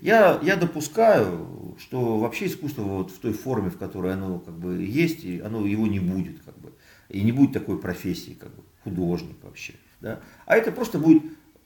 Я, 0.00 0.40
я 0.42 0.56
допускаю, 0.56 1.76
что 1.78 2.18
вообще 2.18 2.46
искусство 2.46 2.82
вот 2.82 3.10
в 3.10 3.18
той 3.18 3.32
форме, 3.32 3.70
в 3.70 3.78
которой 3.78 4.14
оно 4.14 4.38
как 4.38 4.58
бы 4.58 4.82
есть, 4.82 5.24
оно 5.42 5.66
его 5.66 5.86
не 5.86 6.00
будет, 6.00 6.40
как 6.44 6.58
бы. 6.58 6.72
И 7.08 7.22
не 7.22 7.32
будет 7.32 7.52
такой 7.52 7.78
профессии, 7.78 8.36
как 8.38 8.54
бы, 8.54 8.62
художник 8.82 9.36
вообще. 9.42 9.74
Да? 10.00 10.20
А 10.46 10.56
это 10.56 10.72
просто 10.72 10.98
будет 10.98 11.22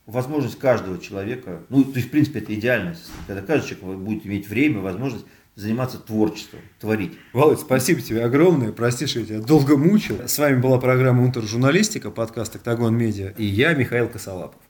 возможность 0.06 0.58
каждого 0.58 0.98
человека, 0.98 1.62
ну, 1.68 1.84
то 1.84 1.96
есть, 1.96 2.08
в 2.08 2.10
принципе, 2.10 2.40
это 2.40 2.54
идеальность, 2.54 3.10
когда 3.26 3.42
каждый 3.42 3.76
человек 3.76 4.00
будет 4.00 4.26
иметь 4.26 4.48
время, 4.48 4.80
возможность 4.80 5.24
заниматься 5.54 5.98
творчеством, 5.98 6.60
творить. 6.78 7.12
Володь, 7.32 7.60
спасибо 7.60 8.00
тебе 8.00 8.24
огромное. 8.24 8.72
Прости, 8.72 9.06
что 9.06 9.20
я 9.20 9.26
тебя 9.26 9.40
долго 9.40 9.76
мучил. 9.76 10.16
С 10.26 10.38
вами 10.38 10.60
была 10.60 10.78
программа 10.78 11.22
«Унтер 11.22 11.42
журналистика», 11.42 12.10
подкаст 12.10 12.56
«Октагон 12.56 12.96
Медиа» 12.96 13.34
и 13.36 13.44
я, 13.44 13.74
Михаил 13.74 14.08
Косолапов. 14.08 14.69